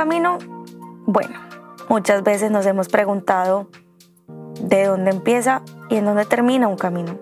camino? 0.00 0.38
Bueno, 1.04 1.38
muchas 1.90 2.22
veces 2.22 2.50
nos 2.50 2.64
hemos 2.64 2.88
preguntado 2.88 3.68
de 4.58 4.86
dónde 4.86 5.10
empieza 5.10 5.60
y 5.90 5.96
en 5.96 6.06
dónde 6.06 6.24
termina 6.24 6.68
un 6.68 6.78
camino. 6.78 7.18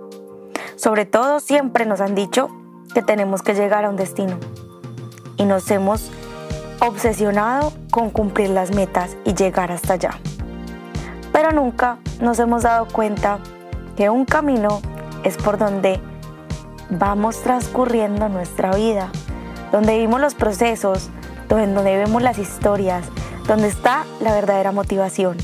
Sobre 0.77 1.05
todo 1.05 1.41
siempre 1.41 1.87
nos 1.87 2.01
han 2.01 2.15
dicho 2.15 2.49
que 2.95 3.03
tenemos 3.03 3.43
que 3.43 3.55
llegar 3.55 3.85
a 3.85 3.91
un 3.91 3.97
destino 3.97 4.39
y 5.37 5.45
nos 5.45 5.69
hemos 5.73 6.13
obsesionado 6.79 7.73
con 7.91 8.11
cumplir 8.11 8.51
las 8.51 8.73
metas 8.73 9.17
y 9.25 9.35
llegar 9.35 9.73
hasta 9.73 9.95
allá. 9.95 10.11
Pero 11.33 11.51
nunca 11.51 11.99
nos 12.21 12.39
hemos 12.39 12.63
dado 12.63 12.87
cuenta 12.87 13.41
que 13.97 14.09
un 14.09 14.25
camino 14.25 14.81
es 15.25 15.37
por 15.37 15.59
donde 15.59 16.01
vamos 16.91 17.43
transcurriendo 17.43 18.29
nuestra 18.29 18.71
vida, 18.71 19.11
donde 19.73 19.95
vivimos 19.95 20.21
los 20.21 20.37
procesos, 20.37 21.11
donde 21.49 21.97
vemos 21.97 22.23
las 22.23 22.39
historias, 22.39 23.07
donde 23.47 23.69
está 23.69 24.05
la 24.21 24.35
verdadera 24.35 24.71
motivación. 24.71 25.37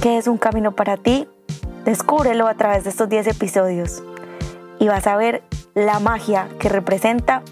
¿Qué 0.00 0.18
es 0.18 0.28
un 0.28 0.38
camino 0.38 0.72
para 0.72 0.96
ti? 0.96 1.26
Descúbrelo 1.84 2.46
a 2.46 2.54
través 2.54 2.84
de 2.84 2.90
estos 2.90 3.08
10 3.08 3.26
episodios 3.26 4.02
y 4.78 4.86
vas 4.88 5.06
a 5.06 5.16
ver 5.16 5.42
la 5.74 5.98
magia 5.98 6.48
que 6.58 6.68
representa 6.68 7.42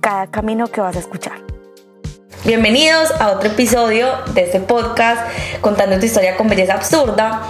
cada 0.00 0.28
camino 0.28 0.68
que 0.68 0.80
vas 0.80 0.96
a 0.96 1.00
escuchar. 1.00 1.41
Bienvenidos 2.44 3.12
a 3.20 3.30
otro 3.30 3.50
episodio 3.50 4.08
de 4.34 4.42
este 4.42 4.58
podcast 4.58 5.20
contando 5.60 6.00
tu 6.00 6.06
historia 6.06 6.36
con 6.36 6.48
belleza 6.48 6.74
absurda. 6.74 7.42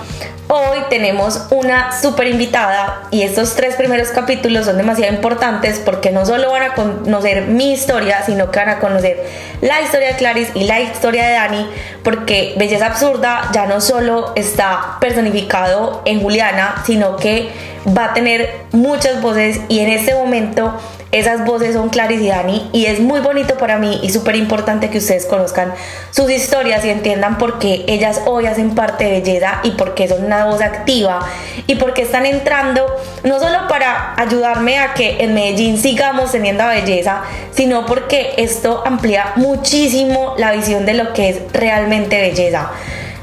Hoy 0.48 0.80
tenemos 0.90 1.46
una 1.48 1.98
súper 1.98 2.26
invitada 2.26 3.04
y 3.10 3.22
estos 3.22 3.54
tres 3.54 3.74
primeros 3.76 4.08
capítulos 4.08 4.66
son 4.66 4.76
demasiado 4.76 5.14
importantes 5.14 5.78
porque 5.78 6.10
no 6.10 6.26
solo 6.26 6.50
van 6.50 6.64
a 6.64 6.74
conocer 6.74 7.46
mi 7.46 7.72
historia, 7.72 8.22
sino 8.26 8.50
que 8.50 8.58
van 8.58 8.68
a 8.68 8.80
conocer 8.80 9.26
la 9.62 9.80
historia 9.80 10.08
de 10.08 10.16
Clarice 10.16 10.52
y 10.54 10.64
la 10.64 10.80
historia 10.80 11.26
de 11.26 11.32
Dani, 11.32 11.70
porque 12.04 12.54
Belleza 12.58 12.84
Absurda 12.84 13.48
ya 13.54 13.64
no 13.64 13.80
solo 13.80 14.34
está 14.36 14.98
personificado 15.00 16.02
en 16.04 16.20
Juliana, 16.20 16.82
sino 16.84 17.16
que 17.16 17.48
va 17.96 18.10
a 18.10 18.12
tener 18.12 18.56
muchas 18.72 19.22
voces 19.22 19.58
y 19.70 19.78
en 19.80 19.88
este 19.88 20.14
momento 20.14 20.78
esas 21.12 21.44
voces 21.44 21.74
son 21.74 21.90
Clarice 21.90 22.24
y 22.24 22.28
Dani 22.28 22.70
y 22.72 22.86
es 22.86 22.98
muy 22.98 23.20
bonito 23.20 23.58
para 23.58 23.78
mí 23.78 24.00
y 24.02 24.10
súper 24.10 24.34
importante 24.36 24.88
que 24.88 24.98
ustedes 24.98 25.26
conozcan 25.26 25.74
sus 26.10 26.30
historias 26.30 26.84
y 26.84 26.90
entiendan 26.90 27.36
por 27.36 27.58
qué 27.58 27.84
ellas 27.86 28.22
hoy 28.24 28.46
hacen 28.46 28.74
parte 28.74 29.04
de 29.04 29.20
Belleza 29.20 29.60
y 29.62 29.72
por 29.72 29.94
qué 29.94 30.08
son 30.08 30.24
una 30.24 30.46
voz 30.46 30.62
activa 30.62 31.20
y 31.66 31.74
por 31.74 31.92
qué 31.92 32.02
están 32.02 32.24
entrando 32.24 32.86
no 33.24 33.38
solo 33.38 33.68
para 33.68 34.14
ayudarme 34.16 34.78
a 34.78 34.94
que 34.94 35.22
en 35.22 35.34
Medellín 35.34 35.76
sigamos 35.78 36.32
teniendo 36.32 36.66
belleza, 36.66 37.22
sino 37.52 37.86
porque 37.86 38.32
esto 38.38 38.82
amplía 38.86 39.32
muchísimo 39.36 40.34
la 40.38 40.52
visión 40.52 40.86
de 40.86 40.94
lo 40.94 41.12
que 41.12 41.28
es 41.28 41.52
realmente 41.52 42.20
belleza. 42.20 42.70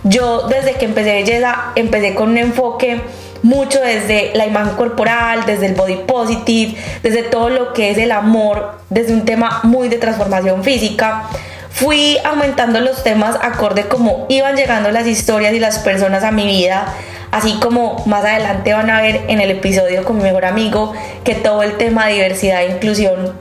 Yo 0.03 0.47
desde 0.47 0.73
que 0.75 0.85
empecé 0.85 1.13
belleza 1.13 1.71
empecé 1.75 2.13
con 2.13 2.29
un 2.29 2.37
enfoque 2.37 3.01
mucho 3.43 3.81
desde 3.81 4.31
la 4.35 4.45
imagen 4.45 4.75
corporal, 4.75 5.45
desde 5.45 5.67
el 5.67 5.73
body 5.73 5.97
positive, 6.07 6.75
desde 7.03 7.23
todo 7.23 7.49
lo 7.49 7.73
que 7.73 7.91
es 7.91 7.97
el 7.97 8.11
amor, 8.11 8.79
desde 8.89 9.13
un 9.13 9.25
tema 9.25 9.61
muy 9.63 9.89
de 9.89 9.97
transformación 9.97 10.63
física. 10.63 11.23
Fui 11.71 12.17
aumentando 12.23 12.79
los 12.79 13.03
temas 13.03 13.37
acorde 13.41 13.87
como 13.87 14.25
iban 14.29 14.55
llegando 14.55 14.91
las 14.91 15.07
historias 15.07 15.53
y 15.53 15.59
las 15.59 15.79
personas 15.79 16.23
a 16.23 16.31
mi 16.31 16.45
vida, 16.45 16.93
así 17.31 17.59
como 17.61 18.03
más 18.05 18.25
adelante 18.25 18.73
van 18.73 18.89
a 18.89 19.01
ver 19.01 19.21
en 19.27 19.39
el 19.39 19.51
episodio 19.51 20.03
con 20.03 20.17
mi 20.17 20.23
mejor 20.23 20.45
amigo 20.45 20.93
que 21.23 21.35
todo 21.35 21.63
el 21.63 21.77
tema 21.77 22.07
de 22.07 22.13
diversidad 22.13 22.63
e 22.63 22.71
inclusión 22.71 23.33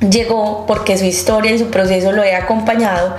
llegó 0.00 0.66
porque 0.66 0.98
su 0.98 1.04
historia 1.04 1.52
y 1.52 1.58
su 1.58 1.70
proceso 1.70 2.12
lo 2.12 2.22
he 2.22 2.34
acompañado. 2.34 3.16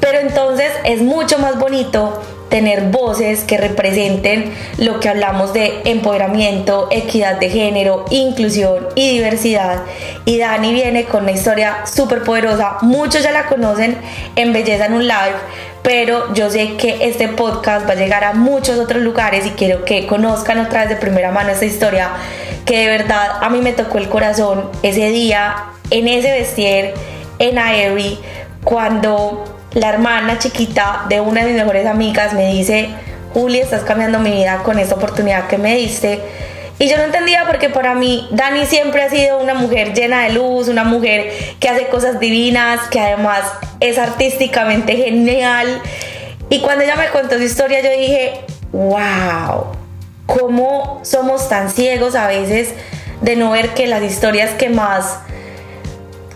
Pero 0.00 0.18
entonces 0.18 0.72
es 0.84 1.02
mucho 1.02 1.38
más 1.38 1.58
bonito 1.58 2.22
tener 2.50 2.90
voces 2.90 3.44
que 3.44 3.56
representen 3.56 4.52
lo 4.76 5.00
que 5.00 5.08
hablamos 5.08 5.54
de 5.54 5.80
empoderamiento, 5.84 6.88
equidad 6.90 7.38
de 7.38 7.48
género, 7.48 8.04
inclusión 8.10 8.88
y 8.94 9.10
diversidad. 9.10 9.82
Y 10.26 10.38
Dani 10.38 10.74
viene 10.74 11.04
con 11.04 11.22
una 11.22 11.32
historia 11.32 11.86
súper 11.86 12.22
poderosa. 12.24 12.76
Muchos 12.82 13.22
ya 13.22 13.30
la 13.30 13.46
conocen 13.46 13.96
en 14.36 14.52
Belleza 14.52 14.86
en 14.86 14.94
un 14.94 15.06
Live, 15.06 15.36
pero 15.82 16.34
yo 16.34 16.50
sé 16.50 16.76
que 16.76 17.08
este 17.08 17.28
podcast 17.28 17.88
va 17.88 17.92
a 17.92 17.96
llegar 17.96 18.24
a 18.24 18.34
muchos 18.34 18.78
otros 18.78 19.02
lugares 19.02 19.46
y 19.46 19.50
quiero 19.50 19.84
que 19.84 20.06
conozcan 20.06 20.58
otra 20.58 20.80
vez 20.80 20.90
de 20.90 20.96
primera 20.96 21.30
mano 21.30 21.50
esta 21.50 21.64
historia 21.64 22.10
que 22.66 22.78
de 22.78 22.86
verdad 22.86 23.38
a 23.40 23.48
mí 23.48 23.60
me 23.60 23.72
tocó 23.72 23.98
el 23.98 24.08
corazón 24.08 24.70
ese 24.82 25.08
día 25.08 25.56
en 25.90 26.06
ese 26.08 26.30
vestir 26.32 26.92
en 27.38 27.58
Aerie 27.58 28.18
cuando 28.62 29.59
la 29.72 29.90
hermana 29.90 30.38
chiquita 30.38 31.04
de 31.08 31.20
una 31.20 31.42
de 31.42 31.52
mis 31.52 31.60
mejores 31.60 31.86
amigas 31.86 32.32
me 32.32 32.52
dice, 32.52 32.90
Juli, 33.32 33.60
estás 33.60 33.82
cambiando 33.82 34.18
mi 34.18 34.32
vida 34.32 34.62
con 34.64 34.78
esta 34.78 34.96
oportunidad 34.96 35.46
que 35.46 35.58
me 35.58 35.76
diste. 35.76 36.20
Y 36.78 36.88
yo 36.88 36.96
no 36.96 37.04
entendía 37.04 37.44
porque 37.46 37.68
para 37.68 37.94
mí 37.94 38.26
Dani 38.32 38.64
siempre 38.64 39.02
ha 39.02 39.10
sido 39.10 39.38
una 39.38 39.54
mujer 39.54 39.92
llena 39.92 40.24
de 40.24 40.32
luz, 40.32 40.68
una 40.68 40.82
mujer 40.82 41.30
que 41.60 41.68
hace 41.68 41.88
cosas 41.88 42.18
divinas, 42.18 42.88
que 42.88 42.98
además 42.98 43.42
es 43.80 43.98
artísticamente 43.98 44.96
genial. 44.96 45.82
Y 46.48 46.60
cuando 46.60 46.84
ella 46.84 46.96
me 46.96 47.08
contó 47.10 47.36
su 47.36 47.42
historia 47.42 47.80
yo 47.80 47.90
dije, 47.90 48.40
wow, 48.72 49.66
¿cómo 50.26 51.00
somos 51.04 51.48
tan 51.48 51.70
ciegos 51.70 52.14
a 52.14 52.26
veces 52.26 52.74
de 53.20 53.36
no 53.36 53.50
ver 53.50 53.74
que 53.74 53.86
las 53.86 54.02
historias 54.02 54.50
que 54.52 54.70
más 54.70 55.18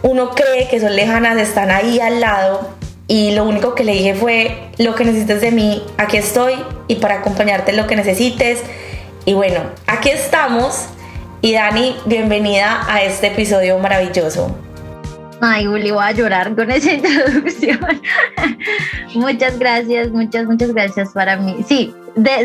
uno 0.03 0.31
cree 0.31 0.69
que 0.69 0.79
son 0.79 0.95
lejanas 0.95 1.39
están 1.39 1.71
ahí 1.71 1.99
al 1.99 2.21
lado 2.21 2.84
y 3.07 3.35
lo 3.35 3.45
único 3.45 3.75
que 3.75 3.85
le 3.85 3.93
dije 3.93 4.15
fue, 4.15 4.71
lo 4.79 4.95
que 4.95 5.05
necesites 5.05 5.41
de 5.41 5.51
mí, 5.51 5.83
aquí 5.99 6.17
estoy 6.17 6.55
y 6.89 6.97
para 6.97 7.17
acompañarte 7.17 7.73
lo 7.73 7.87
que 7.87 7.97
necesites. 7.97 8.63
Y 9.27 9.35
bueno, 9.35 9.61
aquí 9.87 10.09
estamos. 10.11 10.87
Y 11.43 11.53
Dani, 11.53 11.97
bienvenida 12.07 12.83
a 12.89 13.03
este 13.03 13.27
episodio 13.27 13.79
maravilloso. 13.79 14.57
Ay, 15.43 15.67
Uli, 15.67 15.91
voy 15.91 16.03
a 16.03 16.13
llorar 16.13 16.55
con 16.55 16.71
esa 16.71 16.93
introducción. 16.95 17.81
muchas 19.15 19.59
gracias, 19.59 20.09
muchas, 20.09 20.47
muchas 20.47 20.73
gracias 20.73 21.11
para 21.13 21.37
mí. 21.37 21.57
Sí, 21.69 21.95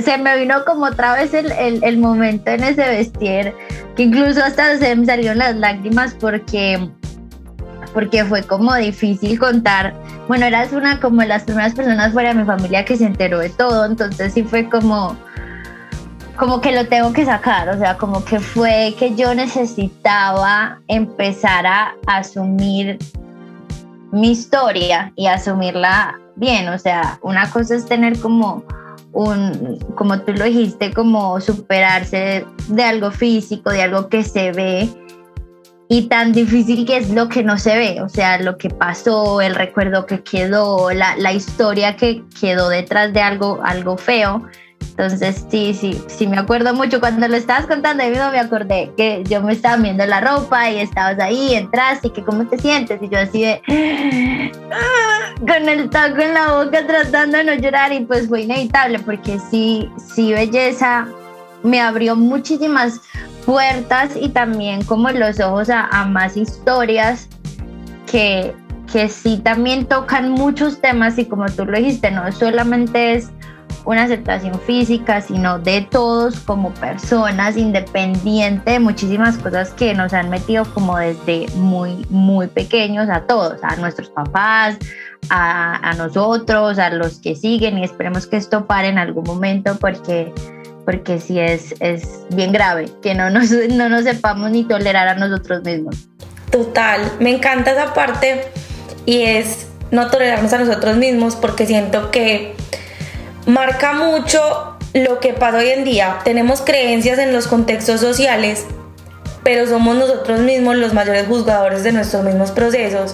se 0.03 0.18
me 0.18 0.38
vino 0.38 0.66
como 0.66 0.88
otra 0.88 1.14
vez 1.14 1.34
el, 1.34 1.53
el, 1.81 1.98
momento 1.98 2.52
en 2.52 2.66
ese 2.66 2.81
vestir, 2.81 3.53
que 3.96 4.03
incluso 4.03 4.44
hasta 4.44 4.78
se 4.78 4.94
me 4.98 5.06
salieron 5.06 5.38
las 5.38 5.56
lágrimas 5.56 6.14
porque 6.19 6.90
porque 7.94 8.25
fue 8.25 8.44
como 8.44 8.75
difícil 8.75 9.40
contar. 9.40 9.94
Bueno, 10.30 10.46
eras 10.46 10.74
una 10.74 11.00
como 11.00 11.24
las 11.24 11.42
primeras 11.42 11.74
personas 11.74 12.14
fuera 12.14 12.30
de 12.30 12.36
mi 12.36 12.46
familia 12.46 12.86
que 12.86 12.96
se 12.96 13.08
enteró 13.08 13.40
de 13.40 13.50
todo, 13.50 13.84
entonces 13.88 14.32
sí 14.32 14.44
fue 14.44 14.70
como 14.70 15.18
como 16.36 16.62
que 16.62 16.72
lo 16.72 16.88
tengo 16.88 17.12
que 17.14 17.26
sacar, 17.26 17.68
o 17.70 17.80
sea, 17.80 17.98
como 17.98 18.24
que 18.24 18.40
fue 18.40 18.94
que 19.00 19.16
yo 19.16 19.34
necesitaba 19.34 20.82
empezar 20.88 21.66
a 21.66 21.96
asumir 22.06 23.00
mi 24.12 24.34
historia 24.34 25.12
y 25.16 25.26
asumirla 25.26 26.20
bien, 26.36 26.70
o 26.70 26.78
sea, 26.78 27.18
una 27.24 27.50
cosa 27.50 27.74
es 27.74 27.88
tener 27.88 28.20
como 28.20 28.64
un, 29.14 29.80
como 29.96 30.22
tú 30.22 30.34
lo 30.34 30.46
dijiste, 30.46 30.94
como 30.94 31.42
superarse 31.42 32.46
de 32.68 32.84
algo 32.84 33.10
físico, 33.10 33.72
de 33.72 33.82
algo 33.82 34.10
que 34.10 34.24
se 34.24 34.52
ve, 34.52 34.88
y 35.92 36.04
tan 36.04 36.32
difícil 36.34 36.86
que 36.86 36.98
es 36.98 37.10
lo 37.10 37.28
que 37.30 37.44
no 37.44 37.58
se 37.58 37.76
ve, 37.76 38.02
o 38.04 38.10
sea, 38.10 38.40
lo 38.40 38.60
que 38.60 38.70
pasó, 38.70 39.42
el 39.42 39.56
recuerdo 39.56 40.06
que 40.06 40.22
quedó, 40.22 40.92
la, 40.92 41.18
la 41.18 41.34
historia 41.34 41.96
que 41.96 42.24
quedó 42.40 42.70
detrás 42.70 43.12
de 43.12 43.22
algo, 43.22 43.60
algo 43.64 43.98
feo. 43.98 44.48
Entonces, 44.92 45.46
sí, 45.50 45.74
sí, 45.74 46.00
sí, 46.08 46.28
me 46.28 46.38
acuerdo 46.38 46.76
mucho. 46.76 47.00
Cuando 47.00 47.28
lo 47.28 47.36
estabas 47.36 47.66
contando, 47.66 48.04
me 48.04 48.40
acordé 48.40 48.92
que 48.98 49.24
yo 49.28 49.42
me 49.42 49.54
estaba 49.54 49.78
viendo 49.78 50.06
la 50.06 50.22
ropa 50.22 50.70
y 50.70 50.80
estabas 50.80 51.20
ahí, 51.20 51.56
entraste 51.56 52.10
y 52.10 52.12
que 52.12 52.24
cómo 52.24 52.46
te 52.46 52.60
sientes. 52.60 53.02
Y 53.02 53.10
yo 53.10 53.18
así 53.18 53.42
de, 53.42 53.62
con 55.40 55.69
el 55.69 55.90
taco 55.90 56.22
en 56.22 56.36
la 56.36 56.54
boca 56.54 56.86
tratando 56.86 57.38
de 57.40 57.44
no 57.46 57.54
llorar 57.56 57.92
y 57.94 58.02
pues 58.02 58.28
fue 58.28 58.42
inevitable 58.42 59.00
porque 59.00 59.40
sí, 59.50 59.90
sí, 60.13 60.34
belleza 60.34 61.08
me 61.64 61.80
abrió 61.82 62.16
muchísimas 62.16 63.02
puertas 63.46 64.12
y 64.20 64.30
también 64.30 64.84
como 64.84 65.10
los 65.10 65.40
ojos 65.40 65.70
a, 65.70 66.06
más 66.06 66.38
historias 66.38 67.28
que, 68.12 68.56
que 68.92 69.10
sí 69.10 69.42
también 69.44 69.86
tocan 69.86 70.32
muchos 70.32 70.82
temas 70.82 71.18
y 71.18 71.26
como 71.26 71.46
tú 71.48 71.66
lo 71.66 71.78
dijiste, 71.78 72.12
no 72.12 72.32
solamente 72.32 73.16
es 73.16 73.30
una 73.86 74.04
aceptación 74.04 74.60
física, 74.62 75.22
sino 75.22 75.58
de 75.58 75.82
todos 75.82 76.40
como 76.42 76.72
personas, 76.76 77.58
independiente 77.58 78.72
de 78.72 78.80
muchísimas 78.80 79.38
cosas 79.38 79.72
que 79.72 79.94
nos 79.94 80.14
han 80.14 80.30
metido 80.30 80.66
como 80.74 80.98
desde 80.98 81.48
muy, 81.56 82.06
muy 82.10 82.48
pequeños 82.48 83.10
a 83.10 83.22
todos, 83.22 83.64
a 83.64 83.76
nuestros 83.78 84.10
papás, 84.10 84.78
a, 85.30 85.90
a 85.90 85.94
nosotros, 85.94 86.78
a 86.78 86.90
los 86.92 87.20
que 87.20 87.36
siguen 87.36 87.80
y 87.80 87.84
esperemos 87.84 88.28
que 88.28 88.38
esto 88.38 88.68
pare 88.68 88.90
en 88.90 88.98
algún 89.00 89.24
momento 89.24 89.76
porque 89.80 90.34
porque 90.89 91.19
sí 91.19 91.39
es, 91.39 91.75
es 91.81 92.25
bien 92.31 92.51
grave 92.51 92.89
que 93.03 93.13
no 93.13 93.30
nos, 93.30 93.51
no 93.69 93.89
nos 93.89 94.06
sepamos 94.06 94.50
ni 94.50 94.63
tolerar 94.63 95.07
a 95.07 95.13
nosotros 95.13 95.62
mismos. 95.63 96.07
Total, 96.50 97.00
me 97.19 97.30
encanta 97.30 97.74
esa 97.74 97.94
parte 97.94 98.41
y 99.06 99.21
es 99.21 99.68
no 99.91 100.09
tolerarnos 100.09 100.51
a 100.51 100.57
nosotros 100.57 100.97
mismos 100.97 101.36
porque 101.36 101.68
siento 101.68 102.09
que 102.09 102.56
marca 103.45 103.94
mucho 103.94 104.80
lo 104.95 105.19
que 105.19 105.33
pasa 105.33 105.59
hoy 105.59 105.69
en 105.69 105.83
día. 105.83 106.21
Tenemos 106.24 106.62
creencias 106.62 107.19
en 107.19 107.33
los 107.33 107.45
contextos 107.45 108.01
sociales, 108.01 108.65
pero 109.44 109.68
somos 109.68 109.95
nosotros 109.95 110.39
mismos 110.39 110.75
los 110.77 110.95
mayores 110.95 111.27
juzgadores 111.27 111.83
de 111.83 111.91
nuestros 111.91 112.24
mismos 112.24 112.50
procesos. 112.50 113.13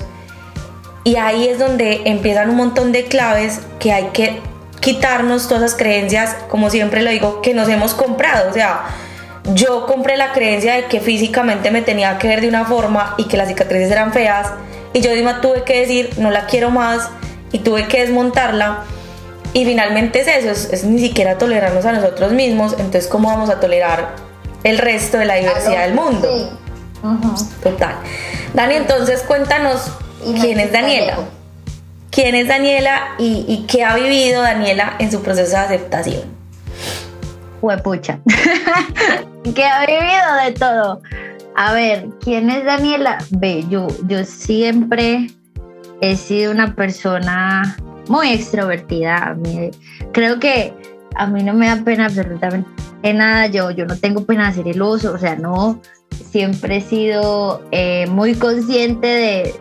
Y 1.04 1.18
ahí 1.18 1.50
es 1.50 1.60
donde 1.60 2.04
empiezan 2.06 2.52
un 2.52 2.56
montón 2.56 2.94
de 2.94 3.04
claves 3.04 3.60
que 3.80 3.92
hay 3.92 4.06
que 4.14 4.40
quitarnos 4.80 5.48
todas 5.48 5.64
esas 5.64 5.78
creencias, 5.78 6.36
como 6.50 6.70
siempre 6.70 7.02
lo 7.02 7.12
digo, 7.12 7.42
que 7.42 7.54
nos 7.54 7.70
hemos 7.70 7.94
comprado. 7.94 8.50
O 8.50 8.54
sea, 8.54 8.86
yo 9.54 9.86
compré 9.86 10.18
la 10.18 10.32
creencia 10.32 10.76
de 10.76 10.86
que 10.86 11.00
físicamente 11.00 11.72
me 11.72 11.82
tenía 11.82 12.18
que 12.18 12.28
ver 12.28 12.42
de 12.42 12.48
una 12.48 12.66
forma 12.66 13.16
y 13.18 13.26
que 13.26 13.38
las 13.38 13.48
cicatrices 13.48 13.92
eran 13.92 14.14
feas. 14.14 14.50
Y 14.94 15.02
yo 15.02 15.12
misma 15.12 15.42
tuve 15.42 15.64
que 15.64 15.82
decir, 15.82 16.10
no 16.18 16.32
la 16.32 16.46
quiero 16.46 16.72
más 16.72 17.10
y 17.52 17.60
tuve 17.60 17.88
que 17.88 18.02
desmontarla. 18.02 18.84
Y 19.54 19.66
finalmente 19.66 20.22
es 20.22 20.28
eso, 20.28 20.72
es, 20.72 20.84
ni 20.84 21.00
siquiera 21.00 21.38
tolerarnos 21.38 21.86
a 21.86 21.92
nosotros 21.92 22.32
mismos. 22.32 22.74
Entonces, 22.74 23.08
¿cómo 23.08 23.30
vamos 23.30 23.50
a 23.50 23.60
tolerar 23.60 24.16
el 24.64 24.78
resto 24.78 25.18
de 25.18 25.26
la 25.26 25.36
diversidad 25.36 25.84
del 25.84 25.94
mundo? 25.94 26.28
Total. 27.62 27.96
Dani, 28.54 28.76
entonces 28.76 29.22
cuéntanos 29.22 29.92
quién 30.42 30.60
es 30.60 30.72
Daniela. 30.72 31.18
¿Quién 32.16 32.34
es 32.34 32.48
Daniela 32.48 33.14
y, 33.20 33.66
qué 33.68 33.84
ha 33.84 33.94
vivido 33.94 34.42
Daniela 34.42 34.96
en 35.00 35.12
su 35.12 35.22
proceso 35.22 35.52
de 35.52 35.58
aceptación? 35.58 36.22
huepucha, 37.62 38.20
que 39.56 39.66
ha 39.66 39.86
vivido 39.86 40.36
de 40.46 40.52
todo. 40.54 41.02
A 41.58 41.74
ver, 41.74 42.08
¿quién 42.22 42.50
es 42.50 42.64
Daniela? 42.64 43.18
Ve, 43.32 43.66
yo, 43.70 43.88
yo 44.08 44.24
siempre 44.24 45.28
he 46.00 46.16
sido 46.16 46.54
una 46.54 46.74
persona 46.74 47.76
muy 48.08 48.30
extrovertida. 48.30 49.36
creo 50.14 50.40
que 50.40 50.74
a 51.16 51.28
mí 51.28 51.44
no 51.44 51.54
me 51.54 51.68
da 51.68 51.84
pena 51.84 52.06
absolutamente 52.06 53.14
nada. 53.14 53.48
Yo, 53.48 53.72
yo 53.72 53.86
no 53.86 53.98
tengo 53.98 54.26
pena 54.26 54.44
de 54.44 54.50
hacer 54.52 54.68
el 54.70 54.82
oso, 54.82 55.12
o 55.12 55.18
sea, 55.18 55.36
no. 55.36 55.82
Siempre 56.32 56.78
he 56.78 56.82
sido 56.82 57.62
eh, 57.72 58.08
muy 58.08 58.36
consciente 58.36 59.08
de, 59.08 59.56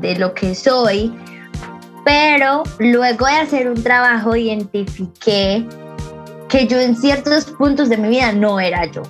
de 0.00 0.16
lo 0.16 0.34
que 0.34 0.56
soy, 0.56 1.14
pero 2.04 2.62
luego 2.78 3.26
de 3.26 3.32
hacer 3.32 3.68
un 3.68 3.82
trabajo 3.82 4.34
identifiqué 4.36 5.66
que 6.48 6.66
yo 6.66 6.78
en 6.80 6.96
ciertos 6.96 7.46
puntos 7.46 7.88
de 7.88 7.96
mi 7.96 8.08
vida 8.08 8.32
no 8.32 8.60
era 8.60 8.84
yo. 8.86 9.02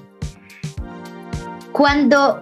Cuando, 1.73 2.41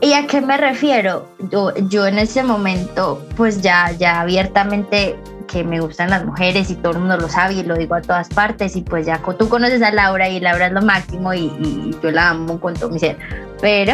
¿y 0.00 0.12
a 0.12 0.26
qué 0.26 0.40
me 0.40 0.56
refiero? 0.56 1.28
Yo, 1.50 1.74
yo 1.88 2.06
en 2.06 2.18
ese 2.18 2.42
momento, 2.42 3.22
pues 3.36 3.60
ya, 3.60 3.90
ya 3.92 4.20
abiertamente 4.20 5.18
que 5.50 5.64
me 5.64 5.80
gustan 5.80 6.10
las 6.10 6.24
mujeres 6.24 6.70
y 6.70 6.76
todo 6.76 6.92
el 6.92 7.00
mundo 7.00 7.16
lo 7.16 7.28
sabe 7.28 7.54
y 7.54 7.62
lo 7.64 7.74
digo 7.74 7.96
a 7.96 8.00
todas 8.00 8.28
partes 8.28 8.76
y 8.76 8.82
pues 8.82 9.06
ya 9.06 9.20
tú 9.38 9.48
conoces 9.48 9.82
a 9.82 9.90
Laura 9.90 10.28
y 10.28 10.38
Laura 10.38 10.68
es 10.68 10.72
lo 10.72 10.82
máximo 10.82 11.34
y, 11.34 11.96
yo 12.02 12.10
la 12.10 12.30
amo 12.30 12.60
con 12.60 12.74
todo 12.74 12.90
mi 12.90 12.98
ser. 12.98 13.18
Pero, 13.60 13.92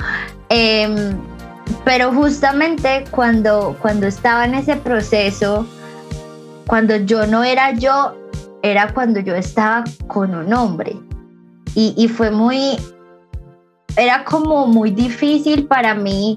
em, 0.50 1.18
pero 1.88 2.12
justamente 2.12 3.04
cuando, 3.10 3.74
cuando 3.80 4.06
estaba 4.06 4.44
en 4.44 4.56
ese 4.56 4.76
proceso, 4.76 5.66
cuando 6.66 6.96
yo 6.96 7.26
no 7.26 7.42
era 7.42 7.72
yo, 7.72 8.14
era 8.62 8.92
cuando 8.92 9.20
yo 9.20 9.34
estaba 9.34 9.84
con 10.06 10.34
un 10.34 10.52
hombre. 10.52 10.94
Y, 11.74 12.06
fue 12.08 12.30
muy, 12.30 12.76
era 13.96 14.22
como 14.24 14.66
muy 14.66 14.90
difícil 14.90 15.66
para 15.66 15.94
mí 15.94 16.36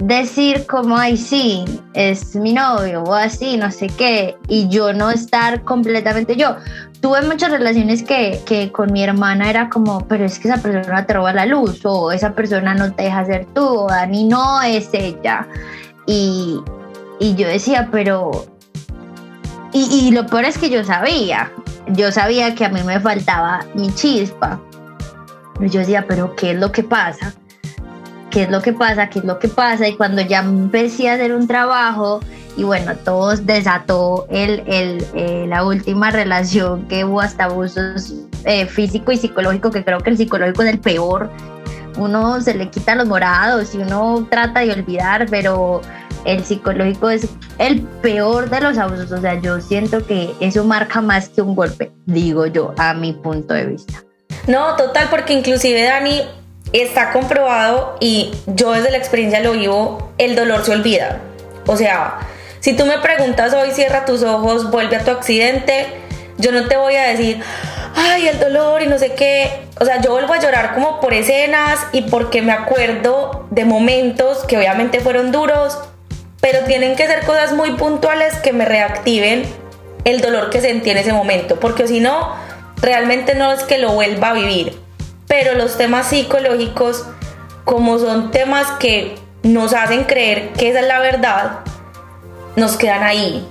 decir 0.00 0.66
como, 0.66 0.96
ay, 0.96 1.16
sí, 1.16 1.64
es 1.94 2.34
mi 2.34 2.52
novio 2.52 3.04
o 3.04 3.14
así, 3.14 3.58
no 3.58 3.70
sé 3.70 3.86
qué, 3.96 4.34
y 4.48 4.68
yo 4.68 4.92
no 4.92 5.12
estar 5.12 5.62
completamente 5.62 6.34
yo. 6.34 6.56
Tuve 7.00 7.22
muchas 7.22 7.50
relaciones 7.50 8.02
que, 8.02 8.40
que, 8.44 8.70
con 8.70 8.92
mi 8.92 9.02
hermana 9.02 9.48
era 9.48 9.70
como, 9.70 10.06
pero 10.06 10.24
es 10.24 10.38
que 10.38 10.48
esa 10.48 10.60
persona 10.60 11.06
te 11.06 11.14
roba 11.14 11.32
la 11.32 11.46
luz, 11.46 11.80
o 11.84 12.12
esa 12.12 12.34
persona 12.34 12.74
no 12.74 12.92
te 12.92 13.04
deja 13.04 13.24
ser 13.24 13.46
tú, 13.54 13.64
o 13.64 13.88
Dani 13.88 14.24
no 14.24 14.60
es 14.62 14.90
ella. 14.92 15.48
Y, 16.06 16.60
y 17.18 17.34
yo 17.36 17.48
decía, 17.48 17.88
pero 17.90 18.30
y, 19.72 20.10
lo 20.10 20.26
peor 20.26 20.44
es 20.44 20.58
que 20.58 20.68
yo 20.68 20.82
sabía, 20.84 21.52
yo 21.88 22.10
sabía 22.10 22.54
que 22.54 22.64
a 22.64 22.70
mí 22.70 22.82
me 22.82 22.98
faltaba 22.98 23.64
mi 23.74 23.94
chispa. 23.94 24.60
Y 25.60 25.68
yo 25.68 25.80
decía, 25.80 26.06
pero 26.08 26.34
¿qué 26.34 26.52
es 26.52 26.58
lo 26.58 26.72
que 26.72 26.82
pasa? 26.82 27.34
¿Qué 28.30 28.44
es 28.44 28.50
lo 28.50 28.62
que 28.62 28.72
pasa? 28.72 29.08
¿Qué 29.08 29.20
es 29.20 29.24
lo 29.24 29.38
que 29.38 29.48
pasa? 29.48 29.86
Y 29.86 29.96
cuando 29.96 30.22
ya 30.22 30.40
empecé 30.40 31.08
a 31.08 31.14
hacer 31.14 31.34
un 31.34 31.46
trabajo 31.46 32.20
y 32.56 32.64
bueno, 32.64 32.96
todos 32.96 33.46
desató 33.46 34.26
el, 34.30 34.62
el, 34.66 35.06
eh, 35.14 35.46
la 35.48 35.64
última 35.64 36.10
relación 36.10 36.86
que 36.88 37.04
hubo 37.04 37.20
hasta 37.20 37.44
abusos 37.44 38.14
eh, 38.44 38.66
físico 38.66 39.12
y 39.12 39.16
psicológico, 39.16 39.70
que 39.70 39.84
creo 39.84 40.00
que 40.00 40.10
el 40.10 40.16
psicológico 40.16 40.62
es 40.62 40.68
el 40.70 40.80
peor. 40.80 41.30
Uno 41.96 42.40
se 42.40 42.54
le 42.54 42.68
quita 42.68 42.94
los 42.94 43.06
morados 43.06 43.74
y 43.74 43.78
uno 43.78 44.26
trata 44.30 44.60
de 44.60 44.72
olvidar, 44.72 45.26
pero 45.30 45.80
el 46.24 46.44
psicológico 46.44 47.10
es 47.10 47.28
el 47.58 47.82
peor 47.82 48.50
de 48.50 48.60
los 48.60 48.78
abusos. 48.78 49.10
O 49.12 49.20
sea, 49.20 49.40
yo 49.40 49.60
siento 49.60 50.04
que 50.06 50.34
eso 50.40 50.64
marca 50.64 51.00
más 51.00 51.28
que 51.28 51.42
un 51.42 51.54
golpe, 51.54 51.92
digo 52.06 52.46
yo, 52.46 52.74
a 52.78 52.94
mi 52.94 53.12
punto 53.12 53.54
de 53.54 53.66
vista. 53.66 54.02
No, 54.46 54.76
total, 54.76 55.08
porque 55.10 55.32
inclusive 55.34 55.82
Dani 55.82 56.22
está 56.72 57.12
comprobado 57.12 57.96
y 58.00 58.32
yo 58.46 58.72
desde 58.72 58.90
la 58.90 58.96
experiencia 58.96 59.40
lo 59.40 59.52
vivo, 59.52 60.12
el 60.18 60.36
dolor 60.36 60.64
se 60.64 60.72
olvida. 60.72 61.20
O 61.66 61.76
sea, 61.76 62.18
si 62.60 62.74
tú 62.74 62.86
me 62.86 62.98
preguntas 62.98 63.54
hoy, 63.54 63.72
cierra 63.72 64.04
tus 64.04 64.22
ojos, 64.22 64.70
vuelve 64.70 64.96
a 64.96 65.04
tu 65.04 65.10
accidente, 65.10 65.86
yo 66.38 66.52
no 66.52 66.68
te 66.68 66.76
voy 66.76 66.94
a 66.94 67.08
decir, 67.08 67.40
ay, 67.94 68.28
el 68.28 68.38
dolor 68.38 68.82
y 68.82 68.86
no 68.86 68.98
sé 68.98 69.12
qué. 69.12 69.66
O 69.80 69.84
sea, 69.84 70.00
yo 70.00 70.12
vuelvo 70.12 70.34
a 70.34 70.40
llorar 70.40 70.74
como 70.74 71.00
por 71.00 71.14
escenas 71.14 71.80
y 71.92 72.02
porque 72.02 72.42
me 72.42 72.52
acuerdo 72.52 73.46
de 73.50 73.64
momentos 73.64 74.44
que 74.44 74.56
obviamente 74.56 75.00
fueron 75.00 75.32
duros, 75.32 75.78
pero 76.40 76.60
tienen 76.64 76.96
que 76.96 77.06
ser 77.06 77.24
cosas 77.24 77.52
muy 77.52 77.72
puntuales 77.72 78.36
que 78.36 78.52
me 78.52 78.64
reactiven 78.64 79.44
el 80.04 80.20
dolor 80.20 80.50
que 80.50 80.60
sentí 80.60 80.90
en 80.90 80.98
ese 80.98 81.12
momento, 81.12 81.60
porque 81.60 81.86
si 81.86 82.00
no, 82.00 82.34
realmente 82.80 83.34
no 83.34 83.52
es 83.52 83.62
que 83.62 83.78
lo 83.78 83.92
vuelva 83.92 84.30
a 84.30 84.34
vivir. 84.34 84.78
Pero 85.26 85.54
los 85.54 85.76
temas 85.76 86.08
psicológicos, 86.08 87.06
como 87.64 87.98
son 87.98 88.30
temas 88.30 88.66
que 88.78 89.16
nos 89.42 89.74
hacen 89.74 90.04
creer 90.04 90.50
que 90.54 90.70
esa 90.70 90.80
es 90.80 90.86
la 90.86 91.00
verdad, 91.00 91.60
nos 92.56 92.76
quedan 92.76 93.02
ahí. 93.02 93.46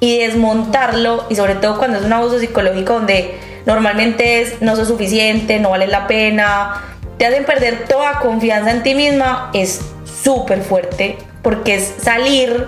Y 0.00 0.18
desmontarlo, 0.18 1.26
y 1.30 1.36
sobre 1.36 1.54
todo 1.54 1.78
cuando 1.78 1.98
es 1.98 2.04
un 2.04 2.12
abuso 2.12 2.40
psicológico 2.40 2.94
donde 2.94 3.38
normalmente 3.66 4.40
es 4.40 4.60
no 4.60 4.74
soy 4.74 4.86
suficiente, 4.86 5.60
no 5.60 5.70
vale 5.70 5.86
la 5.86 6.06
pena, 6.06 6.82
te 7.18 7.26
hacen 7.26 7.44
perder 7.44 7.84
toda 7.88 8.18
confianza 8.18 8.72
en 8.72 8.82
ti 8.82 8.94
misma, 8.94 9.50
es 9.54 9.80
súper 10.24 10.62
fuerte 10.62 11.18
porque 11.42 11.76
es 11.76 11.94
salir 12.02 12.66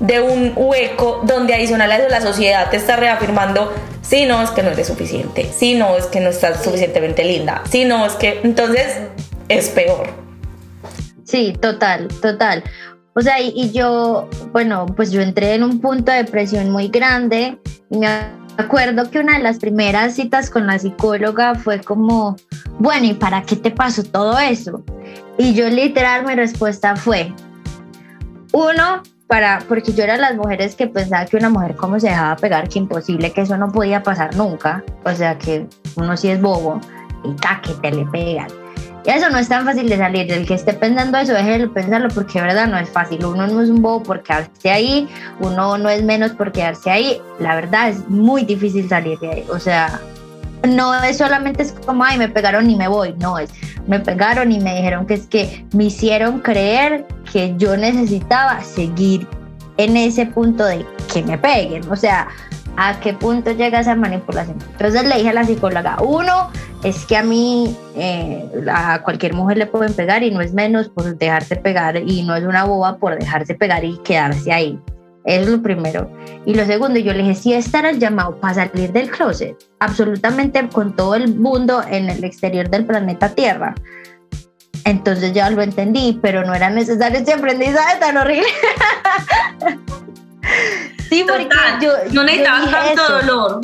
de 0.00 0.20
un 0.20 0.52
hueco 0.54 1.22
donde 1.24 1.54
adicional 1.54 1.90
a 1.90 1.96
eso 1.96 2.08
la 2.08 2.20
sociedad 2.20 2.68
te 2.70 2.76
está 2.76 2.96
reafirmando, 2.96 3.72
si 4.02 4.26
no 4.26 4.42
es 4.42 4.50
que 4.50 4.62
no 4.62 4.70
eres 4.70 4.88
suficiente, 4.88 5.50
si 5.56 5.74
no 5.74 5.96
es 5.96 6.06
que 6.06 6.20
no 6.20 6.30
estás 6.30 6.62
suficientemente 6.62 7.24
linda, 7.24 7.62
si 7.70 7.84
no 7.84 8.04
es 8.04 8.12
que 8.14 8.40
entonces 8.42 8.98
es 9.48 9.68
peor. 9.70 10.08
Sí, 11.24 11.54
total, 11.60 12.08
total. 12.22 12.62
O 13.18 13.22
sea, 13.22 13.40
y, 13.40 13.72
yo, 13.72 14.28
bueno, 14.52 14.84
pues 14.94 15.10
yo 15.10 15.22
entré 15.22 15.54
en 15.54 15.62
un 15.62 15.80
punto 15.80 16.12
de 16.12 16.18
depresión 16.18 16.70
muy 16.70 16.88
grande 16.88 17.58
y 17.88 17.96
me 17.96 18.08
acuerdo 18.58 19.10
que 19.10 19.20
una 19.20 19.38
de 19.38 19.42
las 19.42 19.58
primeras 19.58 20.14
citas 20.14 20.50
con 20.50 20.66
la 20.66 20.78
psicóloga 20.78 21.54
fue 21.54 21.80
como, 21.80 22.36
bueno, 22.78 23.06
¿y 23.06 23.14
para 23.14 23.40
qué 23.40 23.56
te 23.56 23.70
pasó 23.70 24.02
todo 24.04 24.38
eso? 24.38 24.84
Y 25.38 25.54
yo 25.54 25.70
literal 25.70 26.26
mi 26.26 26.34
respuesta 26.34 26.94
fue, 26.94 27.32
uno, 28.52 29.02
para, 29.26 29.60
porque 29.66 29.94
yo 29.94 30.04
era 30.04 30.18
las 30.18 30.36
mujeres 30.36 30.74
que 30.74 30.86
pensaba 30.86 31.24
que 31.24 31.38
una 31.38 31.48
mujer 31.48 31.74
como 31.74 31.98
se 31.98 32.08
dejaba 32.08 32.36
pegar, 32.36 32.68
que 32.68 32.80
imposible, 32.80 33.32
que 33.32 33.40
eso 33.40 33.56
no 33.56 33.72
podía 33.72 34.02
pasar 34.02 34.36
nunca. 34.36 34.84
O 35.04 35.12
sea, 35.12 35.38
que 35.38 35.66
uno 35.96 36.18
sí 36.18 36.28
es 36.28 36.40
bobo 36.40 36.82
y 37.24 37.32
ta, 37.36 37.62
que 37.62 37.72
te 37.72 37.92
le 37.92 38.04
pegan. 38.04 38.48
Y 39.06 39.10
eso 39.10 39.30
no 39.30 39.38
es 39.38 39.48
tan 39.48 39.64
fácil 39.64 39.88
de 39.88 39.96
salir. 39.96 40.30
El 40.32 40.46
que 40.46 40.54
esté 40.54 40.72
pensando 40.72 41.16
eso, 41.18 41.32
déjelo 41.32 41.72
pensarlo 41.72 42.08
porque 42.08 42.40
de 42.40 42.46
verdad 42.46 42.66
no 42.66 42.76
es 42.76 42.90
fácil. 42.90 43.24
Uno 43.24 43.46
no 43.46 43.62
es 43.62 43.70
un 43.70 43.80
bobo 43.80 44.02
por 44.02 44.22
quedarse 44.22 44.70
ahí, 44.70 45.08
uno 45.40 45.78
no 45.78 45.88
es 45.88 46.02
menos 46.02 46.32
por 46.32 46.50
quedarse 46.50 46.90
ahí. 46.90 47.20
La 47.38 47.54
verdad 47.54 47.90
es 47.90 48.08
muy 48.08 48.44
difícil 48.44 48.88
salir 48.88 49.18
de 49.20 49.30
ahí. 49.30 49.46
O 49.48 49.60
sea, 49.60 50.00
no 50.66 50.94
es 51.04 51.18
solamente 51.18 51.62
es 51.62 51.72
como, 51.84 52.04
ay, 52.04 52.18
me 52.18 52.28
pegaron 52.28 52.68
y 52.68 52.76
me 52.76 52.88
voy, 52.88 53.14
no, 53.20 53.38
es, 53.38 53.50
me 53.86 54.00
pegaron 54.00 54.50
y 54.50 54.58
me 54.58 54.74
dijeron 54.74 55.06
que 55.06 55.14
es 55.14 55.26
que 55.26 55.64
me 55.72 55.84
hicieron 55.84 56.40
creer 56.40 57.06
que 57.32 57.54
yo 57.56 57.76
necesitaba 57.76 58.60
seguir 58.62 59.26
en 59.76 59.96
ese 59.96 60.26
punto 60.26 60.64
de 60.64 60.84
que 61.12 61.22
me 61.22 61.38
peguen, 61.38 61.88
o 61.90 61.96
sea, 61.96 62.28
¿a 62.76 63.00
qué 63.00 63.12
punto 63.14 63.52
llega 63.52 63.80
esa 63.80 63.94
manipulación? 63.94 64.58
Entonces 64.72 65.04
le 65.04 65.16
dije 65.16 65.30
a 65.30 65.34
la 65.34 65.44
psicóloga, 65.44 65.98
uno, 66.02 66.50
es 66.84 67.04
que 67.06 67.16
a 67.16 67.22
mí, 67.22 67.76
eh, 67.96 68.48
a 68.72 69.02
cualquier 69.02 69.34
mujer 69.34 69.58
le 69.58 69.66
pueden 69.66 69.94
pegar 69.94 70.22
y 70.22 70.30
no 70.30 70.40
es 70.40 70.52
menos 70.52 70.88
por 70.88 71.16
dejarse 71.16 71.56
pegar 71.56 71.96
y 71.96 72.22
no 72.22 72.36
es 72.36 72.44
una 72.44 72.64
boba 72.64 72.98
por 72.98 73.18
dejarse 73.18 73.54
pegar 73.54 73.84
y 73.84 73.98
quedarse 73.98 74.52
ahí. 74.52 74.78
Es 75.24 75.48
lo 75.48 75.60
primero. 75.60 76.08
Y 76.44 76.54
lo 76.54 76.64
segundo, 76.66 77.00
yo 77.00 77.12
le 77.12 77.24
dije, 77.24 77.34
si 77.34 77.52
este 77.52 77.78
era 77.78 77.90
el 77.90 77.98
llamado 77.98 78.36
para 78.36 78.54
salir 78.54 78.92
del 78.92 79.10
closet, 79.10 79.56
absolutamente 79.80 80.68
con 80.68 80.94
todo 80.94 81.16
el 81.16 81.34
mundo 81.34 81.82
en 81.90 82.08
el 82.08 82.22
exterior 82.22 82.70
del 82.70 82.86
planeta 82.86 83.30
Tierra. 83.30 83.74
Entonces 84.84 85.32
ya 85.32 85.50
lo 85.50 85.62
entendí, 85.62 86.16
pero 86.22 86.44
no 86.44 86.54
era 86.54 86.70
necesario 86.70 87.18
ese 87.22 87.32
aprendizaje 87.32 87.98
tan 87.98 88.16
horrible. 88.16 88.46
Sí, 91.08 91.24
porque 91.26 91.48
yo... 91.80 91.92
No 92.12 92.24
necesitaba 92.24 92.66
tanto 92.70 93.12
dolor. 93.20 93.60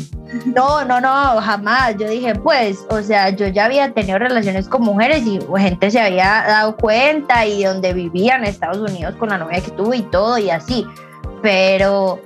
No, 0.47 0.85
no, 0.85 1.01
no, 1.01 1.41
jamás. 1.41 1.97
Yo 1.99 2.09
dije, 2.09 2.35
pues, 2.35 2.87
o 2.89 3.03
sea, 3.03 3.31
yo 3.31 3.47
ya 3.49 3.67
había 3.67 3.93
tenido 3.93 4.19
relaciones 4.19 4.69
con 4.69 4.83
mujeres 4.83 5.25
y 5.27 5.39
gente 5.59 5.91
se 5.91 6.01
había 6.01 6.45
dado 6.47 6.77
cuenta 6.77 7.47
y 7.47 7.65
donde 7.65 7.93
vivía 7.93 8.37
en 8.37 8.45
Estados 8.45 8.79
Unidos 8.79 9.15
con 9.17 9.29
la 9.29 9.39
novia 9.39 9.61
que 9.61 9.71
tuve 9.73 9.99
y 9.99 10.03
todo 10.03 10.39
y 10.39 10.51
así. 10.51 10.87
Pero, 11.43 12.21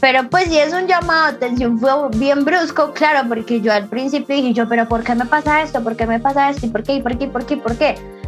pero 0.00 0.28
pues 0.28 0.44
sí 0.48 0.58
es 0.58 0.74
un 0.74 0.86
llamado 0.86 1.30
de 1.30 1.36
atención, 1.36 1.78
fue 1.78 1.92
bien 2.16 2.44
brusco, 2.44 2.92
claro, 2.92 3.28
porque 3.28 3.60
yo 3.60 3.72
al 3.72 3.86
principio 3.86 4.36
dije 4.36 4.52
yo, 4.52 4.68
pero 4.68 4.86
¿por 4.88 5.02
qué 5.02 5.14
me 5.14 5.24
pasa 5.24 5.62
esto? 5.62 5.82
¿Por 5.82 5.96
qué 5.96 6.06
me 6.06 6.20
pasa 6.20 6.50
esto? 6.50 6.66
¿Y 6.66 6.70
por 6.70 6.82
qué? 6.82 6.94
¿Y 6.94 7.02
por 7.02 7.16
qué? 7.16 7.24
¿Y 7.24 7.28
por 7.28 7.46
qué? 7.46 7.54
¿Y 7.54 7.56
por 7.58 7.76
qué? 7.78 8.21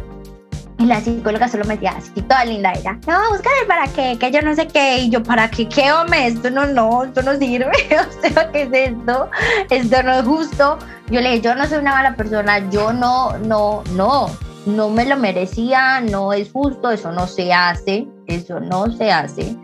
Y 0.85 0.87
la 0.87 1.01
psicóloga 1.01 1.47
solo 1.47 1.65
me 1.65 1.73
decía 1.73 1.95
así, 1.97 2.21
toda 2.21 2.45
linda 2.45 2.71
ella, 2.73 2.91
no, 3.07 3.17
búscame 3.31 3.65
para 3.67 3.87
qué, 3.87 4.19
que 4.19 4.29
yo 4.29 4.43
no 4.43 4.53
sé 4.53 4.67
qué, 4.67 4.99
y 4.99 5.09
yo, 5.09 5.23
¿para 5.23 5.49
qué? 5.49 5.67
¿Qué, 5.67 5.91
hombre? 5.91 6.27
Esto 6.27 6.51
no, 6.51 6.67
no, 6.67 7.05
esto 7.05 7.23
no 7.23 7.35
sirve, 7.37 7.71
o 7.71 8.21
sea, 8.21 8.51
¿qué 8.51 8.61
es 8.61 8.69
esto? 8.71 9.27
Esto 9.71 10.03
no 10.03 10.13
es 10.13 10.25
justo. 10.25 10.77
Yo 11.09 11.21
le 11.21 11.29
dije, 11.31 11.41
yo 11.41 11.55
no 11.55 11.65
soy 11.65 11.79
una 11.79 11.89
mala 11.89 12.15
persona, 12.15 12.69
yo 12.69 12.93
no, 12.93 13.35
no, 13.39 13.81
no, 13.95 14.27
no 14.67 14.89
me 14.91 15.05
lo 15.07 15.17
merecía, 15.17 16.01
no 16.01 16.31
es 16.33 16.51
justo, 16.51 16.91
eso 16.91 17.11
no 17.11 17.25
se 17.25 17.51
hace, 17.51 18.07
eso 18.27 18.59
no 18.59 18.91
se 18.91 19.11
hace. 19.11 19.55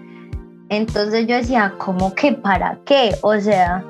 Entonces 0.69 1.27
yo 1.27 1.35
decía, 1.35 1.75
¿cómo 1.77 2.15
que 2.15 2.33
para 2.33 2.79
qué? 2.87 3.15
O 3.21 3.39
sea, 3.39 3.83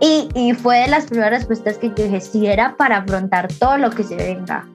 y, 0.00 0.28
y 0.34 0.54
fue 0.54 0.78
de 0.78 0.88
las 0.88 1.06
primeras 1.06 1.38
respuestas 1.38 1.78
que 1.78 1.90
yo 1.90 2.02
dije, 2.02 2.20
si 2.20 2.48
era 2.48 2.76
para 2.76 2.96
afrontar 2.96 3.46
todo 3.60 3.78
lo 3.78 3.90
que 3.90 4.02
se 4.02 4.16
venga 4.16 4.66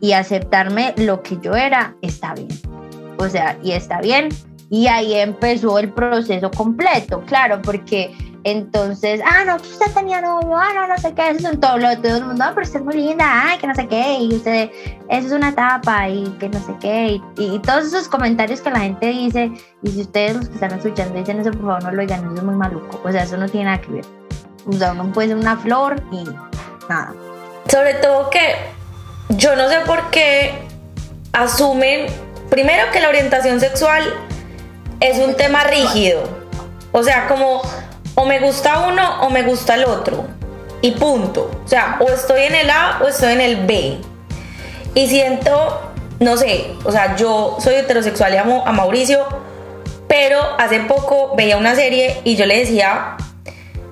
y 0.00 0.12
aceptarme 0.12 0.94
lo 0.96 1.22
que 1.22 1.38
yo 1.38 1.54
era, 1.54 1.94
está 2.02 2.34
bien. 2.34 2.48
O 3.18 3.28
sea, 3.28 3.58
y 3.62 3.72
está 3.72 4.00
bien. 4.00 4.28
Y 4.70 4.86
ahí 4.86 5.14
empezó 5.14 5.78
el 5.78 5.92
proceso 5.92 6.50
completo, 6.50 7.22
claro, 7.26 7.60
porque 7.60 8.14
entonces, 8.44 9.20
ah, 9.26 9.44
no, 9.44 9.58
que 9.58 9.68
usted 9.68 9.92
tenía 9.92 10.20
novio, 10.20 10.56
ah, 10.56 10.72
no, 10.74 10.86
no 10.86 10.96
sé 10.96 11.12
qué, 11.12 11.30
eso 11.30 11.50
es 11.50 11.60
todo 11.60 11.76
lo 11.76 11.88
de 11.88 11.96
todo 11.96 12.16
el 12.16 12.24
mundo, 12.24 12.44
ah, 12.44 12.52
pero 12.54 12.66
usted 12.66 12.78
es 12.78 12.84
muy 12.84 12.94
linda, 12.94 13.26
ay, 13.28 13.58
que 13.58 13.66
no 13.66 13.74
sé 13.74 13.86
qué, 13.86 14.18
y 14.20 14.34
usted, 14.34 14.70
eso 15.08 15.26
es 15.26 15.32
una 15.32 15.50
etapa, 15.50 16.08
y 16.08 16.24
que 16.38 16.48
no 16.48 16.58
sé 16.60 16.74
qué, 16.80 17.20
y, 17.36 17.58
todos 17.58 17.86
esos 17.86 18.08
comentarios 18.08 18.60
que 18.62 18.70
la 18.70 18.80
gente 18.80 19.08
dice, 19.08 19.52
y 19.82 19.90
si 19.90 20.00
ustedes 20.02 20.36
los 20.36 20.48
que 20.48 20.54
están 20.54 20.72
escuchando 20.72 21.18
dicen 21.18 21.40
eso, 21.40 21.50
por 21.50 21.60
favor 21.60 21.84
no 21.84 21.90
lo 21.92 22.00
digan, 22.00 22.24
eso 22.24 22.34
es 22.36 22.42
muy 22.42 22.54
maluco, 22.54 23.00
o 23.04 23.12
sea, 23.12 23.24
eso 23.24 23.36
no 23.36 23.48
tiene 23.48 23.66
nada 23.66 23.80
que 23.80 23.90
ver. 23.90 24.04
O 24.66 24.72
sea, 24.72 24.92
uno 24.92 25.12
puede 25.12 25.28
ser 25.28 25.36
una 25.36 25.56
flor 25.56 26.02
y 26.12 26.24
nada. 26.88 27.14
Sobre 27.66 27.94
todo 27.94 28.30
que 28.30 28.54
yo 29.30 29.56
no 29.56 29.68
sé 29.68 29.80
por 29.86 30.10
qué 30.10 30.52
asumen, 31.32 32.06
primero 32.50 32.90
que 32.92 33.00
la 33.00 33.08
orientación 33.08 33.60
sexual 33.60 34.02
es 35.00 35.18
un 35.18 35.34
tema 35.34 35.64
rígido. 35.64 36.22
O 36.92 37.02
sea, 37.02 37.28
como 37.28 37.62
o 38.16 38.24
me 38.24 38.40
gusta 38.40 38.86
uno 38.88 39.22
o 39.22 39.30
me 39.30 39.42
gusta 39.42 39.74
el 39.74 39.84
otro. 39.84 40.26
Y 40.82 40.92
punto. 40.92 41.50
O 41.64 41.68
sea, 41.68 41.98
o 42.00 42.08
estoy 42.08 42.42
en 42.42 42.54
el 42.54 42.70
A 42.70 43.00
o 43.02 43.08
estoy 43.08 43.32
en 43.32 43.40
el 43.40 43.66
B. 43.66 43.98
Y 44.94 45.06
siento, 45.06 45.92
no 46.18 46.36
sé, 46.36 46.72
o 46.84 46.90
sea, 46.90 47.16
yo 47.16 47.56
soy 47.60 47.76
heterosexual 47.76 48.34
y 48.34 48.38
amo 48.38 48.64
a 48.66 48.72
Mauricio, 48.72 49.24
pero 50.08 50.40
hace 50.58 50.80
poco 50.80 51.34
veía 51.36 51.56
una 51.56 51.76
serie 51.76 52.20
y 52.24 52.34
yo 52.34 52.46
le 52.46 52.58
decía, 52.58 53.16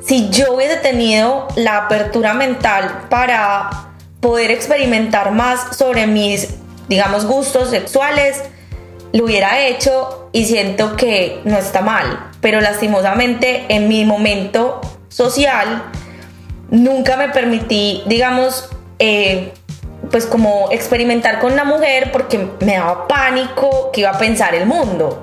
si 0.04 0.28
yo 0.30 0.54
hubiese 0.54 0.76
tenido 0.78 1.46
la 1.54 1.84
apertura 1.84 2.34
mental 2.34 3.06
para 3.08 3.87
poder 4.20 4.50
experimentar 4.50 5.32
más 5.32 5.76
sobre 5.76 6.06
mis, 6.06 6.48
digamos, 6.88 7.26
gustos 7.26 7.70
sexuales, 7.70 8.42
lo 9.12 9.24
hubiera 9.24 9.60
hecho 9.66 10.28
y 10.32 10.44
siento 10.44 10.96
que 10.96 11.40
no 11.44 11.56
está 11.56 11.80
mal, 11.80 12.30
pero 12.40 12.60
lastimosamente 12.60 13.64
en 13.68 13.88
mi 13.88 14.04
momento 14.04 14.80
social 15.08 15.84
nunca 16.70 17.16
me 17.16 17.28
permití, 17.30 18.02
digamos, 18.06 18.68
eh, 18.98 19.52
pues 20.10 20.26
como 20.26 20.68
experimentar 20.70 21.38
con 21.38 21.52
una 21.52 21.64
mujer 21.64 22.12
porque 22.12 22.48
me 22.60 22.76
daba 22.76 23.08
pánico 23.08 23.90
que 23.92 24.02
iba 24.02 24.10
a 24.10 24.18
pensar 24.18 24.54
el 24.54 24.66
mundo. 24.66 25.22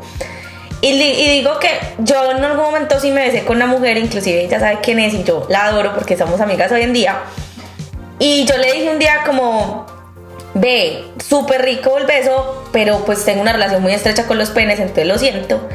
Y, 0.82 0.90
y, 0.90 1.30
digo 1.30 1.58
que 1.60 1.70
yo 2.00 2.32
en 2.32 2.44
algún 2.44 2.66
momento 2.66 3.00
sí 3.00 3.10
me 3.10 3.26
besé 3.26 3.44
con 3.44 3.56
una 3.56 3.66
mujer, 3.66 3.98
inclusive 3.98 4.44
ella 4.44 4.60
sabe 4.60 4.80
quién 4.84 5.00
es 5.00 5.14
y 5.14 5.24
yo 5.24 5.48
la 5.50 5.66
adoro 5.66 5.94
porque 5.96 6.16
somos 6.18 6.42
amigas 6.42 6.72
hoy 6.72 6.82
en 6.82 6.94
día. 6.94 7.24
Y 8.20 8.46
yo 8.46 8.58
le 8.58 8.72
dije 8.74 8.90
un 8.90 9.00
día 9.00 9.24
como, 9.26 9.86
ve, 10.54 11.12
súper 11.24 11.64
rico 11.64 11.98
el 11.98 12.06
beso, 12.06 12.64
pero 12.72 13.00
pues 13.06 13.26
tengo 13.26 13.42
una 13.42 13.54
relación 13.54 13.82
muy 13.82 13.94
estrecha 13.94 14.26
con 14.26 14.38
los 14.38 14.50
penes, 14.50 14.80
entonces 14.80 15.08
lo 15.08 15.18
siento. 15.18 15.68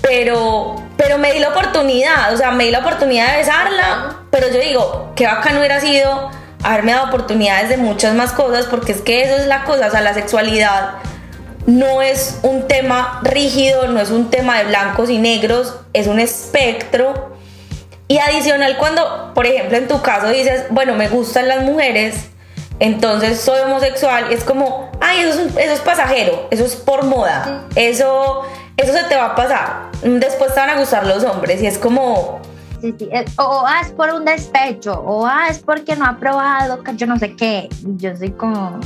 Pero, 0.00 0.76
pero 0.96 1.18
me 1.18 1.32
di 1.32 1.38
la 1.38 1.50
oportunidad, 1.50 2.32
o 2.32 2.36
sea, 2.36 2.50
me 2.50 2.64
di 2.64 2.70
la 2.70 2.80
oportunidad 2.80 3.32
de 3.32 3.38
besarla, 3.38 4.16
pero 4.30 4.48
yo 4.48 4.60
digo, 4.60 5.12
qué 5.16 5.26
bacano 5.26 5.58
hubiera 5.58 5.80
sido 5.80 6.30
haberme 6.62 6.92
dado 6.92 7.08
oportunidades 7.08 7.68
de 7.68 7.76
muchas 7.76 8.14
más 8.14 8.32
cosas, 8.32 8.66
porque 8.66 8.92
es 8.92 9.00
que 9.00 9.22
eso 9.22 9.36
es 9.36 9.46
la 9.46 9.64
cosa, 9.64 9.88
o 9.88 9.90
sea, 9.90 10.00
la 10.00 10.14
sexualidad 10.14 10.94
no 11.66 12.02
es 12.02 12.38
un 12.42 12.66
tema 12.66 13.20
rígido, 13.22 13.86
no 13.88 14.00
es 14.00 14.10
un 14.10 14.30
tema 14.30 14.58
de 14.58 14.64
blancos 14.64 15.10
y 15.10 15.18
negros, 15.18 15.76
es 15.92 16.06
un 16.06 16.18
espectro 16.18 17.36
y 18.12 18.18
adicional 18.18 18.76
cuando, 18.76 19.32
por 19.32 19.46
ejemplo, 19.46 19.78
en 19.78 19.88
tu 19.88 20.02
caso 20.02 20.28
dices, 20.28 20.66
bueno, 20.68 20.94
me 20.94 21.08
gustan 21.08 21.48
las 21.48 21.62
mujeres, 21.62 22.28
entonces 22.78 23.40
soy 23.40 23.60
homosexual, 23.60 24.30
es 24.30 24.44
como, 24.44 24.90
ay, 25.00 25.20
eso 25.20 25.40
es, 25.40 25.56
eso 25.56 25.72
es 25.72 25.80
pasajero, 25.80 26.46
eso 26.50 26.66
es 26.66 26.76
por 26.76 27.04
moda, 27.04 27.64
eso, 27.74 28.42
eso 28.76 28.92
se 28.92 29.04
te 29.04 29.16
va 29.16 29.28
a 29.28 29.34
pasar. 29.34 29.90
Después 30.02 30.52
te 30.52 30.60
van 30.60 30.68
a 30.68 30.78
gustar 30.78 31.06
los 31.06 31.24
hombres 31.24 31.62
y 31.62 31.66
es 31.66 31.78
como... 31.78 32.42
Sí, 32.82 32.94
sí. 32.98 33.08
O, 33.38 33.64
ah, 33.66 33.80
es 33.80 33.92
por 33.92 34.12
un 34.12 34.26
despecho, 34.26 34.92
o 34.92 35.24
ah, 35.24 35.46
es 35.48 35.60
porque 35.60 35.96
no 35.96 36.04
ha 36.04 36.18
probado, 36.18 36.82
yo 36.94 37.06
no 37.06 37.18
sé 37.18 37.34
qué. 37.34 37.70
Yo 37.96 38.14
soy 38.14 38.32
como, 38.32 38.78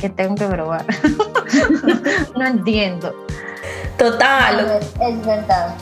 que 0.00 0.08
tengo 0.08 0.36
que 0.36 0.46
probar. 0.46 0.86
no 2.36 2.46
entiendo. 2.46 3.12
Total. 3.98 4.80
es 5.00 5.26
verdad. 5.26 5.74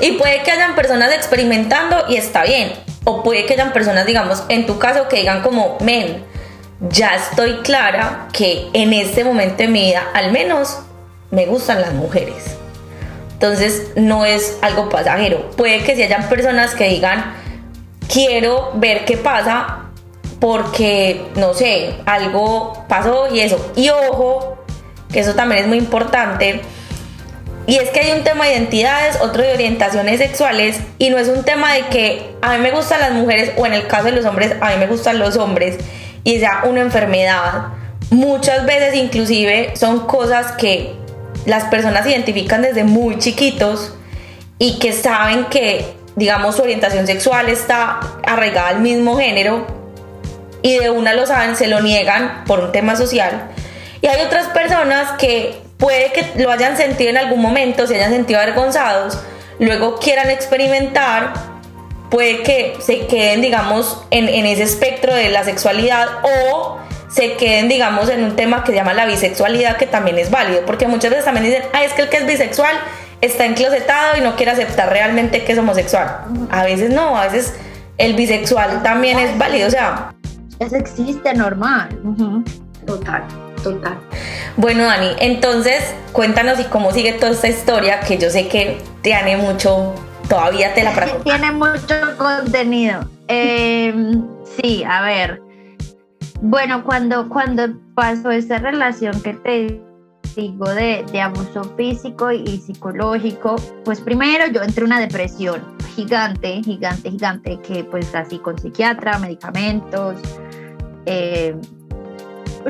Y 0.00 0.12
puede 0.12 0.42
que 0.42 0.52
hayan 0.52 0.74
personas 0.74 1.12
experimentando 1.12 2.04
y 2.08 2.16
está 2.16 2.44
bien. 2.44 2.72
O 3.04 3.22
puede 3.22 3.46
que 3.46 3.54
hayan 3.54 3.72
personas, 3.72 4.06
digamos, 4.06 4.44
en 4.48 4.66
tu 4.66 4.78
caso, 4.78 5.08
que 5.08 5.16
digan 5.16 5.42
como, 5.42 5.78
men, 5.80 6.24
ya 6.80 7.14
estoy 7.14 7.58
clara 7.62 8.28
que 8.32 8.68
en 8.72 8.92
este 8.92 9.24
momento 9.24 9.58
de 9.58 9.68
mi 9.68 9.80
vida, 9.80 10.08
al 10.12 10.32
menos, 10.32 10.78
me 11.30 11.46
gustan 11.46 11.80
las 11.80 11.92
mujeres. 11.92 12.56
Entonces, 13.32 13.88
no 13.96 14.24
es 14.24 14.58
algo 14.62 14.88
pasajero. 14.88 15.50
Puede 15.52 15.82
que 15.84 15.94
si 15.94 16.02
hayan 16.02 16.28
personas 16.28 16.74
que 16.74 16.88
digan, 16.88 17.34
quiero 18.12 18.72
ver 18.74 19.04
qué 19.04 19.16
pasa 19.16 19.82
porque, 20.40 21.26
no 21.36 21.54
sé, 21.54 21.94
algo 22.06 22.84
pasó 22.88 23.34
y 23.34 23.40
eso. 23.40 23.72
Y 23.76 23.88
ojo, 23.90 24.58
que 25.12 25.20
eso 25.20 25.34
también 25.34 25.62
es 25.62 25.68
muy 25.68 25.78
importante 25.78 26.60
y 27.66 27.76
es 27.76 27.90
que 27.90 28.00
hay 28.00 28.12
un 28.12 28.22
tema 28.22 28.46
de 28.46 28.52
identidades, 28.52 29.18
otro 29.20 29.42
de 29.42 29.52
orientaciones 29.52 30.18
sexuales, 30.18 30.78
y 30.98 31.10
no 31.10 31.18
es 31.18 31.28
un 31.28 31.42
tema 31.42 31.74
de 31.74 31.86
que 31.86 32.34
a 32.40 32.56
mí 32.56 32.62
me 32.62 32.70
gustan 32.70 33.00
las 33.00 33.12
mujeres 33.12 33.52
o 33.56 33.66
en 33.66 33.74
el 33.74 33.88
caso 33.88 34.04
de 34.04 34.12
los 34.12 34.24
hombres, 34.24 34.54
a 34.60 34.70
mí 34.70 34.76
me 34.78 34.86
gustan 34.86 35.18
los 35.18 35.36
hombres 35.36 35.76
y 36.22 36.38
sea 36.38 36.62
una 36.64 36.80
enfermedad. 36.80 37.68
Muchas 38.10 38.64
veces 38.66 38.94
inclusive 38.94 39.72
son 39.74 40.06
cosas 40.06 40.52
que 40.52 40.94
las 41.44 41.64
personas 41.64 42.06
identifican 42.06 42.62
desde 42.62 42.84
muy 42.84 43.18
chiquitos 43.18 43.94
y 44.60 44.78
que 44.78 44.92
saben 44.92 45.46
que, 45.46 45.84
digamos, 46.14 46.56
su 46.56 46.62
orientación 46.62 47.06
sexual 47.06 47.48
está 47.48 47.98
arraigada 48.24 48.68
al 48.68 48.80
mismo 48.80 49.18
género 49.18 49.66
y 50.62 50.78
de 50.78 50.90
una 50.90 51.14
lo 51.14 51.26
saben, 51.26 51.56
se 51.56 51.66
lo 51.66 51.80
niegan 51.80 52.44
por 52.46 52.60
un 52.60 52.70
tema 52.70 52.94
social. 52.94 53.50
Y 54.02 54.06
hay 54.06 54.24
otras 54.24 54.46
personas 54.48 55.12
que 55.18 55.65
puede 55.78 56.12
que 56.12 56.42
lo 56.42 56.50
hayan 56.50 56.76
sentido 56.76 57.10
en 57.10 57.18
algún 57.18 57.40
momento, 57.40 57.86
se 57.86 57.96
hayan 57.96 58.12
sentido 58.12 58.40
avergonzados, 58.40 59.18
luego 59.58 59.98
quieran 59.98 60.30
experimentar, 60.30 61.32
puede 62.10 62.42
que 62.42 62.76
se 62.80 63.06
queden, 63.06 63.42
digamos, 63.42 64.04
en, 64.10 64.28
ese 64.46 64.62
espectro 64.62 65.14
de 65.14 65.28
la 65.28 65.44
sexualidad 65.44 66.06
o 66.22 66.78
se 67.08 67.34
queden, 67.34 67.68
digamos, 67.68 68.08
en 68.08 68.24
un 68.24 68.36
tema 68.36 68.64
que 68.64 68.72
se 68.72 68.78
llama 68.78 68.94
la 68.94 69.06
bisexualidad, 69.06 69.76
que 69.76 69.86
también 69.86 70.18
es 70.18 70.30
válido, 70.30 70.64
porque 70.66 70.86
muchas 70.86 71.10
veces 71.10 71.24
también 71.24 71.46
dicen, 71.46 71.62
ay, 71.72 71.86
es 71.86 71.92
que 71.92 72.02
el 72.02 72.08
que 72.08 72.18
es 72.18 72.26
bisexual 72.26 72.76
está 73.20 73.46
enclosetado 73.46 74.18
y 74.18 74.20
no 74.20 74.36
quiere 74.36 74.52
aceptar 74.52 74.90
realmente 74.90 75.44
que 75.44 75.52
es 75.52 75.58
homosexual. 75.58 76.24
A 76.50 76.64
veces 76.64 76.90
no, 76.90 77.16
a 77.16 77.24
veces 77.24 77.54
el 77.98 78.14
bisexual 78.14 78.82
también 78.82 79.18
es 79.18 79.36
válido, 79.38 79.68
o 79.68 79.70
sea. 79.70 80.14
eso 80.58 80.76
existe 80.76 81.32
normal. 81.34 81.88
Total, 82.86 83.24
total. 83.70 83.98
Bueno, 84.56 84.84
Dani, 84.84 85.08
entonces 85.18 85.94
cuéntanos 86.12 86.60
y 86.60 86.64
cómo 86.64 86.92
sigue 86.92 87.12
toda 87.12 87.32
esta 87.32 87.48
historia 87.48 88.00
que 88.00 88.18
yo 88.18 88.30
sé 88.30 88.48
que 88.48 88.78
tiene 89.02 89.36
mucho, 89.36 89.94
todavía 90.28 90.72
te 90.74 90.84
la 90.84 90.92
Tiene 91.24 91.52
mucho 91.52 91.94
contenido. 92.16 93.08
Em, 93.28 94.24
sí, 94.60 94.84
a 94.84 95.02
ver. 95.02 95.42
Bueno, 96.40 96.84
cuando, 96.84 97.28
cuando 97.28 97.68
pasó 97.94 98.30
esa 98.30 98.58
relación 98.58 99.20
que 99.22 99.34
te 99.34 99.80
digo 100.36 100.68
de, 100.68 101.04
de, 101.10 101.20
abuso 101.20 101.64
físico 101.76 102.30
y 102.30 102.58
psicológico, 102.58 103.56
pues 103.84 104.00
primero 104.00 104.46
yo 104.52 104.62
entré 104.62 104.82
en 104.82 104.86
una 104.86 105.00
depresión 105.00 105.62
gigante, 105.94 106.62
gigante, 106.62 107.10
gigante, 107.10 107.58
que 107.66 107.84
pues 107.84 108.14
así 108.14 108.38
con 108.38 108.58
psiquiatra, 108.58 109.18
medicamentos. 109.18 110.16
Eh, 111.06 111.56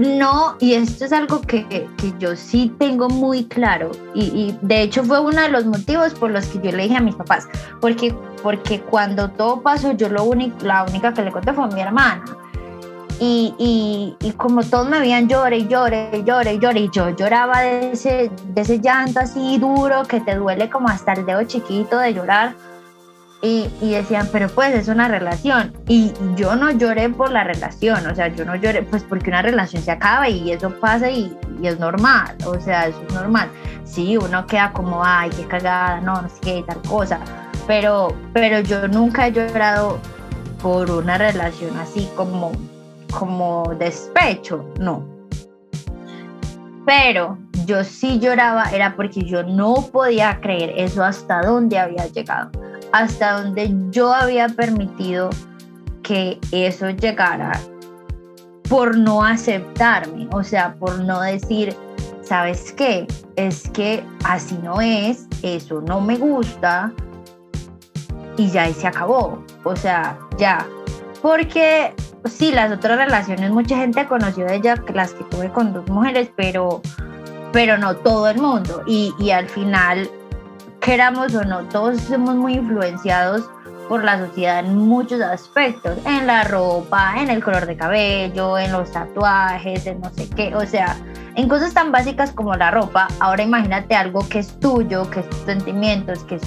no, 0.01 0.57
y 0.61 0.75
esto 0.75 1.07
es 1.07 1.13
algo 1.13 1.41
que, 1.41 1.67
que, 1.67 1.89
yo 2.19 2.37
sí 2.37 2.73
tengo 2.79 3.09
muy 3.09 3.45
claro, 3.45 3.91
y, 4.15 4.25
y, 4.25 4.59
de 4.61 4.83
hecho 4.83 5.03
fue 5.05 5.21
uno 5.21 5.41
de 5.41 5.49
los 5.49 5.65
motivos 5.65 6.13
por 6.15 6.31
los 6.31 6.47
que 6.47 6.61
yo 6.61 6.77
le 6.77 6.85
dije 6.85 6.97
a 6.97 7.01
mis 7.01 7.15
papás, 7.15 7.49
porque, 7.81 8.15
porque 8.43 8.81
cuando 8.81 9.31
todo 9.31 9.63
pasó, 9.63 9.93
yo 9.93 10.09
lo 10.09 10.25
único, 10.25 10.57
la 10.65 10.85
única 10.85 11.15
que 11.15 11.23
le 11.23 11.33
conté 11.33 11.53
fue 11.53 11.65
a 11.65 11.69
mi 11.69 11.81
hermana. 11.81 12.25
Y, 13.19 13.55
y, 14.21 14.33
como 14.33 14.63
todos 14.63 14.87
me 14.91 15.01
veían 15.01 15.27
llore 15.27 15.57
y 15.57 15.67
llore 15.67 16.11
y 16.13 16.23
llore 16.23 16.53
y 16.53 16.59
llore 16.59 16.81
y 16.81 16.91
yo 16.91 17.09
lloraba 17.17 17.63
de 17.63 17.93
ese, 17.93 18.31
de 18.49 18.61
ese 18.61 18.79
llanto 18.79 19.21
así 19.21 19.57
duro 19.57 20.03
que 20.03 20.21
te 20.21 20.35
duele 20.35 20.69
como 20.69 20.89
hasta 20.89 21.15
el 21.15 21.25
dedo 21.25 21.43
chiquito 21.45 21.99
de 21.99 22.13
llorar 22.13 22.55
y, 23.47 23.91
decían, 23.91 24.29
pero 24.33 24.49
pues 24.49 24.75
es 24.75 24.89
una 24.89 25.09
relación 25.09 25.73
y 25.87 26.13
yo 26.37 26.57
no 26.57 26.71
lloré 26.71 27.09
por 27.09 27.31
la 27.31 27.45
relación, 27.45 28.07
o 28.07 28.15
sea, 28.15 28.29
yo 28.29 28.45
no 28.45 28.57
lloré 28.57 28.83
pues 28.83 29.03
porque 29.03 29.31
una 29.31 29.43
relación 29.43 29.83
se 29.83 29.91
acaba 29.91 30.29
y 30.29 30.51
eso 30.53 30.71
pasa 30.81 31.11
y, 31.11 31.37
y 31.63 31.67
es 31.67 31.79
normal, 31.79 32.37
o 32.45 32.59
sea, 32.61 32.89
eso 32.89 33.01
es 33.09 33.15
normal. 33.15 33.49
Sí, 33.85 34.17
uno 34.17 34.47
queda 34.47 34.73
como, 34.73 35.05
ay, 35.05 35.31
qué 35.31 35.47
cagada, 35.47 36.01
no, 36.01 36.23
no 36.23 36.29
sé 36.29 36.37
qué, 36.43 36.65
tal 36.67 36.83
cosa, 36.83 37.21
pero, 37.67 38.15
pero 38.33 38.61
yo 38.61 38.89
nunca 38.89 39.29
he 39.29 39.33
llorado 39.33 39.99
por 40.61 40.91
una 40.91 41.19
relación 41.19 41.77
así 41.79 42.09
como 42.17 42.53
como 43.19 43.65
despecho, 43.79 44.65
no. 44.79 45.05
Pero 46.85 47.39
yo 47.65 47.83
sí 47.83 48.21
lloraba, 48.21 48.71
era 48.71 48.95
porque 48.95 49.23
yo 49.23 49.43
no 49.43 49.75
podía 49.93 50.39
creer 50.41 50.73
eso 50.77 51.03
hasta 51.03 51.43
dónde 51.43 51.79
había 51.79 52.07
llegado, 52.07 52.51
hasta 52.97 53.43
donde 53.43 53.71
yo 53.91 54.15
había 54.15 54.49
permitido 54.49 55.29
que 56.03 56.39
eso 56.51 56.89
llegara 56.89 57.53
por 58.71 58.97
no 58.97 59.23
aceptarme, 59.23 60.27
o 60.33 60.43
sea, 60.43 60.75
por 60.77 61.01
no 61.01 61.21
decir, 61.21 61.77
¿sabes 62.23 62.73
qué? 62.73 63.07
Es 63.37 63.69
que 63.69 64.03
así 64.25 64.59
no 64.63 64.81
es, 64.81 65.27
eso 65.43 65.83
no 65.83 66.01
me 66.01 66.17
gusta 66.17 66.91
y 68.39 68.49
ya 68.49 68.67
y 68.67 68.73
se 68.73 68.87
acabó, 68.87 69.45
o 69.65 69.77
sea, 69.77 70.19
ya. 70.39 70.67
Porque 71.21 71.95
sí, 72.25 72.51
las 72.51 72.73
otras 72.73 72.97
relaciones, 72.97 73.51
mucha 73.51 73.77
gente 73.77 74.07
conoció 74.07 74.47
de 74.47 74.57
ella, 74.57 74.83
las 74.95 75.13
que 75.13 75.25
tuve 75.25 75.51
con 75.51 75.75
dos 75.75 75.87
mujeres, 75.91 76.31
pero, 76.35 76.81
pero 77.53 77.77
no 77.77 77.95
todo 77.95 78.31
el 78.31 78.39
mundo. 78.39 78.83
Y 78.87 79.31
al 79.31 79.49
final, 79.51 80.09
queramos 80.87 81.35
o 81.35 81.45
no, 81.45 81.65
todos 81.65 82.01
somos 82.01 82.37
muy 82.37 82.55
influenciados 82.55 83.51
por 83.89 84.05
la 84.05 84.25
sociedad 84.25 84.61
en 84.61 84.79
muchos 84.79 85.21
aspectos, 85.21 85.99
en 86.07 86.29
la 86.29 86.45
ropa, 86.45 87.15
en 87.17 87.29
el 87.29 87.43
color 87.43 87.67
de 87.67 87.77
cabello, 87.77 88.57
en 88.57 88.71
los 88.71 88.93
tatuajes, 88.93 89.85
en 89.89 90.01
no 90.01 90.11
sé 90.15 90.31
qué, 90.31 90.55
o 90.55 90.65
sea, 90.65 90.97
en 91.35 91.49
cosas 91.49 91.75
tan 91.75 91.91
básicas 91.91 92.31
como 92.31 92.55
la 92.55 92.71
ropa, 92.71 93.09
ahora 93.19 93.43
imagínate 93.43 93.97
algo 93.97 94.29
que 94.29 94.39
es 94.39 94.61
tuyo, 94.61 95.11
que 95.11 95.21
es 95.21 95.29
tus 95.29 95.41
sentimientos, 95.41 96.23
que 96.23 96.37
es 96.37 96.43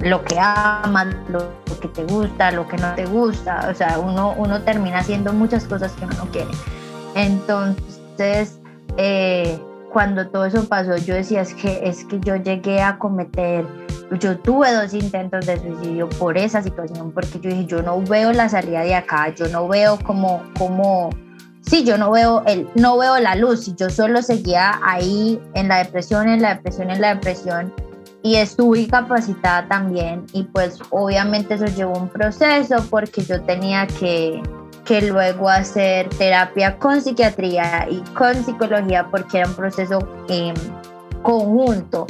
lo 0.00 0.22
que 0.22 0.38
amas, 0.38 1.06
lo, 1.30 1.40
que 1.80 1.88
te 1.88 2.04
gusta, 2.04 2.50
lo 2.50 2.68
que 2.68 2.76
no 2.76 2.94
te 2.94 3.06
gusta, 3.06 3.68
o 3.70 3.74
sea, 3.74 3.98
uno, 3.98 4.34
uno 4.36 4.60
termina 4.60 4.98
haciendo 4.98 5.32
muchas 5.32 5.64
cosas 5.64 5.92
que 5.92 6.04
uno 6.04 6.14
no 6.18 6.30
quiere. 6.30 6.50
Entonces, 7.14 8.60
eh, 8.98 9.58
cuando 9.92 10.28
todo 10.28 10.46
eso 10.46 10.68
pasó, 10.68 10.96
yo 10.96 11.14
decía, 11.14 11.40
es 11.40 11.54
que, 11.54 11.80
es 11.82 12.04
que 12.04 12.20
yo 12.20 12.36
llegué 12.36 12.82
a 12.82 12.98
cometer, 12.98 13.66
yo 14.20 14.38
tuve 14.38 14.72
dos 14.72 14.94
intentos 14.94 15.46
de 15.46 15.58
suicidio 15.58 16.08
por 16.08 16.36
esa 16.36 16.62
situación, 16.62 17.12
porque 17.12 17.40
yo 17.40 17.50
dije, 17.50 17.66
yo 17.66 17.82
no 17.82 18.00
veo 18.02 18.32
la 18.32 18.48
salida 18.48 18.82
de 18.82 18.94
acá, 18.94 19.34
yo 19.34 19.48
no 19.48 19.68
veo 19.68 19.98
como, 20.04 20.42
como, 20.58 21.10
sí, 21.62 21.84
yo 21.84 21.98
no 21.98 22.10
veo, 22.10 22.42
el, 22.46 22.68
no 22.74 22.98
veo 22.98 23.18
la 23.18 23.34
luz, 23.34 23.74
yo 23.76 23.90
solo 23.90 24.22
seguía 24.22 24.80
ahí 24.82 25.40
en 25.54 25.68
la 25.68 25.78
depresión, 25.78 26.28
en 26.28 26.42
la 26.42 26.54
depresión, 26.54 26.90
en 26.90 27.00
la 27.00 27.14
depresión, 27.14 27.72
y 28.22 28.36
estuve 28.36 28.86
capacitada 28.88 29.68
también 29.68 30.26
y 30.32 30.42
pues 30.42 30.80
obviamente 30.90 31.54
eso 31.54 31.66
llevó 31.66 31.96
un 31.98 32.08
proceso 32.08 32.76
porque 32.90 33.22
yo 33.22 33.40
tenía 33.42 33.86
que, 33.86 34.42
que 34.88 35.02
luego 35.02 35.50
hacer 35.50 36.08
terapia 36.08 36.78
con 36.78 37.02
psiquiatría 37.02 37.86
y 37.90 38.00
con 38.14 38.34
psicología 38.42 39.06
porque 39.10 39.40
era 39.40 39.48
un 39.48 39.54
proceso 39.54 39.98
eh, 40.30 40.54
conjunto. 41.22 42.06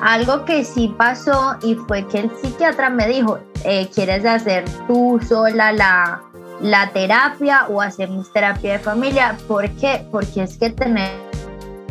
Algo 0.00 0.46
que 0.46 0.64
sí 0.64 0.92
pasó 0.96 1.56
y 1.62 1.74
fue 1.74 2.08
que 2.08 2.20
el 2.20 2.30
psiquiatra 2.30 2.88
me 2.88 3.06
dijo, 3.06 3.38
eh, 3.64 3.86
¿quieres 3.94 4.24
hacer 4.24 4.64
tú 4.88 5.20
sola 5.28 5.72
la, 5.72 6.22
la 6.62 6.88
terapia 6.92 7.66
o 7.68 7.82
hacemos 7.82 8.32
terapia 8.32 8.72
de 8.72 8.78
familia? 8.78 9.36
¿Por 9.46 9.68
qué? 9.72 10.06
Porque 10.10 10.44
es 10.44 10.56
que 10.56 10.70
tener 10.70 11.12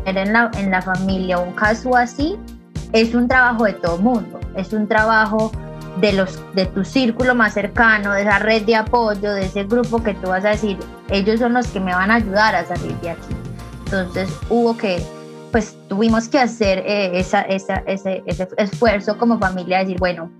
en 0.05 0.33
la, 0.33 0.49
en 0.57 0.71
la 0.71 0.81
familia 0.81 1.37
un 1.37 1.53
caso 1.53 1.95
así 1.95 2.35
es 2.93 3.13
un 3.13 3.27
trabajo 3.27 3.65
de 3.65 3.73
todo 3.73 3.99
mundo, 3.99 4.39
es 4.55 4.73
un 4.73 4.87
trabajo 4.87 5.51
de, 5.99 6.13
los, 6.13 6.39
de 6.55 6.65
tu 6.67 6.85
círculo 6.85 7.35
más 7.35 7.53
cercano, 7.53 8.13
de 8.13 8.21
esa 8.21 8.39
red 8.39 8.63
de 8.63 8.75
apoyo, 8.75 9.33
de 9.33 9.45
ese 9.45 9.63
grupo 9.65 10.01
que 10.01 10.13
tú 10.15 10.29
vas 10.29 10.45
a 10.45 10.49
decir, 10.49 10.77
ellos 11.09 11.39
son 11.39 11.53
los 11.53 11.67
que 11.67 11.79
me 11.79 11.93
van 11.93 12.11
a 12.11 12.15
ayudar 12.15 12.55
a 12.55 12.65
salir 12.65 12.95
de 13.01 13.11
aquí. 13.11 13.35
Entonces 13.85 14.29
hubo 14.49 14.77
que, 14.77 15.03
pues 15.51 15.75
tuvimos 15.89 16.29
que 16.29 16.39
hacer 16.39 16.79
eh, 16.79 17.19
esa, 17.19 17.41
esa, 17.41 17.83
ese, 17.85 18.23
ese 18.25 18.47
esfuerzo 18.57 19.17
como 19.17 19.37
familia, 19.37 19.79
decir, 19.79 19.97
bueno, 19.99 20.31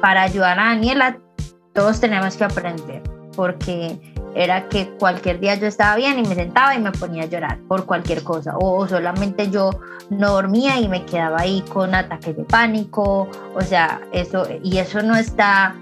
para 0.00 0.22
ayudar 0.22 0.58
a 0.58 0.66
Daniela, 0.66 1.18
todos 1.72 1.98
tenemos 2.00 2.36
que 2.36 2.44
aprender, 2.44 3.02
porque 3.34 3.98
era 4.34 4.68
que 4.68 4.88
cualquier 4.98 5.40
día 5.40 5.54
yo 5.54 5.66
estaba 5.66 5.96
bien 5.96 6.18
y 6.18 6.28
me 6.28 6.34
sentaba 6.34 6.74
y 6.74 6.80
me 6.80 6.92
ponía 6.92 7.24
a 7.24 7.26
llorar 7.26 7.58
por 7.68 7.86
cualquier 7.86 8.22
cosa, 8.22 8.54
o 8.58 8.86
solamente 8.86 9.50
yo 9.50 9.70
no 10.10 10.32
dormía 10.32 10.80
y 10.80 10.88
me 10.88 11.04
quedaba 11.04 11.40
ahí 11.40 11.62
con 11.72 11.94
ataques 11.94 12.36
de 12.36 12.44
pánico, 12.44 13.28
o 13.54 13.60
sea, 13.62 14.00
eso, 14.12 14.46
y 14.62 14.78
eso 14.78 15.02
no 15.02 15.16
está... 15.16 15.74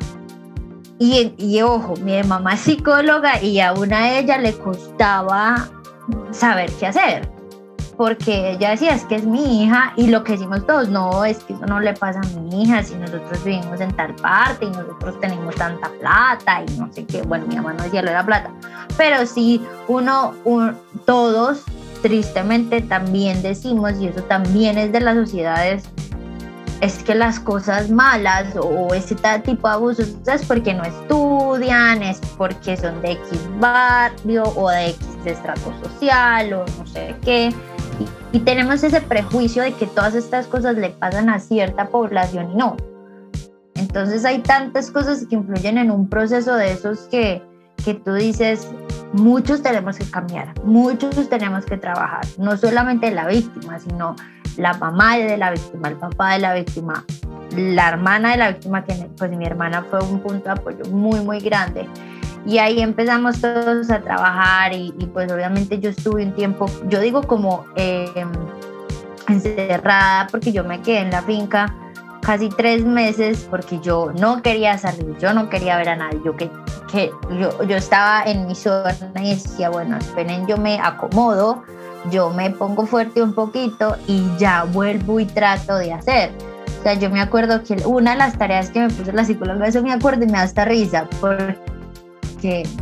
Y, 0.99 1.35
y 1.37 1.63
ojo, 1.63 1.95
mi 1.97 2.23
mamá 2.23 2.55
es 2.55 2.61
psicóloga 2.61 3.43
y 3.43 3.59
a 3.59 3.73
una 3.73 4.05
de 4.05 4.19
ella 4.21 4.39
le 4.39 4.53
costaba 4.53 5.69
saber 6.31 6.71
qué 6.79 6.87
hacer 6.87 7.42
porque 7.97 8.53
ella 8.53 8.71
decía, 8.71 8.95
es 8.95 9.05
que 9.05 9.17
es 9.17 9.25
mi 9.25 9.63
hija 9.63 9.93
y 9.97 10.09
lo 10.09 10.25
que 10.25 10.33
decimos 10.33 10.67
todos, 10.67 10.89
no, 10.89 11.25
es 11.25 11.39
que 11.45 11.53
eso 11.53 11.67
no 11.67 11.81
le 11.81 11.95
pasa 11.95 12.21
a 12.21 12.41
mi 12.41 12.63
hija, 12.63 12.83
si 12.83 12.95
nosotros 12.95 13.45
vivimos 13.45 13.81
en 13.81 13.93
tal 13.95 14.15
parte 14.17 14.67
y 14.67 14.71
nosotros 14.71 15.21
tenemos 15.21 15.55
tanta 15.55 15.91
plata 16.01 16.63
y 16.67 16.79
no 16.79 16.93
sé 16.93 17.05
qué, 17.05 17.23
bueno, 17.23 17.47
mi 17.47 17.57
mamá 17.57 17.75
no 17.75 17.85
decía 17.85 18.03
lo 18.03 18.09
de 18.09 18.17
la 18.17 18.27
plata, 18.27 18.51
pero 18.97 19.27
sí 19.27 19.63
uno, 19.89 20.35
todos 21.05 21.63
tristemente 22.03 22.81
también 22.81 23.43
decimos, 23.43 23.93
y 24.01 24.09
eso 24.09 24.23
también 24.23 24.79
es 24.79 24.91
de 24.93 25.01
las 25.01 25.15
sociedades, 25.15 25.85
es 26.81 27.05
que 27.05 27.15
las 27.15 27.39
cosas 27.39 27.91
malas 27.91 28.57
o 28.61 28.93
ese 28.93 29.15
tipo 29.45 29.69
de 29.69 29.75
abusos 29.75 30.17
es 30.27 30.45
porque 30.45 30.75
no 30.75 30.83
estudian, 30.83 32.03
es 32.03 32.19
porque 32.37 32.77
son 32.77 33.01
de 33.03 33.13
X 33.13 33.39
barrio 33.61 34.43
o 34.57 34.69
de 34.69 34.89
X 34.89 35.07
estrato 35.25 35.73
social 35.85 36.53
o 36.53 36.65
no 36.79 36.87
sé 36.89 37.15
qué. 37.25 37.55
Y, 38.33 38.41
tenemos 38.41 38.83
ese 38.83 39.01
prejuicio 39.01 39.63
de 39.63 39.73
que 39.73 39.87
todas 39.87 40.15
estas 40.15 40.47
cosas 40.47 40.77
le 40.77 40.91
pasan 40.91 41.29
a 41.29 41.39
cierta 41.39 41.89
población 41.89 42.53
y 42.53 42.55
no. 42.57 42.77
Entonces 43.75 44.25
hay 44.25 44.41
tantas 44.41 44.91
cosas 44.91 45.27
que 45.27 45.35
influyen 45.35 45.79
en 45.79 45.91
un 45.91 46.09
proceso 46.09 46.55
de 46.55 46.73
esos 46.73 47.01
que, 47.11 47.43
que 47.85 47.95
tú 47.95 48.15
dices, 48.15 48.69
muchos 49.13 49.63
tenemos 49.63 49.99
que 49.99 50.11
cambiar, 50.11 50.55
muchos 50.65 51.29
tenemos 51.29 51.67
que 51.67 51.77
trabajar, 51.77 52.25
no 52.39 52.57
solamente 52.57 53.11
la 53.11 53.27
víctima, 53.27 53.79
sino 53.79 54.17
la 54.57 54.75
mamá 54.75 55.17
de 55.17 55.37
la 55.37 55.51
víctima, 55.51 55.89
el 55.89 55.97
papá 55.97 56.33
de 56.35 56.39
la 56.41 56.55
víctima, 56.55 57.05
la 57.57 57.89
hermana 57.89 58.33
de 58.33 58.37
la 58.39 58.51
víctima, 58.51 58.85
que 58.85 58.95
pues 59.17 59.31
mi 59.31 59.45
hermana 59.45 59.85
fue 59.91 60.01
un 60.03 60.21
punto 60.21 60.45
de 60.45 60.51
apoyo 60.51 60.85
muy, 60.91 61.21
muy 61.21 61.41
grande. 61.41 61.89
Y 62.45 62.59
ahí 62.59 62.81
empezamos 62.81 63.41
todos 63.41 63.91
a 63.91 64.01
trabajar 64.01 64.73
y, 64.73 64.93
pues 65.13 65.31
obviamente 65.31 65.79
yo 65.79 65.91
estuve 65.91 66.25
un 66.25 66.33
tiempo, 66.33 66.67
yo 66.89 67.01
digo 67.01 67.23
como 67.23 67.65
em, 67.77 68.33
encerrada 69.29 70.27
porque 70.31 70.53
yo 70.53 70.65
me 70.65 70.81
quedé 70.81 70.99
en 70.99 71.11
la 71.11 71.23
finca 71.23 71.73
casi 72.21 72.49
tres 72.49 72.85
meses 72.85 73.47
porque 73.51 73.79
yo 73.81 74.13
no 74.19 74.43
quería 74.43 74.79
salir, 74.79 75.17
yo 75.19 75.33
no 75.35 75.49
quería 75.49 75.77
ver 75.77 75.91
a 75.91 75.97
nadie, 75.97 76.21
yo 76.25 76.37
que, 76.37 76.51
que 76.91 77.11
yo, 77.39 77.63
yo 77.65 77.77
estaba 77.77 78.23
en 78.25 78.47
mi 78.47 78.55
zona 78.55 78.97
y 79.21 79.35
decía, 79.35 79.71
bueno, 79.71 79.97
esperen, 79.99 80.47
yo 80.47 80.57
me 80.57 80.81
acomodo, 80.81 81.63
yo 82.11 82.31
me 82.31 82.51
pongo 82.51 82.87
fuerte 82.87 83.23
un 83.23 83.35
poquito 83.35 83.97
y 84.07 84.25
ya 84.39 84.65
vuelvo 84.65 85.21
y 85.21 85.27
trato 85.27 85.77
de 85.77 85.93
hacer. 85.93 86.31
O 86.81 86.83
sea, 86.83 86.95
yo 86.95 87.11
me 87.11 87.21
acuerdo 87.21 87.63
que 87.63 87.75
una 87.87 88.13
de 88.13 88.17
las 88.19 88.37
tareas 88.37 88.71
que 88.71 88.81
me 88.81 88.89
puso 88.89 89.13
la 89.13 89.25
psicóloga, 89.25 89.69
eso 89.69 89.83
me 89.83 89.93
acuerdo 89.93 90.25
y 90.25 90.27
me 90.27 90.33
da 90.33 90.43
hasta 90.43 90.65
risa, 90.65 91.09
porque 91.21 91.57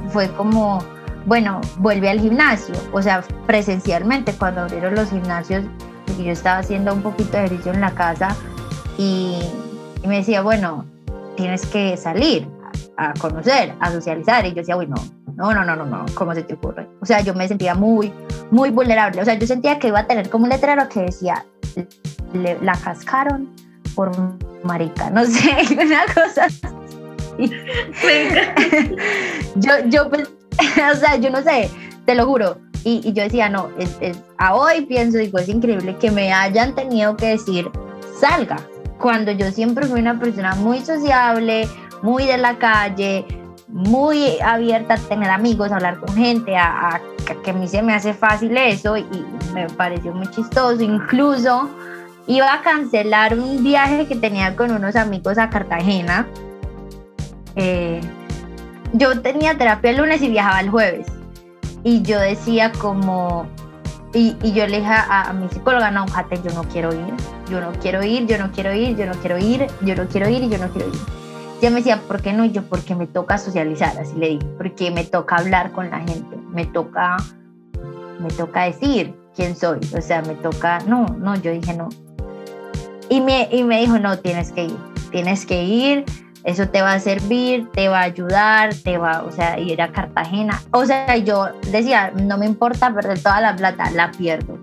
fue 0.08 0.28
como, 0.32 0.82
bueno, 1.26 1.60
vuelve 1.78 2.10
al 2.10 2.20
gimnasio, 2.20 2.74
o 2.92 3.02
sea, 3.02 3.22
presencialmente 3.46 4.32
cuando 4.32 4.62
abrieron 4.62 4.94
los 4.94 5.10
gimnasios, 5.10 5.64
porque 6.06 6.24
yo 6.24 6.32
estaba 6.32 6.58
haciendo 6.58 6.92
un 6.92 7.02
poquito 7.02 7.32
de 7.32 7.44
ejercicio 7.44 7.72
en 7.72 7.80
la 7.80 7.92
casa 7.92 8.34
y, 8.98 9.38
me 10.06 10.16
decía, 10.16 10.42
bueno, 10.42 10.86
tienes 11.36 11.66
que 11.66 11.96
salir 11.96 12.48
a 12.96 13.12
conocer, 13.14 13.74
a 13.80 13.90
socializar. 13.92 14.44
Y 14.46 14.50
yo 14.50 14.56
decía, 14.56 14.76
uy, 14.76 14.86
no, 14.86 14.96
no, 15.36 15.52
no, 15.52 15.76
no, 15.76 15.84
no, 15.84 16.06
¿cómo 16.14 16.34
se 16.34 16.42
te 16.42 16.54
ocurre? 16.54 16.88
O 17.00 17.06
sea, 17.06 17.20
yo 17.20 17.34
me 17.34 17.46
sentía 17.46 17.74
muy, 17.74 18.12
muy 18.50 18.70
vulnerable. 18.70 19.20
O 19.20 19.24
sea, 19.24 19.34
yo 19.34 19.46
sentía 19.46 19.78
que 19.78 19.88
iba 19.88 20.00
a 20.00 20.06
tener 20.06 20.30
como 20.30 20.44
un 20.44 20.50
letrero 20.50 20.88
que 20.88 21.00
decía, 21.02 21.44
la 22.32 22.76
cascaron 22.76 23.50
por 23.94 24.10
marica, 24.64 25.10
no 25.14 25.24
sé, 25.24 25.50
una 25.74 26.04
cosa. 26.12 26.46
yo, 29.56 29.72
yo, 29.86 30.08
pues, 30.08 30.30
o 30.92 30.96
sea, 30.96 31.16
yo 31.16 31.30
no 31.30 31.42
sé, 31.42 31.70
te 32.04 32.14
lo 32.14 32.26
juro. 32.26 32.58
Y, 32.82 33.02
y 33.04 33.12
yo 33.12 33.22
decía, 33.22 33.48
no, 33.48 33.68
es, 33.78 33.96
es, 34.00 34.18
a 34.38 34.54
hoy 34.54 34.86
pienso, 34.86 35.18
digo, 35.18 35.38
es 35.38 35.48
increíble 35.48 35.96
que 36.00 36.10
me 36.10 36.32
hayan 36.32 36.74
tenido 36.74 37.16
que 37.16 37.26
decir, 37.26 37.70
salga, 38.18 38.56
cuando 38.98 39.32
yo 39.32 39.50
siempre 39.50 39.86
fui 39.86 40.00
una 40.00 40.18
persona 40.18 40.54
muy 40.54 40.80
sociable, 40.80 41.68
muy 42.02 42.26
de 42.26 42.38
la 42.38 42.58
calle, 42.58 43.26
muy 43.68 44.40
abierta 44.40 44.94
a 44.94 44.98
tener 44.98 45.30
amigos, 45.30 45.70
a 45.70 45.76
hablar 45.76 46.00
con 46.00 46.14
gente, 46.14 46.56
a, 46.56 47.00
que 47.44 47.50
a 47.50 47.54
mí 47.54 47.68
se 47.68 47.82
me 47.82 47.94
hace 47.94 48.12
fácil 48.12 48.56
eso 48.56 48.96
y, 48.96 49.06
me 49.54 49.68
pareció 49.68 50.12
muy 50.12 50.28
chistoso. 50.28 50.82
Incluso 50.82 51.68
iba 52.26 52.54
a 52.54 52.62
cancelar 52.62 53.38
un 53.38 53.64
viaje 53.64 54.06
que 54.06 54.14
tenía 54.14 54.54
con 54.54 54.70
unos 54.70 54.96
amigos 54.96 55.38
a 55.38 55.50
Cartagena. 55.50 56.26
Eh, 57.56 58.00
yo 58.92 59.20
tenía 59.20 59.56
terapia 59.56 59.90
el 59.90 59.98
lunes 59.98 60.22
y 60.22 60.28
viajaba 60.28 60.60
el 60.60 60.70
jueves. 60.70 61.06
Y 61.82 62.02
yo 62.02 62.18
decía 62.18 62.72
como, 62.72 63.46
y, 64.12 64.34
yo 64.52 64.66
le 64.66 64.78
dije 64.78 64.92
a, 64.92 65.32
mi 65.32 65.48
psicóloga, 65.48 65.90
no, 65.90 66.06
Jate, 66.08 66.40
yo 66.42 66.52
no 66.52 66.64
quiero 66.64 66.92
ir, 66.92 67.14
yo 67.48 67.60
no 67.60 67.72
quiero 67.80 68.02
ir, 68.02 68.26
yo 68.26 68.38
no 68.38 68.50
quiero 68.50 68.74
ir, 68.74 68.96
yo 68.96 69.06
no 69.06 69.12
quiero 69.14 69.38
ir, 69.38 69.66
yo 69.82 69.94
no 69.94 70.08
quiero 70.08 70.28
ir 70.28 70.42
y 70.42 70.48
yo 70.48 70.58
no 70.58 70.68
quiero 70.70 70.88
ir. 70.88 71.00
Ella 71.60 71.70
me 71.70 71.76
decía, 71.76 72.00
¿por 72.08 72.20
qué 72.20 72.32
no? 72.32 72.44
Y 72.44 72.50
yo, 72.50 72.62
porque 72.62 72.94
me 72.94 73.06
toca 73.06 73.38
socializar, 73.38 73.96
así 73.98 74.16
le 74.16 74.30
dije, 74.30 74.46
porque 74.56 74.90
me 74.90 75.04
toca 75.04 75.36
hablar 75.36 75.72
con 75.72 75.90
la 75.90 75.98
gente, 75.98 76.36
me 76.50 76.66
toca, 76.66 77.18
me 78.18 78.28
toca 78.30 78.64
decir 78.64 79.14
quién 79.36 79.54
soy, 79.54 79.78
o 79.96 80.00
sea, 80.00 80.22
me 80.22 80.34
toca, 80.34 80.80
no, 80.86 81.06
no, 81.06 81.36
yo 81.36 81.52
dije 81.52 81.74
no. 81.74 81.88
Y 83.08 83.20
me, 83.20 83.48
y 83.52 83.62
me 83.62 83.80
dijo, 83.80 83.98
no, 83.98 84.18
tienes 84.18 84.52
que 84.52 84.64
ir, 84.64 84.76
tienes 85.10 85.46
que 85.46 85.62
ir, 85.62 86.04
eso 86.44 86.68
te 86.68 86.80
va 86.80 86.94
a 86.94 87.00
servir, 87.00 87.68
te 87.72 87.88
va 87.88 88.00
a 88.00 88.04
ayudar, 88.04 88.74
te 88.74 88.96
va, 88.96 89.22
o 89.22 89.30
sea, 89.30 89.58
ir 89.58 89.82
a 89.82 89.92
Cartagena. 89.92 90.62
O 90.72 90.86
sea, 90.86 91.16
yo 91.18 91.48
decía, 91.70 92.12
no 92.14 92.38
me 92.38 92.46
importa 92.46 92.92
perder 92.94 93.22
toda 93.22 93.40
la 93.40 93.54
plata, 93.56 93.90
la 93.90 94.10
pierdo. 94.10 94.58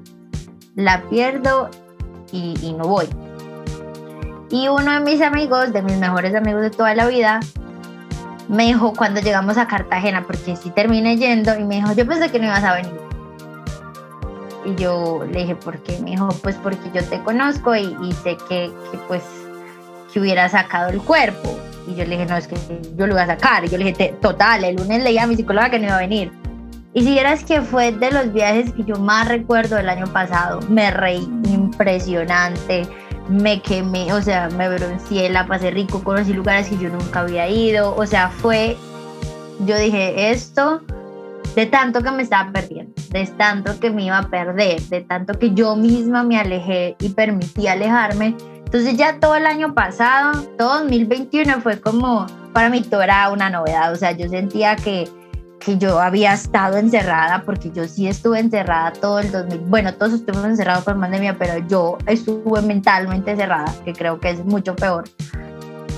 La 0.76 1.04
pierdo 1.04 1.70
y, 2.32 2.74
no 2.78 2.86
voy. 2.86 3.08
Y 4.50 4.68
uno 4.70 4.92
de 4.92 5.00
mis 5.02 5.22
amigos, 5.22 5.72
de 5.72 5.82
mis 5.82 5.98
mejores 5.98 6.34
amigos 6.34 6.62
de 6.62 6.72
toda 6.72 6.96
la 6.96 7.08
vida, 7.08 7.40
me 8.48 8.66
dijo 8.66 8.94
cuando 8.94 9.22
llegamos 9.22 9.58
a 9.58 9.68
Cartagena, 9.68 10.24
porque 10.26 10.56
sí 10.56 10.72
terminé 10.72 11.18
yendo, 11.18 11.58
y 11.60 11.64
me 11.64 11.76
dijo, 11.76 11.94
yo 11.94 12.08
pensé 12.08 12.32
que 12.32 12.40
no 12.40 12.46
ibas 12.46 12.64
a 12.64 12.76
venir. 12.76 13.00
Y 14.66 14.76
yo 14.76 15.24
le 15.32 15.42
dije, 15.42 15.56
¿por 15.56 15.82
qué? 15.84 16.00
Me 16.00 16.12
dijo, 16.12 16.30
pues 16.42 16.56
porque 16.56 16.90
yo 16.94 17.04
te 17.04 17.22
conozco 17.24 17.76
y, 17.76 17.96
y 18.02 18.12
sé 18.14 18.36
que, 18.50 18.72
que 18.92 18.98
pues 19.08 19.24
que 20.18 20.22
hubiera 20.22 20.50
sacado 20.50 20.90
el 20.90 21.00
cuerpo. 21.00 21.60
Y 21.88 21.94
yo 21.94 22.04
le 22.04 22.18
dije, 22.18 22.26
no, 22.26 22.38
es 22.38 22.48
que 22.48 22.56
yo 22.96 23.06
lo 23.06 23.14
voy 23.14 23.22
a 23.22 23.28
sacar. 23.28 23.64
Y 23.64 23.70
yo 23.70 23.78
le 23.78 23.86
dije, 23.86 24.16
total, 24.20 24.64
el 24.64 24.76
lunes 24.76 25.04
leía 25.04 25.24
a 25.24 25.28
mi 25.28 25.36
psicóloga 25.36 25.70
que 25.70 25.78
no 25.78 25.86
iba 25.86 25.96
a 25.96 26.00
venir. 26.00 26.32
Y 26.96 27.04
si 27.04 27.12
vieras 27.12 27.44
que 27.44 27.62
fue 27.62 27.92
de 27.92 28.10
los 28.10 28.34
viajes 28.34 28.74
que 28.74 28.84
yo 28.84 28.96
más 28.96 29.28
recuerdo 29.28 29.76
del 29.76 29.88
año 29.88 30.08
pasado, 30.08 30.60
me 30.70 30.90
reí 30.90 31.20
impresionante, 31.46 32.88
me 33.30 33.62
quemé, 33.62 34.12
o 34.12 34.22
sea, 34.24 34.50
me 34.50 34.68
bronceé, 34.70 35.30
la 35.30 35.46
pasé 35.46 35.70
rico, 35.70 36.04
conocí 36.04 36.34
lugares 36.34 36.68
que 36.68 36.80
yo 36.80 36.90
nunca 36.90 37.20
había 37.20 37.48
ido, 37.48 37.96
o 37.96 38.08
sea, 38.08 38.30
fue, 38.30 38.76
yo 39.68 39.78
dije, 39.78 40.32
esto, 40.32 40.82
de 41.56 41.68
tanto 41.68 42.02
que 42.02 42.10
me 42.10 42.24
estaba 42.24 42.52
perdiendo, 42.52 42.94
de 43.12 43.28
tanto 43.38 43.80
que 43.80 43.92
me 43.92 44.06
iba 44.06 44.18
a 44.18 44.30
perder, 44.30 44.82
de 44.82 45.02
tanto 45.02 45.38
que 45.38 45.54
yo 45.54 45.76
misma 45.76 46.24
me 46.24 46.40
alejé 46.40 46.96
y 47.00 47.10
permití 47.10 47.68
alejarme, 47.68 48.36
entonces 48.68 48.98
ya 48.98 49.18
todo 49.18 49.34
el 49.36 49.46
año 49.46 49.74
pasado, 49.74 50.42
todo 50.58 50.80
2021 50.80 51.62
fue 51.62 51.80
como, 51.80 52.26
para 52.52 52.70
mí 52.70 52.82
todo 52.82 53.02
era 53.02 53.30
una 53.30 53.50
novedad, 53.50 53.94
o 53.94 53.96
sea, 53.96 54.12
yo 54.12 54.28
sentía 54.28 54.76
que, 54.76 55.08
que 55.58 55.78
yo 55.78 56.02
había 56.02 56.34
estado 56.34 56.76
encerrada, 56.76 57.44
porque 57.46 57.72
yo 57.72 57.88
sí 57.88 58.10
estuve 58.10 58.42
encerrada 58.42 58.92
todo 58.92 59.20
el 59.20 59.32
2000, 59.32 59.60
bueno, 59.60 59.94
todos 59.94 60.12
estuvimos 60.12 60.48
encerrados 60.48 60.84
por 60.84 61.00
pandemia, 61.00 61.38
pero 61.40 61.66
yo 61.66 61.98
estuve 62.08 62.62
mentalmente 62.62 63.32
encerrada, 63.32 63.74
que 63.86 63.94
creo 63.94 64.20
que 64.20 64.32
es 64.32 64.44
mucho 64.44 64.76
peor. 64.76 65.06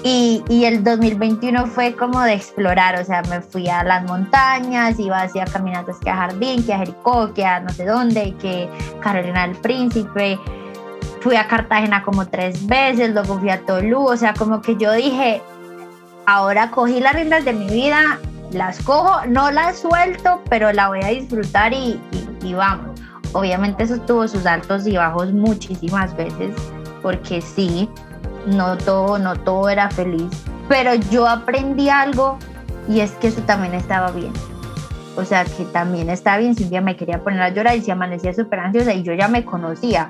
Y, 0.04 0.44
y, 0.48 0.66
el 0.66 0.84
2021 0.84 1.66
fue 1.66 1.96
como 1.96 2.22
de 2.22 2.34
explorar, 2.34 3.02
o 3.02 3.04
sea, 3.04 3.24
me 3.24 3.42
fui 3.42 3.68
a 3.68 3.84
las 3.84 4.04
montañas, 4.04 5.00
iba 5.00 5.24
hacia 5.24 5.44
caminatas 5.46 5.98
que 5.98 6.10
a 6.12 6.16
Jardín, 6.16 6.64
que 6.64 6.74
a 6.74 6.78
Jericó, 6.78 7.34
que 7.34 7.44
a 7.44 7.60
no 7.62 7.70
sé 7.70 7.86
dónde, 7.86 8.36
que 8.40 8.70
Carolina 9.02 9.48
del 9.48 9.58
Príncipe, 9.58 10.40
fui 11.22 11.36
a 11.36 11.48
Cartagena 11.48 12.04
como 12.04 12.28
tres 12.28 12.66
veces, 12.66 13.14
luego 13.14 13.40
fui 13.40 13.50
a 13.50 13.62
Tolú, 13.62 14.06
o 14.06 14.18
sea, 14.18 14.34
como 14.34 14.62
que 14.62 14.76
yo 14.76 14.92
dije, 14.94 15.42
ahora 16.26 16.72
cogí 16.72 17.00
las 17.00 17.14
riendas 17.14 17.46
de 17.46 17.54
mi 17.54 17.70
vida, 17.70 18.20
las 18.52 18.82
cojo, 18.82 19.26
no 19.28 19.52
las 19.52 19.80
suelto, 19.80 20.42
pero 20.50 20.72
la 20.72 20.88
voy 20.88 21.02
a 21.04 21.08
disfrutar 21.08 21.74
y, 21.74 22.00
y, 22.42 22.54
vamos. 22.54 23.00
Obviamente 23.34 23.84
eso 23.84 24.00
tuvo 24.02 24.28
sus 24.28 24.46
altos 24.46 24.88
y 24.88 24.98
bajos 24.98 25.32
muchísimas 25.32 26.16
veces, 26.16 26.56
porque 27.02 27.42
sí, 27.42 27.90
no 28.48 28.78
todo, 28.78 29.20
no 29.20 29.36
todo 29.36 29.70
era 29.70 29.90
feliz, 29.92 30.32
pero 30.68 30.96
yo 30.96 31.28
aprendí 31.28 31.90
algo 31.90 32.40
y 32.88 33.02
es 33.02 33.12
que 33.14 33.28
eso 33.28 33.42
también 33.42 33.76
estaba 33.76 34.12
bien. 34.12 34.34
O 35.16 35.26
sea, 35.26 35.44
que 35.44 35.66
también 35.66 36.10
estaba 36.10 36.38
bien 36.38 36.56
si 36.56 36.64
un 36.64 36.70
día 36.70 36.82
me 36.82 36.96
quería 36.96 37.22
poner 37.24 37.42
a 37.42 37.50
llorar 37.50 37.76
y 37.76 37.82
si 37.82 37.92
amanecía 37.92 38.34
súper 38.34 38.60
ansiosa 38.60 38.94
y 38.94 39.04
yo 39.04 39.14
ya 39.14 39.28
me 39.28 39.44
conocía 39.44 40.10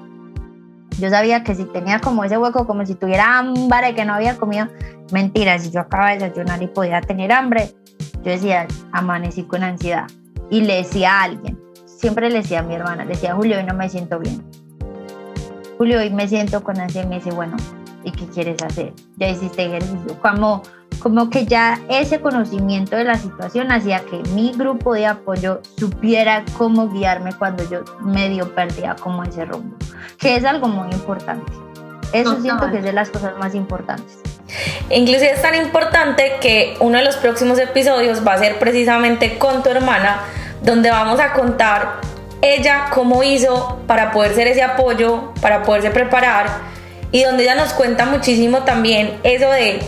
yo 0.99 1.09
sabía 1.09 1.43
que 1.43 1.55
si 1.55 1.65
tenía 1.65 1.99
como 1.99 2.23
ese 2.23 2.37
hueco, 2.37 2.67
como 2.67 2.85
si 2.85 2.95
tuviera 2.95 3.37
hambre, 3.37 3.95
que 3.95 4.05
no 4.05 4.13
había 4.13 4.37
comido, 4.37 4.67
mentira, 5.11 5.57
si 5.59 5.71
yo 5.71 5.81
acababa 5.81 6.11
de 6.11 6.19
desayunar 6.19 6.61
y 6.61 6.67
podía 6.67 7.01
tener 7.01 7.31
hambre, 7.31 7.71
yo 8.23 8.31
decía, 8.31 8.67
amanecí 8.91 9.43
con 9.43 9.63
ansiedad. 9.63 10.07
Y 10.49 10.61
le 10.61 10.77
decía 10.77 11.19
a 11.19 11.23
alguien, 11.23 11.59
siempre 11.85 12.29
le 12.29 12.39
decía 12.39 12.59
a 12.59 12.63
mi 12.63 12.75
hermana, 12.75 13.05
le 13.05 13.11
decía, 13.11 13.35
Julio, 13.35 13.57
hoy 13.57 13.63
no 13.63 13.73
me 13.73 13.89
siento 13.89 14.19
bien. 14.19 14.43
Julio, 15.77 15.99
hoy 15.99 16.09
me 16.09 16.27
siento 16.27 16.63
con 16.63 16.79
ansiedad 16.79 17.05
y 17.05 17.09
me 17.09 17.15
dice, 17.15 17.31
bueno, 17.31 17.55
¿y 18.03 18.11
qué 18.11 18.25
quieres 18.27 18.61
hacer? 18.63 18.93
Ya 19.17 19.29
hiciste 19.29 19.65
ejercicio. 19.65 20.19
Como 20.21 20.63
como 20.99 21.29
que 21.29 21.45
ya 21.45 21.79
ese 21.89 22.19
conocimiento 22.21 22.95
de 22.95 23.05
la 23.05 23.15
situación 23.15 23.71
hacía 23.71 24.01
que 24.01 24.17
mi 24.33 24.51
grupo 24.51 24.93
de 24.93 25.07
apoyo 25.07 25.61
supiera 25.77 26.43
cómo 26.57 26.89
guiarme 26.89 27.33
cuando 27.33 27.67
yo 27.69 27.83
medio 28.01 28.53
perdía 28.53 28.95
como 28.95 29.23
ese 29.23 29.45
rumbo, 29.45 29.75
que 30.17 30.35
es 30.35 30.45
algo 30.45 30.67
muy 30.67 30.91
importante. 30.91 31.51
Eso 32.11 32.41
siento 32.41 32.69
que 32.71 32.77
es 32.79 32.83
de 32.83 32.93
las 32.93 33.09
cosas 33.09 33.37
más 33.37 33.55
importantes. 33.55 34.19
Inclusive 34.89 35.31
es 35.31 35.41
tan 35.41 35.55
importante 35.55 36.33
que 36.41 36.75
uno 36.79 36.97
de 36.97 37.05
los 37.05 37.17
próximos 37.17 37.59
episodios 37.59 38.25
va 38.27 38.33
a 38.33 38.37
ser 38.39 38.57
precisamente 38.57 39.37
con 39.37 39.61
tu 39.61 39.69
hermana, 39.69 40.21
donde 40.63 40.89
vamos 40.89 41.19
a 41.19 41.33
contar 41.33 42.01
ella 42.41 42.87
cómo 42.91 43.21
hizo 43.21 43.79
para 43.85 44.11
poder 44.11 44.33
ser 44.33 44.47
ese 44.47 44.63
apoyo, 44.63 45.33
para 45.41 45.63
poderse 45.63 45.91
preparar, 45.91 46.47
y 47.11 47.23
donde 47.23 47.43
ella 47.43 47.55
nos 47.55 47.73
cuenta 47.73 48.05
muchísimo 48.05 48.59
también 48.59 49.19
eso 49.23 49.49
de 49.51 49.81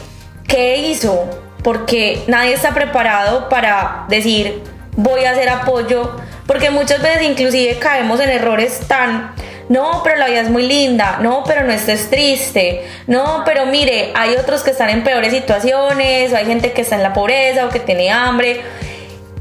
¿Qué 0.52 0.76
hizo? 0.76 1.30
Porque 1.64 2.26
nadie 2.28 2.52
está 2.52 2.74
preparado 2.74 3.48
para 3.48 4.04
decir 4.10 4.62
voy 4.98 5.24
a 5.24 5.32
hacer 5.32 5.48
apoyo, 5.48 6.12
porque 6.46 6.70
muchas 6.70 7.02
veces 7.02 7.22
inclusive 7.24 7.80
caemos 7.80 8.20
en 8.20 8.30
errores 8.32 8.82
tan, 8.86 9.34
no, 9.70 10.02
pero 10.04 10.18
la 10.18 10.28
vida 10.28 10.42
es 10.42 10.50
muy 10.50 10.68
linda, 10.68 11.20
no, 11.22 11.46
pero 11.48 11.64
no 11.64 11.72
estés 11.72 12.10
triste, 12.10 12.86
no, 13.08 13.44
pero 13.46 13.66
mire, 13.66 14.12
hay 14.14 14.36
otros 14.36 14.62
que 14.62 14.72
están 14.72 14.90
en 14.90 15.06
peores 15.06 15.32
situaciones, 15.32 16.34
o 16.34 16.36
hay 16.36 16.46
gente 16.46 16.74
que 16.74 16.82
está 16.82 16.98
en 16.98 17.04
la 17.04 17.14
pobreza 17.14 17.68
o 17.68 17.70
que 17.70 17.80
tiene 17.80 18.12
hambre, 18.12 18.60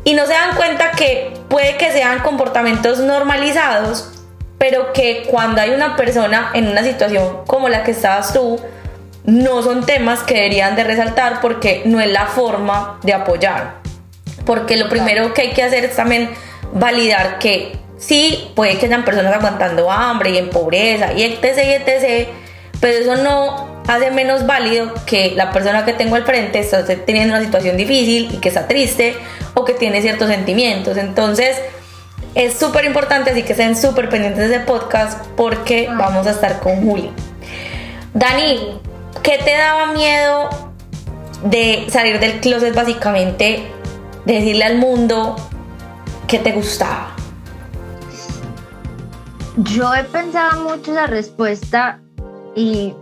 y 0.04 0.14
no 0.14 0.26
se 0.26 0.32
dan 0.34 0.54
cuenta 0.54 0.92
que 0.92 1.32
puede 1.48 1.76
que 1.76 1.90
sean 1.90 2.20
comportamientos 2.20 3.00
normalizados, 3.00 4.12
pero 4.58 4.92
que 4.92 5.24
cuando 5.28 5.60
hay 5.60 5.70
una 5.70 5.96
persona 5.96 6.52
en 6.54 6.68
una 6.68 6.84
situación 6.84 7.38
como 7.48 7.68
la 7.68 7.82
que 7.82 7.90
estabas 7.90 8.32
tú, 8.32 8.60
no 9.24 9.62
son 9.62 9.84
temas 9.84 10.22
que 10.22 10.34
deberían 10.34 10.76
de 10.76 10.84
resaltar 10.84 11.40
porque 11.40 11.82
no 11.84 12.00
es 12.00 12.10
la 12.10 12.26
forma 12.26 12.98
de 13.02 13.14
apoyar. 13.14 13.80
porque 14.44 14.76
lo 14.76 14.88
primero 14.88 15.32
que 15.34 15.42
hay 15.42 15.50
que 15.50 15.62
hacer 15.62 15.84
es 15.84 15.94
también 15.94 16.30
validar 16.72 17.38
que 17.38 17.78
sí, 17.98 18.50
puede 18.56 18.78
que 18.78 18.86
hayan 18.86 19.04
personas 19.04 19.34
aguantando 19.34 19.90
hambre 19.90 20.30
y 20.30 20.38
en 20.38 20.50
pobreza 20.50 21.12
y 21.12 21.22
etc, 21.22 21.58
y 21.58 21.72
etc, 21.72 22.28
pero 22.80 22.98
eso 22.98 23.22
no 23.22 23.82
hace 23.86 24.10
menos 24.10 24.46
válido 24.46 24.92
que 25.06 25.32
la 25.36 25.52
persona 25.52 25.84
que 25.84 25.92
tengo 25.92 26.16
al 26.16 26.24
frente 26.24 26.60
está 26.60 26.84
teniendo 26.84 27.34
una 27.34 27.44
situación 27.44 27.76
difícil 27.76 28.30
y 28.32 28.38
que 28.38 28.48
está 28.48 28.66
triste 28.66 29.14
o 29.54 29.64
que 29.64 29.74
tiene 29.74 30.00
ciertos 30.00 30.28
sentimientos. 30.28 30.96
Entonces, 30.96 31.56
es 32.34 32.54
súper 32.54 32.84
importante, 32.84 33.30
así 33.30 33.42
que 33.42 33.52
estén 33.52 33.76
súper 33.76 34.08
pendientes 34.08 34.48
de 34.48 34.60
podcast 34.60 35.26
porque 35.36 35.88
vamos 35.90 36.26
a 36.26 36.30
estar 36.30 36.60
con 36.60 36.76
Juli. 36.76 37.10
Dani, 38.14 38.80
¿qué 39.22 39.38
te 39.44 39.56
daba 39.56 39.92
miedo 39.92 40.48
de 41.44 41.86
salir 41.88 42.20
del 42.20 42.40
closet 42.40 42.74
básicamente? 42.74 43.70
De 44.24 44.34
decirle 44.34 44.64
al 44.64 44.78
mundo 44.78 45.36
que 46.26 46.38
te 46.38 46.52
gustaba. 46.52 47.16
Yo 49.56 49.94
he 49.94 50.04
pensado 50.04 50.62
mucho 50.62 50.92
esa 50.92 51.06
respuesta 51.06 52.00
y 52.54 52.94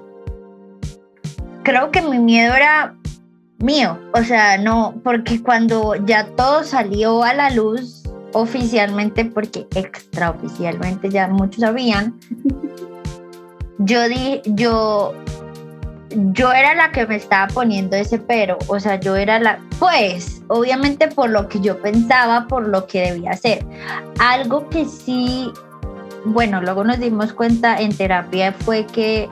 creo 1.62 1.90
que 1.90 2.00
mi 2.02 2.18
miedo 2.18 2.54
era 2.54 2.96
mío, 3.58 3.98
o 4.14 4.22
sea, 4.22 4.56
no, 4.58 4.94
porque 5.02 5.42
cuando 5.42 5.94
ya 6.06 6.26
todo 6.36 6.64
salió 6.64 7.22
a 7.22 7.34
la 7.34 7.50
luz 7.50 8.04
oficialmente, 8.32 9.24
porque 9.24 9.66
extraoficialmente 9.74 11.10
ya 11.10 11.28
muchos 11.28 11.60
sabían, 11.60 12.18
yo 13.78 14.08
di, 14.08 14.40
yo, 14.46 15.14
yo 16.10 16.52
era 16.52 16.74
la 16.74 16.90
que 16.90 17.06
me 17.06 17.16
estaba 17.16 17.48
poniendo 17.48 17.96
ese 17.96 18.18
pero, 18.18 18.58
o 18.66 18.80
sea, 18.80 18.98
yo 18.98 19.16
era 19.16 19.38
la, 19.38 19.60
pues, 19.78 20.42
obviamente 20.48 21.08
por 21.08 21.30
lo 21.30 21.48
que 21.48 21.60
yo 21.60 21.80
pensaba, 21.80 22.46
por 22.46 22.66
lo 22.66 22.86
que 22.86 23.12
debía 23.12 23.30
hacer. 23.30 23.64
Algo 24.18 24.68
que 24.68 24.84
sí, 24.84 25.52
bueno, 26.24 26.60
luego 26.60 26.84
nos 26.84 26.98
dimos 26.98 27.32
cuenta 27.32 27.80
en 27.80 27.96
terapia 27.96 28.52
fue 28.52 28.86
que 28.86 29.28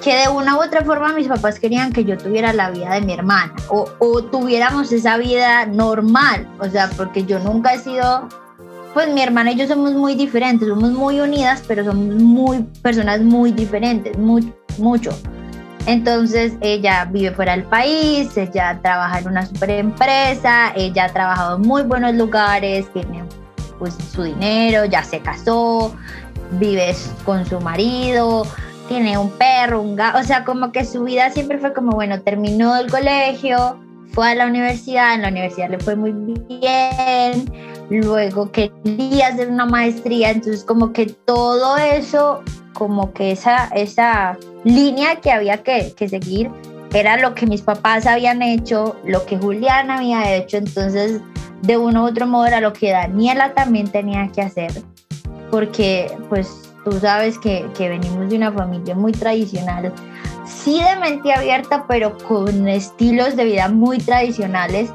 que 0.00 0.16
de 0.16 0.28
una 0.30 0.56
u 0.56 0.62
otra 0.62 0.82
forma 0.82 1.12
mis 1.12 1.28
papás 1.28 1.60
querían 1.60 1.92
que 1.92 2.04
yo 2.04 2.16
tuviera 2.16 2.54
la 2.54 2.70
vida 2.70 2.94
de 2.94 3.02
mi 3.02 3.12
hermana 3.12 3.52
o, 3.68 3.86
o, 3.98 4.22
tuviéramos 4.24 4.90
esa 4.92 5.18
vida 5.18 5.66
normal, 5.66 6.48
o 6.58 6.66
sea, 6.70 6.88
porque 6.96 7.24
yo 7.24 7.38
nunca 7.38 7.74
he 7.74 7.78
sido, 7.78 8.26
pues 8.94 9.12
mi 9.12 9.20
hermana 9.20 9.52
y 9.52 9.56
yo 9.56 9.66
somos 9.66 9.92
muy 9.92 10.14
diferentes, 10.14 10.66
somos 10.66 10.92
muy 10.92 11.20
unidas, 11.20 11.62
pero 11.68 11.84
somos 11.84 12.14
muy 12.14 12.62
personas 12.80 13.20
muy 13.20 13.52
diferentes, 13.52 14.16
muy, 14.16 14.50
mucho. 14.78 15.10
Entonces 15.86 16.52
ella 16.60 17.06
vive 17.06 17.32
fuera 17.32 17.52
del 17.52 17.64
país, 17.64 18.36
ella 18.36 18.78
trabaja 18.82 19.18
en 19.18 19.28
una 19.28 19.46
super 19.46 19.70
empresa, 19.70 20.72
ella 20.76 21.06
ha 21.06 21.12
trabajado 21.12 21.56
en 21.56 21.62
muy 21.62 21.82
buenos 21.82 22.14
lugares, 22.14 22.92
tiene 22.92 23.24
pues 23.78 23.96
su 24.12 24.24
dinero, 24.24 24.84
ya 24.84 25.02
se 25.02 25.20
casó, 25.20 25.94
vive 26.52 26.94
con 27.24 27.46
su 27.46 27.60
marido, 27.60 28.46
tiene 28.88 29.16
un 29.16 29.30
perro, 29.30 29.80
un 29.80 29.96
gato, 29.96 30.18
o 30.18 30.22
sea, 30.22 30.44
como 30.44 30.70
que 30.70 30.84
su 30.84 31.04
vida 31.04 31.30
siempre 31.30 31.58
fue 31.58 31.72
como, 31.72 31.92
bueno, 31.92 32.20
terminó 32.20 32.76
el 32.76 32.90
colegio, 32.90 33.80
fue 34.12 34.32
a 34.32 34.34
la 34.34 34.46
universidad, 34.46 35.14
en 35.14 35.22
la 35.22 35.28
universidad 35.28 35.70
le 35.70 35.78
fue 35.78 35.96
muy 35.96 36.12
bien, 36.12 37.50
luego 37.88 38.50
quería 38.50 39.28
hacer 39.28 39.48
una 39.48 39.64
maestría, 39.64 40.30
entonces 40.30 40.64
como 40.64 40.92
que 40.92 41.06
todo 41.06 41.76
eso, 41.78 42.42
como 42.72 43.12
que 43.12 43.32
esa, 43.32 43.68
esa 43.74 44.38
línea 44.64 45.16
que 45.16 45.30
había 45.32 45.62
que, 45.62 45.92
que 45.96 46.08
seguir, 46.08 46.50
era 46.92 47.16
lo 47.16 47.34
que 47.34 47.46
mis 47.46 47.62
papás 47.62 48.06
habían 48.06 48.42
hecho, 48.42 48.96
lo 49.04 49.24
que 49.26 49.38
Julián 49.38 49.90
había 49.90 50.34
hecho, 50.34 50.56
entonces 50.56 51.20
de 51.62 51.76
uno 51.76 52.04
u 52.04 52.06
otro 52.08 52.26
modo 52.26 52.46
era 52.46 52.60
lo 52.60 52.72
que 52.72 52.90
Daniela 52.90 53.54
también 53.54 53.88
tenía 53.88 54.28
que 54.28 54.42
hacer, 54.42 54.72
porque 55.50 56.10
pues 56.28 56.70
tú 56.84 56.92
sabes 56.98 57.38
que, 57.38 57.66
que, 57.76 57.88
venimos 57.88 58.28
de 58.28 58.36
una 58.36 58.50
familia 58.52 58.94
muy 58.94 59.12
tradicional, 59.12 59.92
sí 60.46 60.82
de 60.82 60.96
mente 61.00 61.32
abierta, 61.32 61.84
pero 61.86 62.16
con 62.18 62.66
estilos 62.66 63.36
de 63.36 63.44
vida 63.44 63.68
muy 63.68 63.98
tradicionales. 63.98 64.90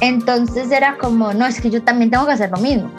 Entonces 0.00 0.70
era 0.70 0.98
como, 0.98 1.32
no, 1.32 1.46
es 1.46 1.60
que 1.60 1.70
yo 1.70 1.82
también 1.82 2.10
tengo 2.10 2.26
que 2.26 2.32
hacer 2.32 2.50
lo 2.50 2.58
mismo. 2.58 2.90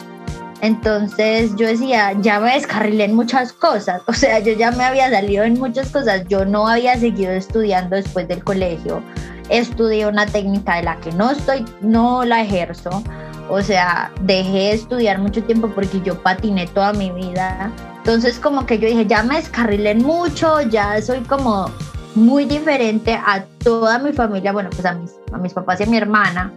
Entonces 0.60 1.54
yo 1.56 1.66
decía, 1.66 2.12
ya 2.20 2.40
me 2.40 2.54
descarrilé 2.54 3.04
en 3.04 3.14
muchas 3.14 3.52
cosas, 3.52 4.02
o 4.06 4.12
sea, 4.12 4.38
yo 4.38 4.52
ya 4.52 4.70
me 4.70 4.84
había 4.84 5.10
salido 5.10 5.44
en 5.44 5.54
muchas 5.54 5.90
cosas, 5.90 6.24
yo 6.28 6.44
no 6.44 6.66
había 6.66 6.98
seguido 6.98 7.32
estudiando 7.32 7.96
después 7.96 8.28
del 8.28 8.42
colegio, 8.42 9.02
estudié 9.50 10.06
una 10.06 10.26
técnica 10.26 10.76
de 10.76 10.84
la 10.84 10.96
que 11.00 11.12
no 11.12 11.30
estoy, 11.30 11.64
no 11.82 12.24
la 12.24 12.42
ejerzo, 12.42 13.02
o 13.50 13.60
sea, 13.60 14.10
dejé 14.22 14.52
de 14.52 14.72
estudiar 14.72 15.18
mucho 15.18 15.42
tiempo 15.42 15.68
porque 15.74 16.00
yo 16.00 16.20
patiné 16.22 16.66
toda 16.68 16.92
mi 16.94 17.10
vida. 17.10 17.70
Entonces 17.98 18.38
como 18.38 18.64
que 18.64 18.78
yo 18.78 18.88
dije, 18.88 19.06
ya 19.06 19.22
me 19.22 19.36
descarrilé 19.36 19.94
mucho, 19.94 20.62
ya 20.62 21.00
soy 21.02 21.20
como 21.20 21.70
muy 22.14 22.44
diferente 22.44 23.14
a 23.14 23.44
toda 23.62 23.98
mi 23.98 24.12
familia, 24.12 24.52
bueno, 24.52 24.70
pues 24.70 24.86
a 24.86 24.94
mis, 24.94 25.12
a 25.32 25.38
mis 25.38 25.52
papás 25.52 25.80
y 25.80 25.82
a 25.82 25.86
mi 25.86 25.96
hermana. 25.96 26.52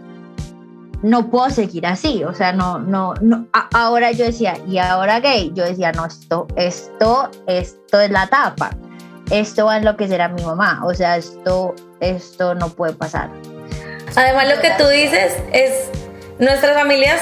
No 1.02 1.30
puedo 1.30 1.48
seguir 1.50 1.86
así, 1.86 2.24
o 2.24 2.34
sea, 2.34 2.52
no, 2.52 2.78
no, 2.78 3.14
no. 3.20 3.46
ahora 3.72 4.10
yo 4.10 4.24
decía, 4.24 4.56
y 4.66 4.78
ahora 4.78 5.20
gay, 5.20 5.52
yo 5.54 5.64
decía, 5.64 5.92
no, 5.92 6.06
esto, 6.06 6.48
esto, 6.56 7.30
esto 7.46 8.00
es 8.00 8.10
la 8.10 8.26
tapa, 8.26 8.70
esto 9.30 9.66
va 9.66 9.74
a 9.74 9.76
enloquecer 9.78 10.20
a 10.20 10.28
mi 10.28 10.42
mamá, 10.42 10.82
o 10.84 10.92
sea, 10.94 11.16
esto, 11.16 11.74
esto 12.00 12.56
no 12.56 12.68
puede 12.70 12.94
pasar. 12.94 13.30
Además, 14.16 14.48
lo 14.48 14.60
que 14.60 14.72
tú 14.76 14.88
dices 14.88 15.36
es 15.52 15.90
Nuestras 16.38 16.74
familias 16.74 17.20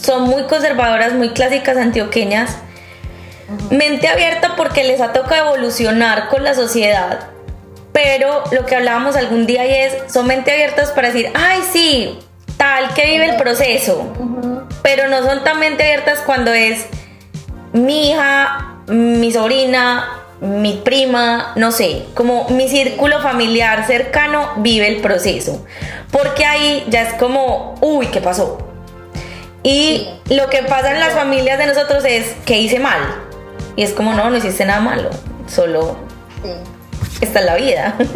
son 0.00 0.22
muy 0.22 0.44
conservadoras, 0.44 1.12
muy 1.12 1.30
clásicas 1.30 1.76
antioqueñas. 1.76 2.56
Mente 3.70 4.08
abierta 4.08 4.56
porque 4.56 4.84
les 4.84 5.02
ha 5.02 5.12
tocado 5.12 5.48
evolucionar 5.48 6.28
con 6.28 6.44
la 6.44 6.54
sociedad. 6.54 7.28
Pero 7.92 8.44
lo 8.52 8.64
que 8.64 8.74
hablábamos 8.74 9.16
algún 9.16 9.46
día 9.46 9.66
y 9.66 9.74
es, 9.74 10.12
son 10.12 10.26
mente 10.26 10.52
abiertas 10.52 10.92
para 10.92 11.08
decir, 11.08 11.30
ay 11.34 11.60
sí, 11.70 12.18
tal 12.58 12.92
que 12.92 13.06
vive 13.06 13.30
el 13.30 13.36
proceso. 13.36 14.12
Pero 14.82 15.08
no 15.08 15.22
son 15.22 15.42
tan 15.42 15.58
mente 15.58 15.84
abiertas 15.84 16.18
cuando 16.26 16.52
es 16.52 16.86
mi 17.72 18.10
hija, 18.10 18.82
mi 18.88 19.32
sobrina, 19.32 20.18
mi 20.40 20.74
prima, 20.84 21.52
no 21.56 21.72
sé, 21.72 22.04
como 22.14 22.48
mi 22.50 22.68
círculo 22.68 23.20
familiar 23.20 23.86
cercano 23.86 24.52
vive 24.58 24.88
el 24.88 25.00
proceso. 25.00 25.64
Porque 26.10 26.44
ahí 26.44 26.86
ya 26.88 27.02
es 27.02 27.14
como, 27.14 27.74
uy, 27.80 28.06
¿qué 28.08 28.20
pasó? 28.20 28.58
Y 29.62 30.08
lo 30.30 30.48
que 30.48 30.62
pasa 30.62 30.92
en 30.92 31.00
las 31.00 31.14
familias 31.14 31.58
de 31.58 31.66
nosotros 31.66 32.04
es 32.04 32.34
que 32.44 32.58
hice 32.58 32.78
mal. 32.78 33.00
Y 33.76 33.82
es 33.82 33.92
como, 33.92 34.12
no, 34.14 34.30
no 34.30 34.36
hiciste 34.36 34.64
nada 34.64 34.80
malo, 34.80 35.10
solo 35.46 35.96
está 37.20 37.40
en 37.40 37.46
la 37.46 37.56
vida. 37.56 37.96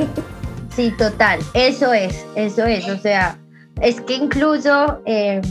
Sí, 0.75 0.91
total, 0.97 1.39
eso 1.53 1.93
es, 1.93 2.25
eso 2.35 2.65
es, 2.65 2.89
o 2.89 2.97
sea, 2.97 3.37
es 3.83 4.01
que 4.01 4.15
incluso 4.15 5.03
eh, 5.05 5.43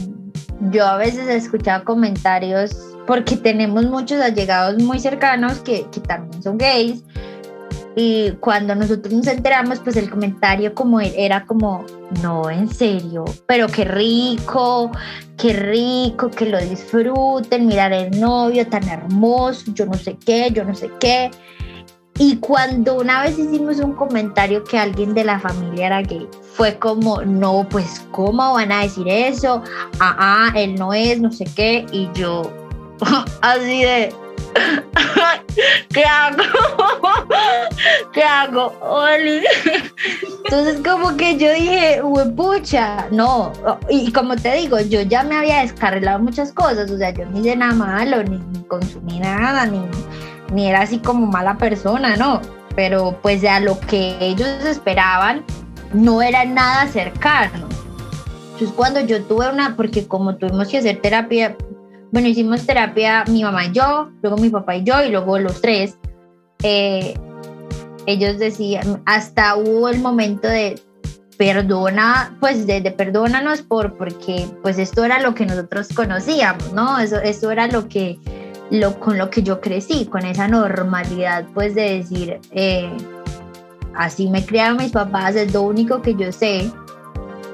yo 0.70 0.84
a 0.84 0.96
veces 0.96 1.28
he 1.28 1.36
escuchado 1.36 1.84
comentarios 1.84 2.76
porque 3.06 3.36
tenemos 3.36 3.84
muchos 3.84 4.20
allegados 4.20 4.82
muy 4.82 4.98
cercanos 4.98 5.58
que, 5.60 5.86
que 5.92 6.00
también 6.00 6.42
son 6.42 6.58
gays 6.58 7.04
y 7.94 8.30
cuando 8.40 8.74
nosotros 8.74 9.12
nos 9.12 9.26
enteramos, 9.26 9.80
pues 9.80 9.96
el 9.96 10.08
comentario 10.08 10.74
como 10.74 11.00
era 11.00 11.44
como, 11.44 11.84
no, 12.22 12.48
en 12.48 12.68
serio, 12.68 13.24
pero 13.46 13.66
qué 13.66 13.84
rico, 13.84 14.90
qué 15.36 15.52
rico, 15.52 16.30
que 16.30 16.46
lo 16.46 16.58
disfruten, 16.58 17.66
mirar 17.66 17.92
el 17.92 18.18
novio 18.18 18.66
tan 18.66 18.88
hermoso, 18.88 19.72
yo 19.74 19.84
no 19.84 19.94
sé 19.94 20.16
qué, 20.24 20.50
yo 20.52 20.64
no 20.64 20.74
sé 20.74 20.90
qué. 20.98 21.30
Y 22.18 22.36
cuando 22.36 22.96
una 22.96 23.22
vez 23.22 23.38
hicimos 23.38 23.78
un 23.78 23.94
comentario 23.94 24.62
que 24.64 24.78
alguien 24.78 25.14
de 25.14 25.24
la 25.24 25.40
familia 25.40 25.86
era 25.86 26.02
gay, 26.02 26.28
fue 26.54 26.78
como, 26.78 27.22
no, 27.22 27.66
pues, 27.70 28.06
¿cómo 28.10 28.54
van 28.54 28.70
a 28.70 28.82
decir 28.82 29.08
eso? 29.08 29.62
Ah, 29.98 30.16
ah, 30.18 30.52
él 30.54 30.74
no 30.74 30.92
es, 30.92 31.20
no 31.20 31.32
sé 31.32 31.46
qué. 31.56 31.86
Y 31.90 32.10
yo, 32.14 32.42
así 33.40 33.82
de, 33.82 34.14
¿qué 35.92 36.04
hago? 36.04 36.42
¿Qué 38.12 38.22
hago? 38.22 38.74
Oli. 38.80 39.42
Entonces 40.44 40.80
como 40.84 41.16
que 41.16 41.36
yo 41.36 41.52
dije, 41.52 42.02
pucha, 42.36 43.06
no, 43.10 43.52
y 43.88 44.12
como 44.12 44.36
te 44.36 44.54
digo, 44.56 44.80
yo 44.80 45.02
ya 45.02 45.22
me 45.22 45.36
había 45.36 45.62
descarrilado 45.62 46.18
muchas 46.18 46.52
cosas, 46.52 46.90
o 46.90 46.98
sea, 46.98 47.10
yo 47.10 47.24
ni 47.26 47.40
hice 47.40 47.56
nada 47.56 47.74
malo, 47.74 48.22
ni, 48.22 48.38
consumí 48.68 49.18
nada, 49.20 49.66
ni, 49.66 49.80
ni 50.52 50.68
era 50.68 50.82
así 50.82 50.98
como 50.98 51.26
mala 51.26 51.56
persona, 51.56 52.16
no, 52.16 52.40
pero 52.74 53.18
pues 53.22 53.44
a 53.44 53.60
lo 53.60 53.78
que 53.80 54.16
ellos 54.20 54.48
esperaban 54.64 55.44
no 55.92 56.22
era 56.22 56.44
nada 56.44 56.86
cercano. 56.88 57.68
Entonces 58.52 58.72
cuando 58.76 59.00
yo 59.00 59.22
tuve 59.24 59.50
una, 59.50 59.76
porque 59.76 60.06
como 60.06 60.36
tuvimos 60.36 60.68
que 60.68 60.78
hacer 60.78 61.00
terapia, 61.00 61.56
bueno, 62.10 62.28
hicimos 62.28 62.66
terapia 62.66 63.24
mi 63.28 63.42
mamá 63.42 63.66
y 63.66 63.72
yo, 63.72 64.10
luego 64.22 64.36
mi 64.36 64.50
papá 64.50 64.76
y 64.76 64.84
yo, 64.84 65.02
y 65.02 65.10
luego 65.10 65.38
los 65.38 65.60
tres. 65.60 65.96
Eh, 66.62 67.14
ellos 68.06 68.38
decían, 68.38 69.02
hasta 69.06 69.56
hubo 69.56 69.88
el 69.88 70.00
momento 70.00 70.48
de, 70.48 70.80
perdona, 71.38 72.36
pues 72.40 72.66
de, 72.66 72.82
perdónanos 72.90 73.62
por, 73.62 73.96
porque 73.96 74.46
pues 74.62 74.78
esto 74.78 75.04
era 75.04 75.20
lo 75.20 75.34
que 75.34 75.46
nosotros 75.46 75.88
conocíamos, 75.94 76.72
¿no? 76.72 76.98
Eso, 76.98 77.16
eso 77.16 77.50
era 77.50 77.66
lo 77.68 77.88
que, 77.88 78.18
lo, 78.72 78.98
con 78.98 79.18
lo 79.18 79.28
que 79.28 79.42
yo 79.42 79.60
crecí, 79.60 80.06
con 80.06 80.24
esa 80.24 80.48
normalidad, 80.48 81.44
pues 81.52 81.74
de 81.74 81.98
decir, 81.98 82.40
eh, 82.52 82.90
así 83.94 84.28
me 84.30 84.44
criaron 84.44 84.78
mis 84.78 84.92
papás, 84.92 85.36
es 85.36 85.52
lo 85.52 85.62
único 85.62 86.00
que 86.00 86.14
yo 86.14 86.32
sé. 86.32 86.70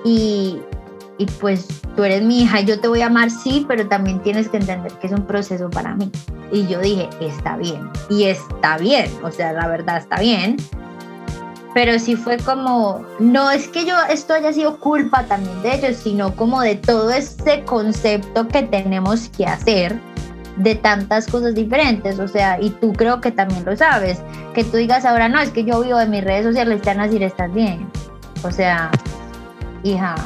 Y, 0.05 0.61
y 1.19 1.27
pues 1.41 1.67
tú 1.97 2.05
eres 2.05 2.23
mi 2.23 2.43
hija, 2.43 2.61
yo 2.61 2.79
te 2.79 2.87
voy 2.87 3.01
a 3.01 3.07
amar, 3.07 3.31
sí, 3.31 3.65
pero 3.67 3.89
también 3.89 4.23
tienes 4.23 4.49
que 4.49 4.59
entender 4.59 4.93
que 4.93 5.09
es 5.09 5.13
un 5.13 5.27
proceso 5.27 5.69
para 5.69 5.97
mí. 5.97 6.09
Y 6.53 6.69
yo 6.69 6.79
dije, 6.79 7.09
está 7.21 7.57
bien. 7.57 7.91
Y 8.09 8.25
está 8.25 8.79
bien, 8.79 9.11
o 9.25 9.33
sea, 9.33 9.53
la 9.53 9.67
verdad 9.67 9.97
está 9.97 10.21
bien. 10.21 10.57
Pero 11.75 11.99
sí 11.99 12.15
fue 12.15 12.39
como, 12.39 13.05
no 13.19 13.51
es 13.51 13.67
que 13.67 13.85
yo 13.85 13.95
esto 14.09 14.35
haya 14.35 14.53
sido 14.53 14.79
culpa 14.79 15.25
también 15.25 15.63
de 15.63 15.75
ellos, 15.75 15.97
sino 15.97 16.35
como 16.37 16.61
de 16.61 16.77
todo 16.77 17.11
este 17.11 17.65
concepto 17.65 18.47
que 18.47 18.63
tenemos 18.63 19.29
que 19.31 19.47
hacer 19.47 20.01
de 20.59 20.75
tantas 20.75 21.27
cosas 21.27 21.55
diferentes, 21.55 22.19
o 22.19 22.29
sea, 22.29 22.61
y 22.61 22.71
tú 22.71 22.93
creo 22.93 23.21
que 23.21 23.31
también 23.31 23.65
lo 23.65 23.77
sabes, 23.77 24.21
que 24.55 24.65
tú 24.65 24.77
digas 24.77 25.05
ahora, 25.05 25.29
no, 25.29 25.41
es 25.41 25.51
que 25.51 25.65
yo 25.65 25.81
vivo 25.81 25.99
de 25.99 26.07
mis 26.07 26.25
redes 26.25 26.45
sociales, 26.45 26.77
están 26.77 27.01
así, 27.01 27.23
estás 27.23 27.53
bien. 27.53 27.89
O 28.43 28.51
sea, 28.51 28.91
hija, 29.83 30.17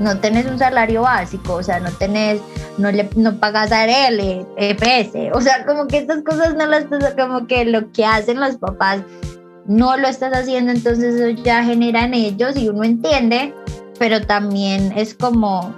no 0.00 0.18
tenés 0.18 0.46
un 0.46 0.58
salario 0.58 1.02
básico, 1.02 1.54
o 1.54 1.62
sea, 1.62 1.80
no 1.80 1.90
tenés, 1.92 2.40
no 2.78 2.90
le 2.90 3.08
no 3.16 3.38
pagas 3.38 3.72
ARL, 3.72 4.46
EPS, 4.56 5.34
o 5.34 5.40
sea, 5.40 5.64
como 5.64 5.86
que 5.86 5.98
estas 5.98 6.22
cosas 6.22 6.54
no 6.54 6.66
las 6.66 6.86
como 7.16 7.46
que 7.46 7.64
lo 7.64 7.90
que 7.92 8.04
hacen 8.04 8.40
los 8.40 8.56
papás 8.56 9.02
no 9.66 9.96
lo 9.96 10.08
estás 10.08 10.34
haciendo, 10.34 10.72
entonces 10.72 11.14
eso 11.14 11.42
ya 11.42 11.64
genera 11.64 12.04
en 12.04 12.14
ellos 12.14 12.56
y 12.56 12.68
uno 12.68 12.84
entiende, 12.84 13.54
pero 13.98 14.20
también 14.20 14.92
es 14.96 15.14
como, 15.14 15.74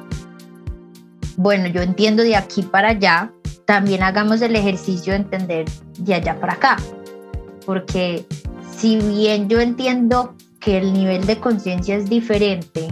bueno, 1.37 1.69
yo 1.69 1.83
entiendo 1.83 2.23
de 2.23 2.37
aquí 2.37 2.63
para 2.63 2.89
allá, 2.89 3.31
también 3.67 4.03
hagamos 4.03 4.41
el 4.43 4.57
ejercicio 4.57 5.13
de 5.13 5.19
entender 5.19 5.67
de 5.99 6.15
allá 6.15 6.41
para 6.41 6.55
acá, 6.55 6.77
porque 7.67 8.25
si 8.77 8.97
bien 8.97 9.49
yo 9.49 9.61
entiendo 9.61 10.35
que 10.61 10.79
el 10.79 10.93
nivel 10.93 11.27
de 11.27 11.39
conciencia 11.39 11.97
es 11.97 12.09
diferente, 12.09 12.89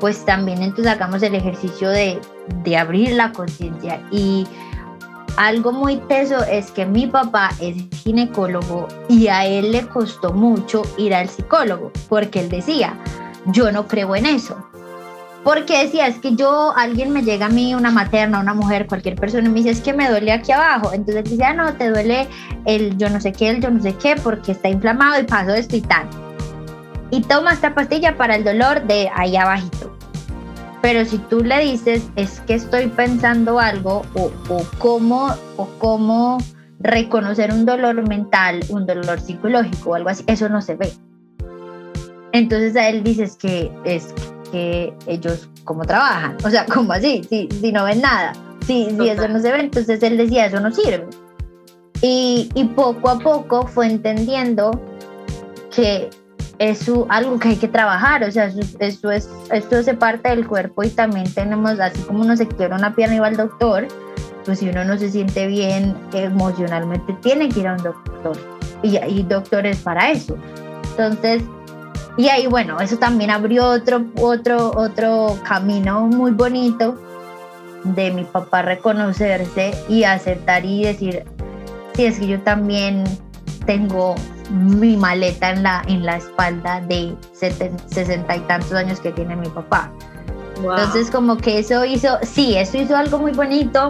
pues 0.00 0.24
también 0.24 0.62
entonces 0.62 0.92
hagamos 0.92 1.22
el 1.22 1.34
ejercicio 1.34 1.88
de, 1.88 2.20
de 2.64 2.76
abrir 2.76 3.12
la 3.12 3.32
conciencia. 3.32 4.00
Y 4.10 4.46
algo 5.36 5.72
muy 5.72 5.96
teso 5.96 6.44
es 6.44 6.70
que 6.70 6.86
mi 6.86 7.06
papá 7.06 7.50
es 7.60 7.76
ginecólogo 8.02 8.88
y 9.08 9.28
a 9.28 9.46
él 9.46 9.72
le 9.72 9.86
costó 9.86 10.32
mucho 10.32 10.82
ir 10.98 11.14
al 11.14 11.28
psicólogo, 11.28 11.90
porque 12.08 12.40
él 12.40 12.48
decía, 12.48 12.98
yo 13.46 13.72
no 13.72 13.86
creo 13.88 14.14
en 14.16 14.26
eso. 14.26 14.56
Porque 15.44 15.84
decía, 15.84 16.06
es 16.06 16.18
que 16.18 16.34
yo, 16.34 16.72
alguien 16.74 17.12
me 17.12 17.22
llega 17.22 17.46
a 17.46 17.48
mí, 17.50 17.74
una 17.74 17.90
materna, 17.90 18.40
una 18.40 18.54
mujer, 18.54 18.86
cualquier 18.86 19.14
persona, 19.14 19.46
y 19.46 19.50
me 19.50 19.58
dice, 19.58 19.70
es 19.70 19.80
que 19.82 19.92
me 19.92 20.08
duele 20.08 20.32
aquí 20.32 20.52
abajo. 20.52 20.92
Entonces 20.94 21.24
decía, 21.24 21.50
ah, 21.50 21.54
no, 21.54 21.74
te 21.74 21.90
duele 21.90 22.26
el 22.64 22.96
yo 22.96 23.10
no 23.10 23.20
sé 23.20 23.32
qué, 23.32 23.50
el 23.50 23.60
yo 23.60 23.70
no 23.70 23.82
sé 23.82 23.94
qué, 23.94 24.16
porque 24.16 24.52
está 24.52 24.70
inflamado 24.70 25.20
y 25.20 25.24
pasó 25.24 25.54
esto 25.54 25.76
y 25.76 25.82
tal. 25.82 26.08
Y 27.10 27.20
toma 27.20 27.52
esta 27.52 27.74
pastilla 27.74 28.16
para 28.16 28.36
el 28.36 28.44
dolor 28.44 28.86
de 28.86 29.10
ahí 29.14 29.36
abajito. 29.36 29.94
Pero 30.80 31.04
si 31.04 31.18
tú 31.18 31.44
le 31.44 31.60
dices, 31.60 32.08
es 32.16 32.40
que 32.40 32.54
estoy 32.54 32.86
pensando 32.88 33.60
algo 33.60 34.02
o, 34.14 34.30
o, 34.48 34.66
cómo, 34.78 35.34
o 35.58 35.66
cómo 35.78 36.38
reconocer 36.80 37.52
un 37.52 37.66
dolor 37.66 38.06
mental, 38.08 38.60
un 38.70 38.86
dolor 38.86 39.20
psicológico 39.20 39.90
o 39.90 39.94
algo 39.94 40.08
así, 40.08 40.24
eso 40.26 40.48
no 40.48 40.62
se 40.62 40.74
ve. 40.74 40.90
Entonces 42.32 42.76
a 42.76 42.88
él 42.88 43.04
dices 43.04 43.36
que 43.36 43.70
es 43.84 44.12
que 44.54 44.94
ellos 45.08 45.48
cómo 45.64 45.84
trabajan, 45.84 46.36
o 46.44 46.50
sea, 46.50 46.64
¿cómo 46.72 46.92
así? 46.92 47.26
Si, 47.28 47.48
si 47.60 47.72
no 47.72 47.84
ven 47.84 48.00
nada, 48.00 48.32
si, 48.64 48.88
si 48.88 49.08
eso 49.08 49.26
no 49.26 49.40
se 49.40 49.50
ve, 49.50 49.60
entonces 49.60 50.00
él 50.04 50.16
decía, 50.16 50.46
eso 50.46 50.60
no 50.60 50.70
sirve. 50.70 51.08
Y, 52.00 52.50
y 52.54 52.64
poco 52.64 53.08
a 53.08 53.18
poco 53.18 53.66
fue 53.66 53.86
entendiendo 53.86 54.70
que 55.74 56.08
es 56.58 56.88
algo 57.08 57.38
que 57.40 57.48
hay 57.48 57.56
que 57.56 57.66
trabajar, 57.66 58.22
o 58.22 58.30
sea, 58.30 58.52
eso, 58.78 59.10
es, 59.10 59.28
esto 59.50 59.76
hace 59.76 59.94
parte 59.94 60.28
del 60.28 60.46
cuerpo 60.46 60.84
y 60.84 60.90
también 60.90 61.32
tenemos, 61.34 61.80
así 61.80 62.00
como 62.02 62.20
uno 62.20 62.36
se 62.36 62.46
quiebra 62.46 62.76
una 62.76 62.94
pierna 62.94 63.16
y 63.16 63.18
va 63.18 63.26
al 63.26 63.36
doctor, 63.36 63.88
pues 64.44 64.60
si 64.60 64.68
uno 64.68 64.84
no 64.84 64.96
se 64.96 65.10
siente 65.10 65.48
bien 65.48 65.96
emocionalmente, 66.12 67.12
tiene 67.22 67.48
que 67.48 67.60
ir 67.60 67.66
a 67.66 67.72
un 67.72 67.82
doctor. 67.82 68.36
Y 68.82 68.98
hay 68.98 69.22
doctores 69.24 69.78
para 69.78 70.12
eso. 70.12 70.36
Entonces, 70.90 71.42
y 72.16 72.28
ahí, 72.28 72.46
bueno, 72.46 72.80
eso 72.80 72.96
también 72.96 73.30
abrió 73.30 73.66
otro, 73.66 74.04
otro, 74.20 74.72
otro 74.76 75.38
camino 75.46 76.02
muy 76.02 76.30
bonito 76.30 76.96
de 77.84 78.10
mi 78.12 78.24
papá 78.24 78.62
reconocerse 78.62 79.74
y 79.88 80.04
aceptar 80.04 80.64
y 80.64 80.84
decir, 80.84 81.24
sí, 81.94 82.06
es 82.06 82.18
que 82.18 82.26
yo 82.26 82.40
también 82.40 83.04
tengo 83.66 84.14
mi 84.50 84.96
maleta 84.96 85.50
en 85.50 85.62
la, 85.62 85.82
en 85.86 86.04
la 86.04 86.16
espalda 86.16 86.80
de 86.82 87.14
sesenta 87.32 88.36
y 88.36 88.40
tantos 88.40 88.72
años 88.72 89.00
que 89.00 89.10
tiene 89.12 89.36
mi 89.36 89.48
papá. 89.48 89.90
Entonces 90.56 91.10
como 91.10 91.36
que 91.36 91.58
eso 91.58 91.84
hizo, 91.84 92.18
sí, 92.22 92.56
eso 92.56 92.78
hizo 92.78 92.96
algo 92.96 93.18
muy 93.18 93.32
bonito. 93.32 93.88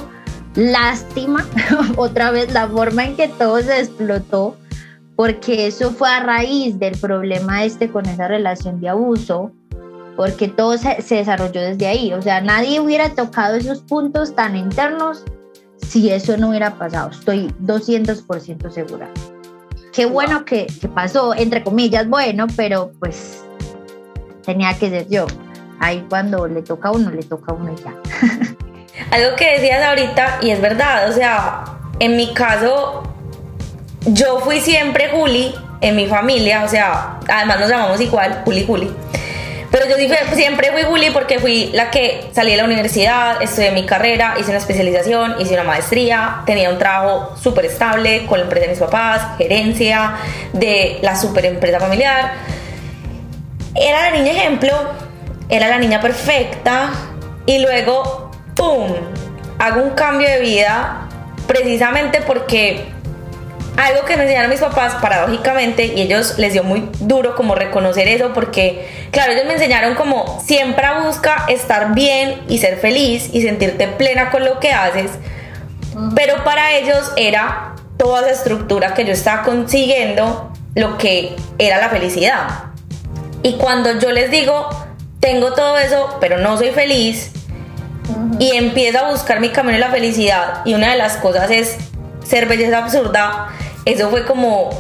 Lástima, 0.55 1.45
otra 1.97 2.31
vez, 2.31 2.53
la 2.53 2.69
forma 2.69 3.05
en 3.05 3.17
que 3.17 3.29
todo 3.29 3.61
se 3.61 3.81
explotó, 3.81 4.57
porque 5.17 5.67
eso 5.67 5.91
fue 5.93 6.09
a 6.09 6.21
raíz 6.21 6.79
del 6.79 6.99
problema 6.99 7.65
este 7.65 7.91
con 7.91 8.07
esa 8.07 8.29
relación 8.29 8.81
de 8.81 8.89
abuso, 8.89 9.53
porque 10.17 10.49
todo 10.49 10.79
se, 10.79 11.03
se 11.03 11.17
desarrolló 11.17 11.61
desde 11.61 11.87
ahí. 11.87 12.13
O 12.13 12.23
sea, 12.23 12.41
nadie 12.41 12.81
hubiera 12.81 13.11
tocado 13.11 13.57
esos 13.57 13.81
puntos 13.83 14.35
tan 14.35 14.57
internos 14.57 15.25
si 15.79 16.11
eso 16.11 16.37
no 16.37 16.51
hubiera 16.51 16.79
pasado. 16.79 17.11
Estoy 17.11 17.49
200% 17.61 18.71
segura 18.71 19.11
qué 19.95 20.07
bueno 20.07 20.45
que, 20.45 20.67
pasó, 20.95 21.35
entre 21.35 21.63
comillas, 21.63 22.09
bueno, 22.09 22.47
pero 22.57 22.91
pues 22.99 23.45
tenía 24.45 24.77
que 24.77 24.91
ser 24.91 25.09
yo. 25.09 25.27
Ahí 25.79 26.05
cuando 26.09 26.47
le 26.47 26.63
toca 26.63 26.89
a 26.89 26.93
uno, 26.93 27.11
le 27.11 27.23
toca 27.23 27.53
a 27.53 27.55
uno 27.55 27.75
ya. 27.77 27.95
Algo 29.11 29.37
que 29.37 29.53
decías 29.53 29.85
ahorita, 29.85 30.41
y 30.43 30.51
es 30.51 30.61
verdad, 30.61 31.09
o 31.09 31.13
sea, 31.13 31.65
en 32.01 32.17
mi 32.17 32.35
caso, 32.35 33.03
yo 34.07 34.41
fui 34.41 34.61
siempre 34.61 35.09
Juli 35.09 35.55
en 35.81 35.97
mi 35.97 36.07
familia, 36.07 36.65
o 36.65 36.69
sea, 36.69 37.19
además 37.29 37.61
nos 37.61 37.69
llamamos 37.69 38.01
igual, 38.01 38.43
Juli 38.45 38.65
Juli. 38.67 38.91
Pero 39.71 39.87
yo 39.89 39.97
siempre 40.37 40.71
fui 40.71 40.83
Juli 40.85 41.11
porque 41.11 41.41
fui 41.41 41.71
la 41.73 41.91
que 41.91 42.31
salí 42.33 42.53
de 42.53 42.59
la 42.59 42.65
universidad, 42.65 43.43
estudié 43.43 43.73
mi 43.73 43.85
carrera, 43.85 44.35
hice 44.39 44.51
una 44.51 44.59
especialización, 44.59 45.35
hice 45.41 45.55
una 45.55 45.65
maestría, 45.65 46.43
tenía 46.47 46.71
un 46.71 46.79
trabajo 46.79 47.35
súper 47.37 47.65
estable 47.65 48.25
con 48.27 48.39
la 48.39 48.45
empresa 48.45 48.67
de 48.67 48.71
mis 48.71 48.79
papás, 48.79 49.37
gerencia 49.37 50.15
de 50.53 51.01
la 51.03 51.17
super 51.17 51.45
empresa 51.45 51.81
familiar. 51.81 52.35
Era 53.75 54.11
la 54.11 54.17
niña 54.17 54.31
ejemplo, 54.31 54.73
era 55.49 55.67
la 55.67 55.79
niña 55.79 56.01
perfecta 56.01 56.91
y 57.45 57.59
luego, 57.59 58.31
¡pum!, 58.55 58.93
hago 59.59 59.83
un 59.83 59.91
cambio 59.91 60.29
de 60.29 60.39
vida 60.39 61.09
precisamente 61.49 62.21
porque 62.21 62.94
algo 63.77 64.05
que 64.05 64.17
me 64.17 64.23
enseñaron 64.23 64.51
mis 64.51 64.61
papás, 64.61 64.95
paradójicamente, 65.01 65.87
y 65.87 66.03
ellos 66.03 66.39
les 66.39 66.53
dio 66.53 66.63
muy 66.63 66.89
duro 67.01 67.35
como 67.35 67.55
reconocer 67.55 68.07
eso, 68.09 68.33
porque, 68.33 68.89
claro, 69.11 69.33
ellos 69.33 69.47
me 69.47 69.55
enseñaron 69.55 69.95
como 69.95 70.41
siempre 70.45 70.85
busca 71.05 71.45
estar 71.49 71.95
bien 71.95 72.43
y 72.49 72.59
ser 72.59 72.79
feliz 72.79 73.31
y 73.33 73.43
sentirte 73.43 73.89
plena 73.89 74.31
con 74.31 74.45
lo 74.45 74.61
que 74.61 74.73
haces, 74.73 75.11
pero 76.15 76.45
para 76.45 76.73
ellos 76.73 77.13
era 77.17 77.75
toda 77.97 78.21
esa 78.23 78.31
estructura 78.31 78.95
que 78.95 79.05
yo 79.05 79.13
estaba 79.13 79.43
consiguiendo 79.43 80.53
lo 80.75 80.99
que 80.99 81.37
era 81.59 81.79
la 81.79 81.89
felicidad. 81.89 82.47
Y 83.43 83.55
cuando 83.55 83.99
yo 83.99 84.11
les 84.13 84.31
digo, 84.31 84.69
tengo 85.21 85.53
todo 85.53 85.79
eso, 85.79 86.17
pero 86.21 86.39
no 86.39 86.57
soy 86.57 86.71
feliz, 86.71 87.33
y 88.39 88.57
empiezo 88.57 88.99
a 88.99 89.11
buscar 89.11 89.41
mi 89.41 89.51
camino 89.51 89.75
en 89.75 89.81
la 89.81 89.91
felicidad, 89.91 90.63
y 90.65 90.75
una 90.75 90.93
de 90.93 90.99
las 90.99 91.17
cosas 91.17 91.51
es 91.51 91.77
ser 92.25 92.47
belleza 92.47 92.79
absurda, 92.79 93.49
eso 93.85 94.11
fue 94.11 94.25
como 94.25 94.71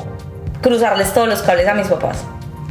cruzarles 0.62 1.12
todos 1.12 1.28
los 1.28 1.42
cables 1.42 1.68
a 1.68 1.74
mis 1.74 1.86
papás. 1.86 2.24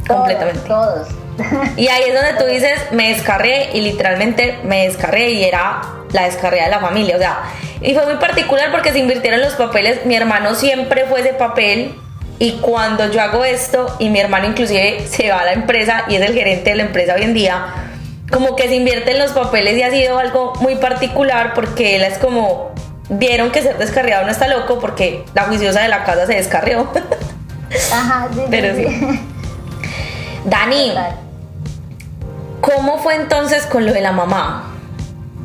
completamente. 0.06 0.68
Todos. 0.68 1.08
Y 1.76 1.88
ahí 1.88 2.04
es 2.08 2.14
donde 2.14 2.34
tú 2.38 2.44
dices, 2.44 2.78
me 2.92 3.08
descarré 3.08 3.70
y 3.72 3.80
literalmente 3.80 4.58
me 4.62 4.86
descarré 4.86 5.30
y 5.30 5.44
era 5.44 5.82
la 6.12 6.24
descarrera 6.24 6.66
de 6.66 6.70
la 6.70 6.78
familia. 6.78 7.16
O 7.16 7.18
sea, 7.18 7.42
y 7.80 7.94
fue 7.94 8.06
muy 8.06 8.16
particular 8.16 8.70
porque 8.70 8.92
se 8.92 8.98
invirtieron 9.00 9.40
los 9.40 9.54
papeles. 9.54 10.06
Mi 10.06 10.14
hermano 10.14 10.54
siempre 10.54 11.06
fue 11.06 11.20
ese 11.20 11.32
papel 11.32 11.94
y 12.38 12.52
cuando 12.60 13.10
yo 13.10 13.20
hago 13.20 13.44
esto 13.44 13.94
y 13.98 14.10
mi 14.10 14.20
hermano 14.20 14.46
inclusive 14.46 15.06
se 15.08 15.30
va 15.30 15.40
a 15.40 15.44
la 15.44 15.52
empresa 15.52 16.04
y 16.08 16.16
es 16.16 16.22
el 16.22 16.34
gerente 16.34 16.70
de 16.70 16.76
la 16.76 16.82
empresa 16.84 17.14
hoy 17.14 17.22
en 17.22 17.34
día, 17.34 17.66
como 18.30 18.56
que 18.56 18.68
se 18.68 18.76
invierten 18.76 19.18
los 19.18 19.32
papeles 19.32 19.76
y 19.76 19.82
ha 19.82 19.90
sido 19.90 20.18
algo 20.18 20.52
muy 20.60 20.76
particular 20.76 21.52
porque 21.54 21.96
él 21.96 22.02
es 22.02 22.18
como 22.18 22.73
vieron 23.08 23.50
que 23.50 23.62
ser 23.62 23.78
descarriado 23.78 24.24
no 24.24 24.30
está 24.30 24.48
loco 24.48 24.78
porque 24.78 25.24
la 25.34 25.44
juiciosa 25.44 25.80
de 25.80 25.88
la 25.88 26.04
casa 26.04 26.26
se 26.26 26.34
descarrió. 26.34 26.90
Ajá, 27.92 28.28
sí. 28.34 28.40
Pero 28.50 28.74
sí. 28.74 29.20
Dani, 30.44 30.92
¿Cómo 32.64 32.96
fue 32.96 33.16
entonces 33.16 33.66
con 33.66 33.84
lo 33.84 33.92
de 33.92 34.00
la 34.00 34.12
mamá? 34.12 34.72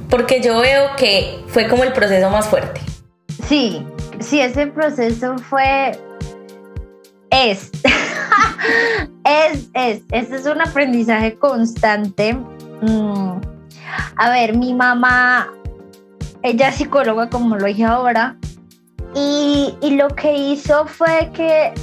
Porque 0.09 0.41
yo 0.41 0.61
veo 0.61 0.95
que 0.95 1.43
fue 1.47 1.67
como 1.67 1.83
el 1.83 1.91
proceso 1.91 2.29
más 2.29 2.47
fuerte. 2.47 2.79
Sí, 3.45 3.85
sí, 4.21 4.39
ese 4.39 4.67
proceso 4.67 5.37
fue... 5.37 5.99
Es. 7.29 7.71
es, 9.25 9.69
es. 9.73 10.01
Este 10.11 10.35
es 10.37 10.45
un 10.45 10.61
aprendizaje 10.61 11.37
constante. 11.37 12.35
Mm, 12.81 13.41
a 14.15 14.29
ver, 14.29 14.55
mi 14.55 14.73
mamá, 14.73 15.51
ella 16.43 16.69
es 16.69 16.75
psicóloga, 16.75 17.29
como 17.29 17.55
lo 17.55 17.65
dije 17.65 17.85
ahora, 17.85 18.37
y, 19.15 19.75
y 19.81 19.91
lo 19.91 20.07
que 20.09 20.33
hizo 20.33 20.85
fue 20.85 21.31
que 21.33 21.73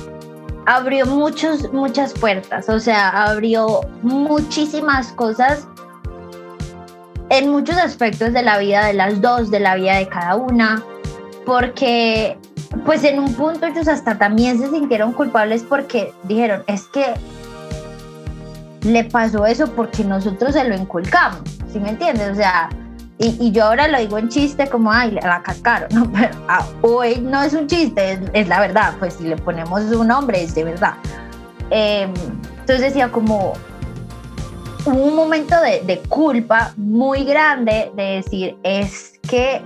abrió 0.67 1.07
muchos, 1.07 1.73
muchas 1.73 2.13
puertas, 2.13 2.69
o 2.69 2.81
sea, 2.81 3.09
abrió 3.25 3.83
muchísimas 4.03 5.13
cosas 5.13 5.67
en 7.29 7.51
muchos 7.51 7.77
aspectos 7.77 8.33
de 8.33 8.43
la 8.43 8.59
vida 8.59 8.87
de 8.87 8.95
las 8.95 9.21
dos, 9.21 9.51
de 9.51 9.61
la 9.61 9.75
vida 9.77 9.97
de 9.97 10.09
cada 10.09 10.37
una, 10.37 10.83
porque 11.45 12.39
pues 12.85 13.05
en 13.05 13.19
un 13.19 13.33
punto 13.35 13.67
ellos 13.67 13.89
hasta 13.89 14.19
también 14.19 14.59
se 14.59 14.71
sintieron 14.71 15.13
culpables 15.13 15.63
porque 15.63 16.13
dijeron, 16.25 16.63
es 16.67 16.85
que 16.89 17.15
le 18.83 19.05
pasó 19.05 19.47
eso 19.47 19.73
porque 19.73 20.05
nosotros 20.05 20.53
se 20.53 20.65
lo 20.65 20.77
inculcamos, 20.77 21.41
¿sí 21.73 21.81
me 21.81 21.91
entiendes? 21.91 22.33
O 22.33 22.35
sea, 22.35 22.69
y, 23.19 23.51
yo 23.51 23.65
ahora 23.65 23.89
lo 23.89 23.99
digo 23.99 24.19
en 24.19 24.29
chiste 24.29 24.69
como, 24.69 24.93
ay, 24.93 25.13
le 25.13 25.21
va 25.23 25.37
a 25.37 25.43
cascar, 25.43 25.89
¿no? 25.93 26.11
Pero 26.13 26.37
ah, 26.49 26.67
hoy 26.83 27.17
no 27.21 27.43
es 27.43 27.55
un 27.55 27.67
chiste, 27.67 28.21
es, 28.35 28.49
la 28.49 28.61
verdad, 28.61 28.95
pues 28.99 29.15
si 29.15 29.25
le 29.25 29.37
ponemos 29.37 29.83
un 29.85 30.09
nombre 30.09 30.43
es 30.43 30.55
de 30.55 30.65
verdad. 30.65 30.95
Em, 31.71 32.13
entonces 32.61 32.81
decía 32.81 33.11
como, 33.11 33.55
un 34.85 35.17
momento 35.17 35.59
de, 35.63 35.81
de, 35.81 35.99
culpa 36.09 36.73
muy 36.77 37.25
grande 37.25 37.91
de 37.97 38.03
decir, 38.03 38.57
es 38.63 39.19
que 39.29 39.63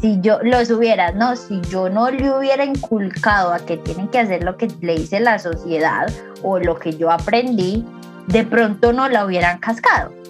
si 0.00 0.18
yo 0.20 0.38
los 0.42 0.70
hubiera, 0.70 1.12
¿no? 1.12 1.36
Si 1.36 1.60
yo 1.62 1.88
no 1.88 2.10
le 2.10 2.30
hubiera 2.30 2.64
inculcado 2.64 3.52
a 3.52 3.58
que 3.58 3.76
tienen 3.76 4.08
que 4.08 4.18
hacer 4.18 4.42
lo 4.42 4.56
que 4.56 4.68
le 4.80 4.96
dice 4.96 5.20
la 5.20 5.38
sociedad 5.38 6.10
o 6.42 6.58
lo 6.58 6.78
que 6.78 6.96
yo 6.96 7.10
aprendí, 7.10 7.84
de 8.26 8.42
pronto 8.44 8.92
no 8.92 9.08
la 9.08 9.24
hubieran 9.26 9.58
cascado 9.58 10.23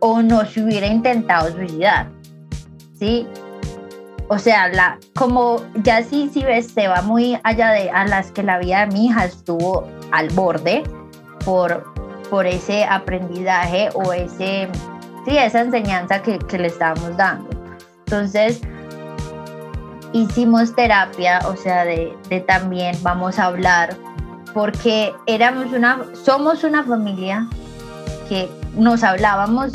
o 0.00 0.22
no 0.22 0.44
se 0.44 0.62
hubiera 0.62 0.86
intentado 0.86 1.50
suicidar. 1.52 2.10
¿Sí? 2.98 3.26
O 4.32 4.38
sea, 4.38 4.68
la, 4.68 4.98
como 5.16 5.60
ya 5.82 6.04
sí, 6.04 6.30
sí 6.32 6.44
ves, 6.44 6.68
se 6.68 6.86
va 6.86 7.02
muy 7.02 7.38
allá 7.42 7.70
de 7.72 7.90
a 7.90 8.06
las 8.06 8.30
que 8.30 8.44
la 8.44 8.58
vida 8.58 8.86
de 8.86 8.94
mi 8.94 9.06
hija 9.06 9.24
estuvo 9.24 9.88
al 10.12 10.28
borde 10.30 10.84
por, 11.44 11.84
por 12.30 12.46
ese 12.46 12.84
aprendizaje 12.84 13.88
o 13.94 14.12
ese, 14.12 14.68
sí, 15.26 15.36
esa 15.36 15.62
enseñanza 15.62 16.22
que, 16.22 16.38
le 16.56 16.68
estábamos 16.68 17.16
dando. 17.16 17.50
Entonces, 18.06 18.60
hicimos 20.12 20.76
terapia, 20.76 21.40
o 21.46 21.56
sea, 21.56 21.84
de, 21.84 22.16
de, 22.28 22.40
también 22.40 22.96
vamos 23.02 23.36
a 23.40 23.46
hablar, 23.46 23.96
porque 24.54 25.12
éramos 25.26 25.72
una, 25.72 26.04
somos 26.12 26.62
una 26.62 26.84
familia 26.84 27.48
que 28.28 28.48
nos 28.76 29.02
hablábamos 29.02 29.72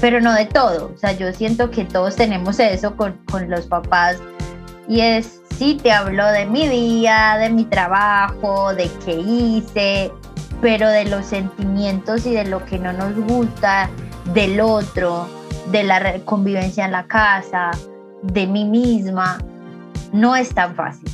pero 0.00 0.20
no 0.20 0.32
de 0.34 0.46
todo. 0.46 0.92
O 0.94 0.98
sea, 0.98 1.12
yo 1.12 1.32
siento 1.32 1.70
que 1.70 1.84
todos 1.84 2.16
tenemos 2.16 2.58
eso 2.58 2.96
con, 2.96 3.14
con 3.30 3.50
los 3.50 3.66
papás 3.66 4.18
y 4.88 5.00
es, 5.00 5.40
sí, 5.58 5.78
te 5.82 5.92
hablo 5.92 6.26
de 6.26 6.46
mi 6.46 6.68
día, 6.68 7.36
de 7.38 7.50
mi 7.50 7.64
trabajo, 7.64 8.74
de 8.74 8.90
qué 9.04 9.14
hice, 9.14 10.12
pero 10.60 10.88
de 10.88 11.06
los 11.06 11.26
sentimientos 11.26 12.26
y 12.26 12.34
de 12.34 12.44
lo 12.44 12.64
que 12.64 12.78
no 12.78 12.92
nos 12.92 13.14
gusta 13.14 13.90
del 14.32 14.60
otro, 14.60 15.28
de 15.72 15.82
la 15.82 16.20
convivencia 16.24 16.84
en 16.84 16.92
la 16.92 17.06
casa, 17.06 17.72
de 18.22 18.46
mí 18.46 18.64
misma, 18.64 19.38
no 20.12 20.36
es 20.36 20.54
tan 20.54 20.74
fácil. 20.74 21.10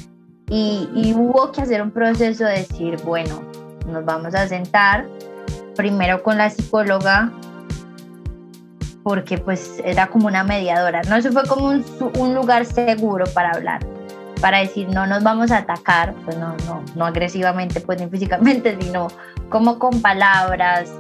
Y, 0.49 0.89
y 0.95 1.15
hubo 1.15 1.51
que 1.51 1.63
hacer 1.63 1.81
un 1.81 1.91
proceso 1.91 2.45
de 2.45 2.59
decir, 2.59 2.99
bueno, 3.05 3.43
nos 3.87 4.05
vamos 4.05 4.35
a 4.35 4.47
sentar 4.47 5.07
primero 5.77 6.23
con 6.23 6.37
la 6.37 6.51
psicóloga 6.51 7.33
porque 9.03 9.39
pues 9.39 9.81
era 9.85 10.07
como 10.09 10.27
una 10.27 10.45
mediadora, 10.45 11.03
¿no? 11.03 11.17
Eso 11.17 11.33
fue 11.33 11.47
como 11.47 11.67
un, 11.67 11.85
un, 12.19 12.35
lugar 12.35 12.65
seguro 12.65 13.25
para 13.35 13.51
hablar, 13.51 13.81
para 14.41 14.59
decir 14.59 14.89
no 14.89 15.07
nos 15.07 15.23
vamos 15.23 15.51
a 15.51 15.59
atacar, 15.59 16.15
pues 16.25 16.37
no, 16.37 16.57
no, 16.67 16.83
no 16.95 17.07
agresivamente, 17.07 17.81
pues 17.81 18.01
ni 18.01 18.09
físicamente, 18.09 18.77
sino 18.81 19.09
como 19.49 19.79
con 19.79 20.01
palabras. 20.01 20.91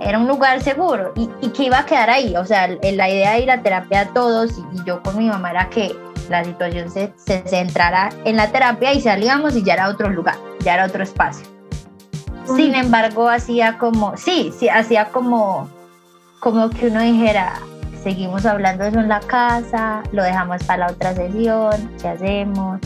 Era 0.00 0.18
un 0.18 0.28
lugar 0.28 0.62
seguro 0.62 1.12
y, 1.16 1.28
y 1.40 1.48
que 1.48 1.64
iba 1.64 1.80
a 1.80 1.86
quedar 1.86 2.10
ahí, 2.10 2.36
o 2.36 2.44
sea, 2.44 2.68
la 2.68 3.10
idea 3.10 3.32
de 3.32 3.40
ir 3.40 3.50
a 3.50 3.62
terapia 3.62 4.02
a 4.02 4.06
todos 4.12 4.52
y, 4.56 4.78
y 4.78 4.84
yo 4.84 5.02
con 5.02 5.18
mi 5.18 5.28
mamá 5.28 5.50
era 5.50 5.68
que 5.70 5.92
la 6.28 6.44
situación 6.44 6.90
se, 6.90 7.12
se 7.16 7.42
centrara 7.48 8.10
en 8.24 8.36
la 8.36 8.52
terapia 8.52 8.92
y 8.92 9.00
salíamos 9.00 9.56
y 9.56 9.64
ya 9.64 9.74
era 9.74 9.88
otro 9.88 10.08
lugar, 10.08 10.36
ya 10.60 10.74
era 10.74 10.86
otro 10.86 11.02
espacio. 11.02 11.46
Sin 12.56 12.74
embargo, 12.74 13.28
hacía 13.28 13.76
como, 13.76 14.16
sí, 14.16 14.52
sí, 14.56 14.68
hacía 14.68 15.06
como 15.06 15.68
como 16.40 16.70
que 16.70 16.88
uno 16.88 17.00
dijera, 17.00 17.54
seguimos 18.02 18.46
hablando 18.46 18.84
de 18.84 18.90
eso 18.90 19.00
en 19.00 19.08
la 19.08 19.20
casa, 19.20 20.02
lo 20.12 20.22
dejamos 20.22 20.62
para 20.64 20.86
la 20.86 20.92
otra 20.92 21.14
sesión, 21.14 21.90
¿qué 22.00 22.08
hacemos? 22.08 22.80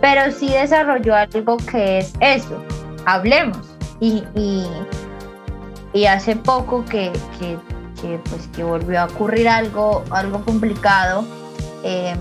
Pero 0.00 0.30
sí 0.32 0.48
desarrolló 0.48 1.14
algo 1.14 1.56
que 1.58 1.98
es 1.98 2.12
eso, 2.20 2.62
hablemos. 3.06 3.58
Y, 4.00 4.24
y, 4.34 6.06
hace 6.06 6.34
poco 6.34 6.84
que, 6.84 7.12
que, 7.38 7.56
que, 8.00 8.18
pues, 8.28 8.48
que 8.48 8.64
volvió 8.64 9.00
a 9.00 9.04
ocurrir 9.04 9.48
algo, 9.48 10.02
algo 10.10 10.44
complicado, 10.44 11.24
em, 11.84 12.18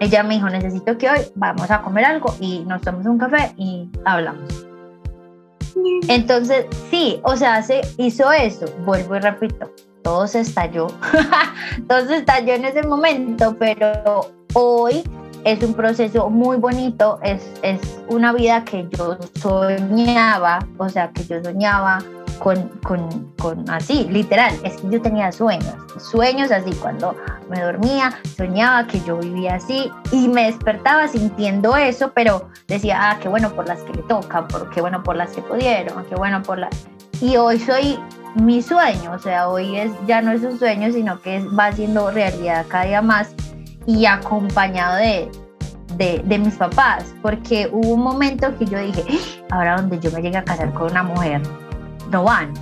ella 0.00 0.24
me 0.24 0.34
dijo, 0.34 0.48
necesito 0.48 0.98
que 0.98 1.08
hoy 1.08 1.20
vamos 1.36 1.70
a 1.70 1.80
comer 1.80 2.04
algo 2.04 2.34
y 2.40 2.64
nos 2.64 2.82
tomamos 2.82 3.06
un 3.06 3.18
café 3.18 3.54
y 3.56 3.88
hablamos. 4.04 4.65
Entonces, 6.08 6.66
sí, 6.90 7.20
o 7.22 7.36
sea, 7.36 7.62
se 7.62 7.80
hizo 7.98 8.30
eso, 8.32 8.66
vuelvo 8.84 9.16
y 9.16 9.20
repito, 9.20 9.70
todo 10.02 10.26
se 10.26 10.40
estalló, 10.40 10.88
todo 11.88 12.06
se 12.06 12.16
estalló 12.18 12.54
en 12.54 12.64
ese 12.64 12.82
momento, 12.82 13.56
pero 13.58 14.30
hoy 14.54 15.02
es 15.44 15.62
un 15.62 15.74
proceso 15.74 16.28
muy 16.30 16.56
bonito, 16.56 17.18
es, 17.22 17.50
es 17.62 17.80
una 18.08 18.32
vida 18.32 18.64
que 18.64 18.88
yo 18.96 19.16
soñaba, 19.40 20.58
o 20.78 20.88
sea, 20.88 21.10
que 21.12 21.24
yo 21.24 21.42
soñaba 21.42 21.98
con, 22.38 22.68
con, 22.82 23.32
con, 23.38 23.68
así, 23.70 24.06
literal, 24.10 24.54
es 24.62 24.76
que 24.80 24.90
yo 24.90 25.02
tenía 25.02 25.32
sueños, 25.32 25.74
sueños 25.98 26.50
así, 26.50 26.72
cuando 26.74 27.14
me 27.48 27.60
dormía, 27.60 28.18
soñaba 28.36 28.86
que 28.86 29.00
yo 29.00 29.18
vivía 29.18 29.54
así 29.54 29.90
y 30.12 30.28
me 30.28 30.46
despertaba 30.46 31.08
sintiendo 31.08 31.76
eso, 31.76 32.12
pero 32.14 32.48
decía, 32.68 32.98
ah, 33.00 33.18
qué 33.20 33.28
bueno 33.28 33.50
por 33.50 33.66
las 33.66 33.80
que 33.82 33.94
le 33.94 34.02
tocan, 34.02 34.48
por, 34.48 34.70
qué 34.70 34.80
bueno 34.80 35.02
por 35.02 35.16
las 35.16 35.30
que 35.30 35.42
pudieron, 35.42 36.04
qué 36.04 36.14
bueno 36.14 36.42
por 36.42 36.58
las... 36.58 36.70
Y 37.20 37.36
hoy 37.36 37.58
soy 37.58 37.98
mi 38.34 38.62
sueño, 38.62 39.12
o 39.12 39.18
sea, 39.18 39.48
hoy 39.48 39.76
es, 39.76 39.90
ya 40.06 40.20
no 40.20 40.32
es 40.32 40.42
un 40.42 40.58
sueño, 40.58 40.92
sino 40.92 41.20
que 41.22 41.40
va 41.58 41.72
siendo 41.72 42.10
realidad 42.10 42.66
cada 42.68 42.84
día 42.84 43.02
más 43.02 43.34
y 43.86 44.04
acompañado 44.04 44.96
de, 44.96 45.30
de, 45.94 46.20
de, 46.24 46.38
mis 46.38 46.54
papás, 46.54 47.14
porque 47.22 47.70
hubo 47.72 47.94
un 47.94 48.02
momento 48.02 48.54
que 48.58 48.66
yo 48.66 48.78
dije, 48.78 49.04
¡Ah! 49.08 49.56
ahora 49.56 49.76
donde 49.76 49.98
yo 50.00 50.10
me 50.10 50.20
llegue 50.20 50.36
a 50.36 50.44
casar 50.44 50.72
con 50.74 50.90
una 50.90 51.02
mujer, 51.02 51.40
no 52.10 52.24
van. 52.24 52.52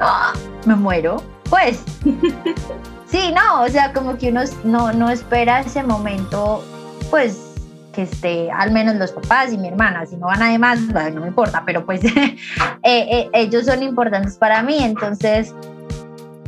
¡Ah! 0.00 0.32
Me 0.66 0.74
muero. 0.74 1.22
Pues. 1.48 1.82
sí, 3.06 3.32
no, 3.34 3.62
o 3.62 3.68
sea, 3.68 3.92
como 3.92 4.16
que 4.16 4.30
uno 4.30 4.42
no, 4.64 4.92
no 4.92 5.10
espera 5.10 5.60
ese 5.60 5.82
momento, 5.82 6.64
pues 7.10 7.52
que 7.92 8.02
esté 8.02 8.50
al 8.50 8.72
menos 8.72 8.96
los 8.96 9.12
papás 9.12 9.52
y 9.52 9.58
mi 9.58 9.68
hermana, 9.68 10.06
si 10.06 10.16
no 10.16 10.26
van 10.26 10.42
además, 10.42 10.80
no 10.80 11.20
me 11.20 11.28
importa, 11.28 11.62
pero 11.66 11.84
pues 11.84 12.02
eh, 12.04 12.36
eh, 12.82 13.30
ellos 13.34 13.66
son 13.66 13.82
importantes 13.82 14.36
para 14.38 14.62
mí, 14.62 14.78
entonces, 14.80 15.54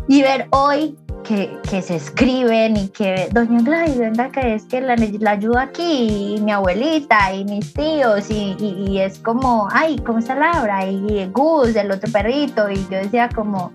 y 0.09 0.23
ver 0.23 0.47
hoy 0.51 0.97
que, 1.25 1.83
se 1.83 1.97
escriben 1.97 2.77
y 2.77 2.89
que 2.89 3.29
doña 3.33 3.61
Gladys, 3.63 3.99
venga 3.99 4.31
que 4.31 4.55
es 4.55 4.65
que 4.65 4.81
la, 4.81 4.95
la 4.97 5.31
ayuda 5.33 5.63
aquí, 5.63 6.37
y 6.37 6.41
mi 6.41 6.53
abuelita 6.53 7.35
y 7.35 7.45
mis 7.45 7.73
tíos 7.75 8.31
y, 8.31 8.57
y, 8.59 9.01
es 9.01 9.19
como, 9.19 9.69
ay, 9.73 9.99
¿cómo 9.99 10.19
está 10.19 10.35
Laura? 10.35 10.87
Y 10.87 11.29
Gus, 11.33 11.75
el 11.75 11.91
otro 11.91 12.11
perrito 12.13 12.71
y 12.71 12.77
yo 12.91 12.99
decía 12.99 13.29
como, 13.35 13.73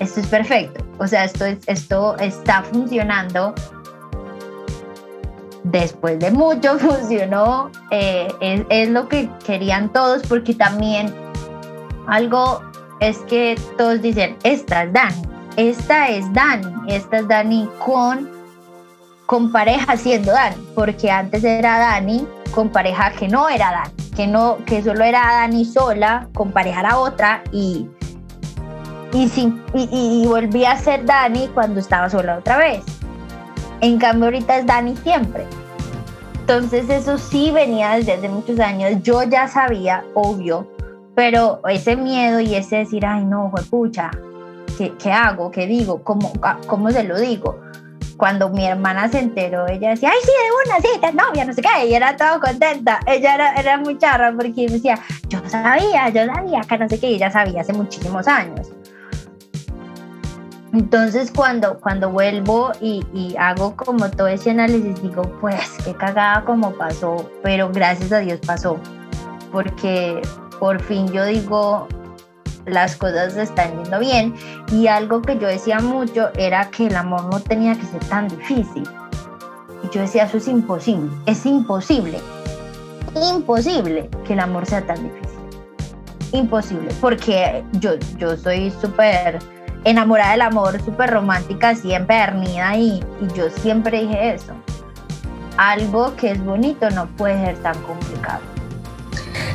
esto 0.00 0.20
es 0.20 0.26
perfecto, 0.26 0.84
o 0.98 1.06
sea, 1.06 1.24
esto, 1.24 1.46
es, 1.46 1.58
esto 1.66 2.16
está 2.18 2.62
funcionando. 2.62 3.54
Después 5.62 6.18
de 6.18 6.30
mucho 6.30 6.78
funcionó, 6.78 7.70
eh, 7.90 8.28
es, 8.40 8.62
es 8.68 8.88
lo 8.90 9.08
que 9.08 9.30
querían 9.46 9.92
todos 9.92 10.22
porque 10.26 10.54
también 10.54 11.14
algo 12.06 12.62
es 12.98 13.18
que 13.20 13.58
todos 13.78 14.02
dicen, 14.02 14.36
esta 14.42 14.84
es 14.84 14.92
Dani, 14.92 15.22
esta 15.68 16.08
es 16.08 16.32
Dani, 16.32 16.72
esta 16.88 17.18
es 17.18 17.28
Dani 17.28 17.68
con, 17.84 18.30
con 19.26 19.52
pareja 19.52 19.94
siendo 19.98 20.32
Dani, 20.32 20.56
porque 20.74 21.10
antes 21.10 21.44
era 21.44 21.78
Dani 21.78 22.26
con 22.54 22.70
pareja 22.70 23.12
que 23.12 23.28
no 23.28 23.46
era 23.46 23.70
Dani, 23.70 24.10
que, 24.16 24.26
no, 24.26 24.56
que 24.64 24.82
solo 24.82 25.04
era 25.04 25.20
Dani 25.20 25.66
sola, 25.66 26.28
con 26.34 26.50
pareja 26.50 26.80
era 26.80 26.98
otra 26.98 27.42
y, 27.52 27.86
y, 29.12 29.28
sin, 29.28 29.62
y, 29.74 30.64
a 30.64 30.76
ser 30.78 31.04
Dani 31.04 31.48
cuando 31.48 31.80
estaba 31.80 32.08
sola 32.08 32.38
otra 32.38 32.56
vez. 32.56 32.82
En 33.82 33.98
cambio 33.98 34.26
ahorita 34.26 34.58
es 34.58 34.66
Dani 34.66 34.96
siempre. 34.96 35.44
Entonces 36.40 36.88
eso 36.88 37.18
sí 37.18 37.50
venía 37.50 37.96
desde 37.96 38.14
hace 38.14 38.30
muchos 38.30 38.58
años. 38.60 39.02
Yo 39.02 39.24
ya 39.24 39.46
sabía, 39.46 40.04
obvio, 40.14 40.66
pero 41.14 41.60
ese 41.68 41.96
miedo 41.96 42.40
y 42.40 42.54
ese 42.54 42.76
decir, 42.76 43.04
ay 43.04 43.24
no, 43.24 43.52
pucha, 43.70 44.10
¿qué, 44.80 44.94
¿qué, 44.96 45.12
hago? 45.12 45.50
¿Qué 45.50 45.66
digo? 45.66 46.02
¿Cómo, 46.02 46.32
¿Cómo 46.66 46.90
se 46.90 47.04
lo 47.04 47.20
digo? 47.20 47.60
Cuando 48.16 48.48
mi 48.48 48.64
hermana 48.66 49.08
se 49.08 49.18
enteró, 49.18 49.66
ella 49.66 49.90
decía, 49.90 50.10
ay 50.10 50.18
sí, 50.22 50.30
de 50.30 50.70
una 50.70 50.80
cita, 50.80 51.12
novia, 51.12 51.44
no 51.44 51.52
sé 51.52 51.60
qué, 51.60 51.86
y 51.86 51.94
era 51.94 52.16
todo 52.16 52.40
contenta. 52.40 53.00
Ella 53.06 53.34
era, 53.34 53.54
era 53.54 53.78
muy 53.78 53.98
charra 53.98 54.32
porque 54.32 54.68
decía, 54.68 54.98
yo 55.28 55.40
sabía, 55.46 56.08
yo 56.08 56.24
sabía 56.26 56.60
que 56.62 56.78
no 56.78 56.88
sé 56.88 56.98
qué, 56.98 57.10
y 57.10 57.14
ella 57.16 57.30
sabía 57.30 57.60
hace 57.60 57.74
muchísimos 57.74 58.26
años. 58.26 58.72
Entonces 60.72 61.30
cuando, 61.34 61.78
cuando 61.80 62.10
vuelvo 62.10 62.72
y, 62.80 63.04
y, 63.12 63.36
hago 63.36 63.76
como 63.76 64.10
todo 64.10 64.28
ese 64.28 64.50
análisis, 64.50 65.02
digo, 65.02 65.22
pues 65.40 65.76
qué 65.84 65.94
cagada 65.94 66.44
como 66.44 66.72
pasó, 66.72 67.30
pero 67.42 67.70
gracias 67.70 68.12
a 68.12 68.20
Dios 68.20 68.38
pasó, 68.46 68.78
porque 69.50 70.22
por 70.60 70.80
fin 70.80 71.08
yo 71.08 71.24
digo, 71.24 71.88
las 72.66 72.96
cosas 72.96 73.36
están 73.36 73.82
yendo 73.82 73.98
bien 73.98 74.34
y 74.72 74.86
algo 74.86 75.22
que 75.22 75.38
yo 75.38 75.48
decía 75.48 75.80
mucho 75.80 76.30
era 76.36 76.70
que 76.70 76.86
el 76.86 76.96
amor 76.96 77.24
no 77.24 77.40
tenía 77.40 77.74
que 77.74 77.86
ser 77.86 78.04
tan 78.04 78.28
difícil. 78.28 78.88
Y 79.82 79.88
yo 79.94 80.02
decía, 80.02 80.24
eso 80.24 80.36
es 80.36 80.48
imposible, 80.48 81.10
es 81.26 81.46
imposible, 81.46 82.18
imposible 83.14 84.08
que 84.26 84.34
el 84.34 84.40
amor 84.40 84.66
sea 84.66 84.86
tan 84.86 85.02
difícil. 85.02 85.38
Imposible, 86.32 86.94
porque 87.00 87.64
yo, 87.72 87.94
yo 88.18 88.36
soy 88.36 88.70
súper 88.70 89.38
enamorada 89.84 90.32
del 90.32 90.42
amor, 90.42 90.80
súper 90.82 91.10
romántica, 91.10 91.74
siempre 91.74 92.22
empedernida 92.22 92.76
y, 92.76 93.02
y 93.20 93.34
yo 93.34 93.50
siempre 93.50 94.02
dije 94.02 94.34
eso. 94.34 94.52
Algo 95.56 96.14
que 96.16 96.30
es 96.32 96.44
bonito 96.44 96.88
no 96.90 97.06
puede 97.16 97.44
ser 97.44 97.56
tan 97.58 97.74
complicado. 97.82 98.40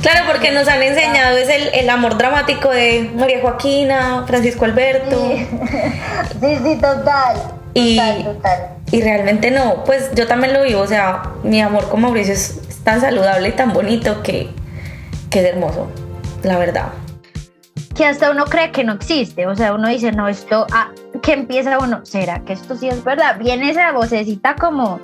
Claro, 0.06 0.28
porque 0.28 0.51
nos 0.51 0.68
han 0.68 0.84
enseñado 0.84 1.36
es 1.36 1.49
el, 1.49 1.70
el 1.74 1.89
amor 1.89 2.16
dramático 2.16 2.70
de 2.70 3.10
María 3.16 3.41
Joaquina, 3.41 4.24
Francisco 4.28 4.66
Alberto. 4.66 5.20
Sí, 6.39 6.58
sí, 6.64 6.76
total. 6.76 7.38
Y, 7.74 7.97
total, 7.97 8.24
total. 8.24 8.60
y 8.91 9.01
realmente 9.01 9.49
no, 9.49 9.84
pues 9.84 10.12
yo 10.14 10.28
también 10.28 10.53
lo 10.53 10.62
vivo, 10.62 10.82
o 10.82 10.88
sea, 10.88 11.24
mi 11.43 11.60
amor 11.60 11.89
con 11.89 12.01
Mauricio 12.01 12.34
es, 12.34 12.62
es 12.70 12.84
tan 12.84 13.01
saludable 13.01 13.49
y 13.49 13.51
tan 13.53 13.74
bonito 13.74 14.22
que, 14.22 14.51
que 15.32 15.39
es 15.39 15.45
hermoso, 15.45 15.89
la 16.43 16.60
verdad 16.60 16.89
que 17.95 18.06
hasta 18.06 18.30
uno 18.30 18.45
cree 18.45 18.72
que 18.72 18.84
no 18.84 18.93
existe, 18.93 19.47
o 19.47 19.56
sea, 19.56 19.74
uno 19.74 19.88
dice, 19.88 20.12
no, 20.12 20.28
esto, 20.28 20.68
ah, 20.72 20.91
que 21.24 21.34
empieza 21.34 21.80
uno, 21.80 22.06
¿será 22.06 22.41
que 22.41 22.53
esto 22.53 22.76
sí 22.76 22.89
es 22.89 23.03
verdad? 23.03 23.39
Viene 23.39 23.72
esa 23.72 23.91
vocecita 23.93 24.56
como, 24.56 24.99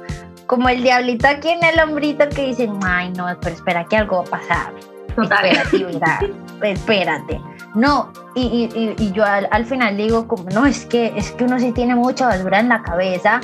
como 0.46 0.70
el 0.70 0.84
diablito 0.84 1.28
aquí 1.28 1.50
en 1.50 1.64
el 1.64 1.80
hombrito 1.80 2.28
que 2.30 2.48
dice, 2.48 2.70
ay, 2.84 3.10
no, 3.12 3.26
pero 3.42 3.56
espera 3.56 3.86
que 3.86 3.98
algo 3.98 4.18
va 4.18 4.24
a 4.24 4.42
pasar. 4.42 4.91
Total. 5.16 5.46
Espérate, 5.46 6.34
espérate. 6.64 7.42
No, 7.76 8.12
y, 8.36 9.12
yo 9.14 9.24
al, 9.26 9.48
al, 9.52 9.66
final 9.66 9.98
digo, 9.98 10.28
como, 10.28 10.44
no, 10.50 10.66
es 10.66 10.86
que, 10.86 11.14
es 11.16 11.32
que 11.32 11.46
uno 11.46 11.60
sí 11.60 11.72
tiene 11.72 11.96
mucha 11.96 12.28
basura 12.28 12.60
en 12.60 12.70
la 12.70 12.82
cabeza 12.84 13.40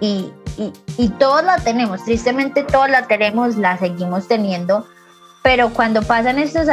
y, 0.00 0.30
y, 0.58 0.72
y 0.98 1.08
todos 1.10 1.42
la 1.44 1.56
tenemos, 1.58 2.04
tristemente 2.04 2.62
todos 2.62 2.90
la 2.90 3.06
tenemos, 3.06 3.56
la 3.56 3.78
seguimos 3.78 4.28
teniendo, 4.28 4.86
pero 5.42 5.70
cuando 5.70 6.02
pasan 6.02 6.38
estos, 6.38 6.68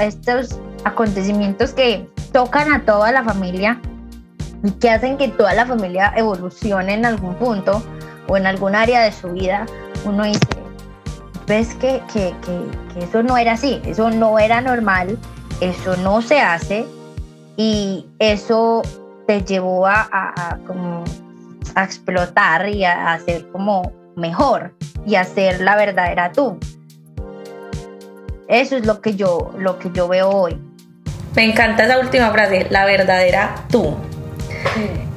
estos 0.00 0.58
acontecimientos 0.84 1.72
que 1.72 2.08
tocan 2.32 2.72
a 2.72 2.84
toda 2.84 3.12
la 3.12 3.24
familia 3.24 3.80
y 4.62 4.70
que 4.72 4.90
hacen 4.90 5.16
que 5.16 5.28
toda 5.28 5.54
la 5.54 5.66
familia 5.66 6.12
evolucione 6.16 6.94
en 6.94 7.04
algún 7.04 7.34
punto 7.34 7.82
o 8.28 8.36
en 8.36 8.46
algún 8.46 8.74
área 8.74 9.02
de 9.02 9.12
su 9.12 9.28
vida, 9.28 9.66
uno 10.04 10.24
dice, 10.24 10.40
ves 11.46 11.74
que, 11.74 12.02
que, 12.12 12.34
que, 12.44 12.94
que 12.94 13.04
eso 13.04 13.22
no 13.22 13.36
era 13.36 13.52
así, 13.52 13.80
eso 13.84 14.10
no 14.10 14.38
era 14.38 14.60
normal, 14.60 15.18
eso 15.60 15.96
no 15.96 16.22
se 16.22 16.40
hace 16.40 16.84
y 17.56 18.06
eso 18.18 18.82
te 19.26 19.42
llevó 19.42 19.86
a, 19.86 20.08
a, 20.10 20.50
a, 20.50 20.58
como 20.66 21.04
a 21.74 21.84
explotar 21.84 22.68
y 22.68 22.84
a, 22.84 23.12
a 23.12 23.18
ser 23.20 23.48
como 23.50 23.92
mejor 24.16 24.74
y 25.06 25.14
a 25.14 25.24
ser 25.24 25.60
la 25.60 25.76
verdadera 25.76 26.32
tú. 26.32 26.58
Eso 28.48 28.76
es 28.76 28.86
lo 28.86 29.00
que 29.00 29.14
yo, 29.14 29.52
lo 29.58 29.78
que 29.78 29.90
yo 29.92 30.08
veo 30.08 30.30
hoy. 30.30 30.58
Me 31.34 31.44
encanta 31.44 31.84
esa 31.84 31.98
última 31.98 32.30
frase, 32.30 32.66
la 32.70 32.84
verdadera 32.84 33.54
tú. 33.70 33.94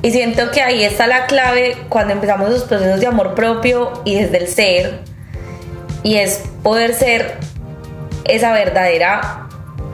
Y 0.01 0.11
siento 0.11 0.51
que 0.51 0.61
ahí 0.61 0.83
está 0.83 1.07
la 1.07 1.25
clave 1.27 1.77
cuando 1.89 2.13
empezamos 2.13 2.49
los 2.49 2.63
procesos 2.63 2.99
de 2.99 3.07
amor 3.07 3.35
propio 3.35 4.01
y 4.05 4.15
desde 4.15 4.37
el 4.37 4.47
ser. 4.47 5.08
Y 6.03 6.15
es 6.15 6.43
poder 6.63 6.93
ser 6.93 7.37
esa 8.25 8.51
verdadera 8.53 9.47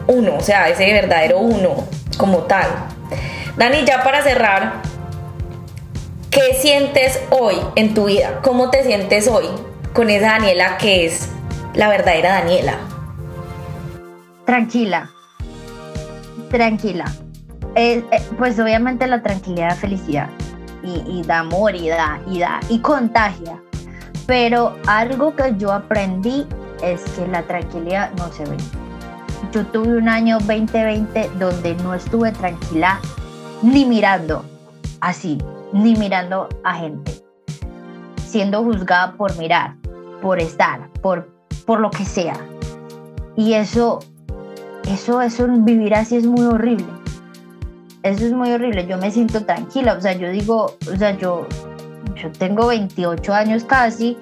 uno, 0.08 0.36
o 0.36 0.42
sea, 0.42 0.70
ese 0.70 0.92
verdadero 0.94 1.40
uno 1.40 1.88
como 2.18 2.40
tal. 2.40 2.68
Dani, 3.58 3.86
ya 3.86 4.04
para 4.04 4.22
cerrar, 4.22 4.82
¿qué 6.30 6.54
sientes 6.60 7.20
hoy 7.32 7.56
en 7.76 7.94
tu 7.94 8.06
vida? 8.06 8.42
¿Cómo 8.44 8.70
te 8.70 8.84
sientes 8.84 9.28
hoy 9.28 9.46
con 9.94 10.10
esa 10.10 10.28
Daniela 10.28 10.78
que 10.78 11.06
es 11.06 11.30
la 11.74 11.88
verdadera 11.88 12.34
Daniela? 12.34 12.76
Tranquila, 14.46 15.10
tranquila. 16.52 17.06
Eh, 17.76 18.04
eh, 18.12 18.22
pues 18.38 18.60
obviamente 18.60 19.08
la 19.08 19.22
tranquilidad 19.22 19.70
da 19.70 19.76
felicidad 19.76 20.30
y, 20.84 21.04
y, 21.08 21.24
da 21.24 21.40
amor 21.40 21.76
y 21.76 21.90
da, 21.90 22.20
y 22.28 22.40
da 22.40 22.60
y 22.70 22.80
contagia. 22.80 23.62
Pero 24.28 24.76
algo 24.88 25.36
que 25.36 25.56
yo 25.58 25.72
aprendí 25.72 26.48
es 26.82 27.02
que 27.12 27.28
la 27.28 27.44
tranquilidad 27.44 28.12
no 28.18 28.32
se 28.32 28.46
ve. 28.46 28.58
Yo 29.52 29.66
tuve 29.68 29.98
un 29.98 30.10
año 30.10 30.40
2020 30.40 31.30
donde 31.40 31.76
no 31.76 31.94
estuve 31.94 32.32
tranquila 32.32 33.00
ni 33.62 33.86
mirando 33.86 34.44
así, 35.02 35.38
ni 35.72 35.96
mirando 35.96 36.50
a 36.64 36.76
gente, 36.76 37.24
siendo 38.18 38.64
juzgada 38.64 39.14
por 39.14 39.38
mirar, 39.38 39.76
por 40.22 40.40
estar, 40.40 40.90
por, 41.02 41.32
por 41.66 41.80
lo 41.80 41.92
que 41.92 42.06
sea. 42.06 42.36
Y 43.36 43.54
eso 43.54 44.00
eso, 44.88 45.20
eso, 45.22 45.48
vivir 45.48 45.96
así 45.96 46.16
es 46.16 46.26
muy 46.26 46.46
horrible. 46.46 46.86
Eso 48.04 48.26
es 48.26 48.34
muy 48.34 48.52
horrible. 48.52 48.86
Yo 48.86 48.98
me 48.98 49.10
siento 49.10 49.44
tranquila. 49.44 49.94
O 49.94 50.02
sea, 50.02 50.14
yo 50.14 50.30
digo, 50.30 50.76
o 50.92 50.96
sea, 50.96 51.18
yo, 51.18 51.48
tengo 52.32 52.68
28 52.68 53.34
años 53.34 53.64
casi 53.64 54.18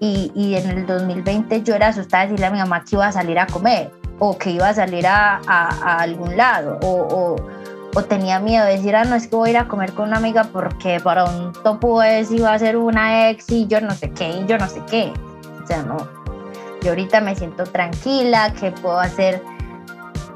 y, 0.00 0.30
y 0.34 0.54
en 0.56 0.70
el 0.70 0.86
2020 0.86 1.62
yo 1.62 1.74
era 1.74 1.88
asustada 1.88 2.24
de 2.24 2.32
decirle 2.32 2.46
a 2.46 2.50
mi 2.50 2.58
mamá 2.58 2.84
que 2.84 2.96
iba 2.96 3.06
a 3.06 3.12
salir 3.12 3.38
a 3.38 3.46
comer 3.46 3.90
o 4.18 4.36
que 4.38 4.50
iba 4.50 4.68
a 4.68 4.74
salir 4.74 5.06
a, 5.06 5.40
a, 5.46 5.98
algún 5.98 6.36
lado 6.36 6.78
o, 6.82 6.88
o, 6.88 7.36
o, 7.94 8.02
tenía 8.04 8.38
miedo 8.38 8.64
de 8.64 8.72
decir, 8.72 8.96
ah, 8.96 9.04
no 9.04 9.14
es 9.14 9.26
que 9.26 9.36
voy 9.36 9.48
a 9.48 9.52
ir 9.52 9.58
a 9.58 9.68
comer 9.68 9.92
con 9.92 10.08
una 10.08 10.18
amiga 10.18 10.44
porque 10.52 11.00
para 11.00 11.24
un 11.24 11.52
topo 11.52 12.02
es 12.02 12.30
iba 12.30 12.52
a 12.52 12.58
ser 12.58 12.76
una 12.76 13.30
ex 13.30 13.50
y 13.50 13.66
yo 13.66 13.80
no 13.80 13.92
sé 13.92 14.10
qué 14.10 14.30
y 14.30 14.46
yo 14.46 14.58
no 14.58 14.68
sé 14.68 14.82
qué. 14.90 15.12
O 15.62 15.66
sea, 15.66 15.82
no. 15.82 15.96
Yo 16.82 16.90
ahorita 16.90 17.20
me 17.20 17.34
siento 17.34 17.64
tranquila, 17.64 18.52
que 18.52 18.70
puedo 18.70 19.00
hacer 19.00 19.42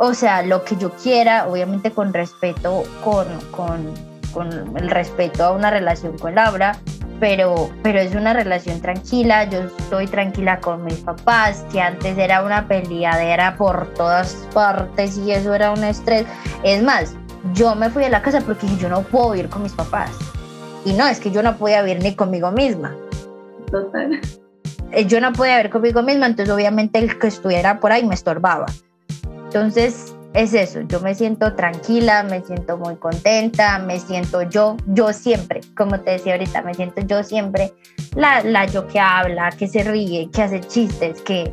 o 0.02 0.14
sea, 0.14 0.40
lo 0.40 0.64
que 0.64 0.76
yo 0.76 0.92
quiera, 0.92 1.46
obviamente 1.46 1.90
con 1.90 2.14
respeto, 2.14 2.84
con, 3.04 3.26
con, 3.50 3.92
con 4.32 4.76
el 4.78 4.88
respeto 4.88 5.44
a 5.44 5.50
una 5.52 5.70
relación 5.70 6.16
con 6.16 6.36
Laura, 6.36 6.78
pero, 7.20 7.70
pero 7.82 8.00
es 8.00 8.14
una 8.14 8.32
relación 8.32 8.80
tranquila, 8.80 9.44
yo 9.44 9.60
estoy 9.78 10.06
tranquila 10.06 10.58
con 10.58 10.84
mis 10.84 10.96
papás, 10.96 11.64
que 11.70 11.80
antes 11.80 12.16
era 12.16 12.42
una 12.42 12.66
peleadera 12.66 13.56
por 13.56 13.92
todas 13.94 14.34
partes 14.54 15.18
y 15.18 15.30
eso 15.30 15.54
era 15.54 15.70
un 15.70 15.84
estrés. 15.84 16.24
Es 16.64 16.82
más, 16.82 17.14
yo 17.52 17.74
me 17.74 17.90
fui 17.90 18.02
de 18.02 18.10
la 18.10 18.22
casa 18.22 18.40
porque 18.40 18.66
yo 18.78 18.88
no 18.88 19.02
puedo 19.02 19.32
vivir 19.32 19.50
con 19.50 19.62
mis 19.62 19.72
papás. 19.72 20.10
Y 20.84 20.94
no, 20.94 21.06
es 21.06 21.20
que 21.20 21.30
yo 21.30 21.42
no 21.42 21.56
podía 21.56 21.82
vivir 21.82 22.02
ni 22.02 22.14
conmigo 22.14 22.50
misma. 22.50 22.96
Total. 23.70 24.18
Eh, 24.92 25.04
yo 25.06 25.20
no 25.20 25.32
podía 25.32 25.58
vivir 25.58 25.70
conmigo 25.70 26.02
misma, 26.02 26.26
entonces 26.26 26.52
obviamente 26.52 26.98
el 26.98 27.18
que 27.18 27.28
estuviera 27.28 27.78
por 27.78 27.92
ahí 27.92 28.04
me 28.04 28.14
estorbaba. 28.14 28.66
Entonces, 29.44 30.14
es 30.32 30.54
eso, 30.54 30.80
yo 30.82 31.00
me 31.00 31.14
siento 31.14 31.54
tranquila, 31.54 32.22
me 32.22 32.40
siento 32.42 32.76
muy 32.76 32.96
contenta, 32.96 33.78
me 33.80 33.98
siento 33.98 34.42
yo, 34.42 34.76
yo 34.86 35.12
siempre, 35.12 35.60
como 35.76 36.00
te 36.00 36.12
decía 36.12 36.34
ahorita, 36.34 36.62
me 36.62 36.74
siento 36.74 37.00
yo 37.02 37.24
siempre, 37.24 37.72
la, 38.14 38.42
la 38.42 38.66
yo 38.66 38.86
que 38.86 39.00
habla, 39.00 39.50
que 39.50 39.66
se 39.66 39.82
ríe, 39.82 40.30
que 40.30 40.42
hace 40.42 40.60
chistes, 40.60 41.20
que, 41.22 41.52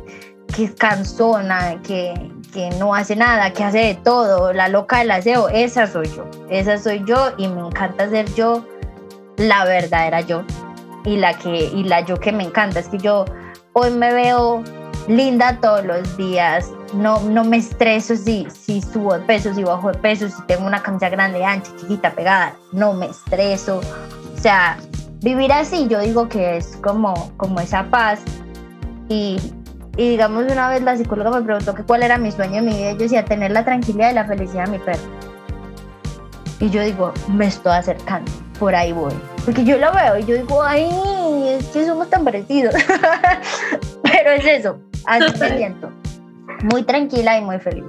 que 0.54 0.64
es 0.64 0.72
cansona, 0.72 1.80
que, 1.82 2.14
que 2.52 2.70
no 2.78 2.94
hace 2.94 3.16
nada, 3.16 3.52
que 3.52 3.64
hace 3.64 3.78
de 3.78 3.94
todo, 3.96 4.52
la 4.52 4.68
loca 4.68 4.98
del 4.98 5.10
aseo, 5.10 5.48
esa 5.48 5.88
soy 5.88 6.08
yo, 6.08 6.24
esa 6.48 6.78
soy 6.78 7.02
yo 7.04 7.32
y 7.36 7.48
me 7.48 7.60
encanta 7.66 8.08
ser 8.08 8.32
yo, 8.34 8.64
la 9.36 9.64
verdadera 9.64 10.20
yo 10.20 10.44
y 11.04 11.16
la 11.16 11.34
que 11.34 11.64
y 11.64 11.84
la 11.84 12.00
yo 12.00 12.16
que 12.16 12.32
me 12.32 12.44
encanta, 12.44 12.80
es 12.80 12.88
que 12.88 12.98
yo 12.98 13.24
hoy 13.72 13.90
me 13.90 14.12
veo 14.12 14.62
linda 15.08 15.58
todos 15.60 15.84
los 15.84 16.16
días, 16.16 16.70
no, 16.94 17.20
no 17.20 17.44
me 17.44 17.58
estreso 17.58 18.16
si, 18.16 18.46
si 18.50 18.82
subo 18.82 19.14
de 19.14 19.20
peso, 19.20 19.54
si 19.54 19.62
bajo 19.62 19.92
de 19.92 19.98
peso, 19.98 20.28
si 20.28 20.42
tengo 20.42 20.66
una 20.66 20.82
camisa 20.82 21.08
grande, 21.08 21.44
ancha, 21.44 21.70
chiquita, 21.76 22.12
pegada, 22.12 22.54
no 22.72 22.92
me 22.92 23.06
estreso. 23.06 23.80
O 24.34 24.40
sea, 24.40 24.78
vivir 25.20 25.52
así 25.52 25.88
yo 25.88 26.00
digo 26.00 26.28
que 26.28 26.56
es 26.56 26.76
como, 26.82 27.32
como 27.36 27.60
esa 27.60 27.84
paz 27.84 28.20
y, 29.08 29.38
y 29.96 30.10
digamos 30.10 30.50
una 30.50 30.68
vez 30.68 30.82
la 30.82 30.96
psicóloga 30.96 31.30
me 31.30 31.42
preguntó 31.42 31.74
que 31.74 31.82
cuál 31.82 32.02
era 32.02 32.18
mi 32.18 32.30
sueño 32.30 32.58
en 32.58 32.66
mi 32.66 32.74
vida, 32.74 32.92
yo 32.92 32.98
decía 32.98 33.24
tener 33.24 33.50
la 33.50 33.64
tranquilidad 33.64 34.10
y 34.10 34.14
la 34.14 34.24
felicidad 34.24 34.66
de 34.66 34.72
mi 34.72 34.78
perro. 34.78 35.02
Y 36.60 36.70
yo 36.70 36.82
digo, 36.82 37.12
me 37.28 37.46
estoy 37.46 37.72
acercando, 37.72 38.30
por 38.58 38.74
ahí 38.74 38.92
voy. 38.92 39.14
Porque 39.44 39.64
yo 39.64 39.78
lo 39.78 39.92
veo 39.92 40.18
y 40.18 40.24
yo 40.24 40.34
digo, 40.34 40.62
ay, 40.62 40.88
es 41.48 41.66
que 41.66 41.86
somos 41.86 42.10
tan 42.10 42.24
parecidos. 42.24 42.74
Pero 44.02 44.30
es 44.32 44.44
eso, 44.44 44.78
así 45.06 45.38
me 45.38 45.48
siento. 45.56 45.90
Muy 46.62 46.82
tranquila 46.82 47.38
y 47.38 47.42
muy 47.42 47.58
feliz. 47.58 47.84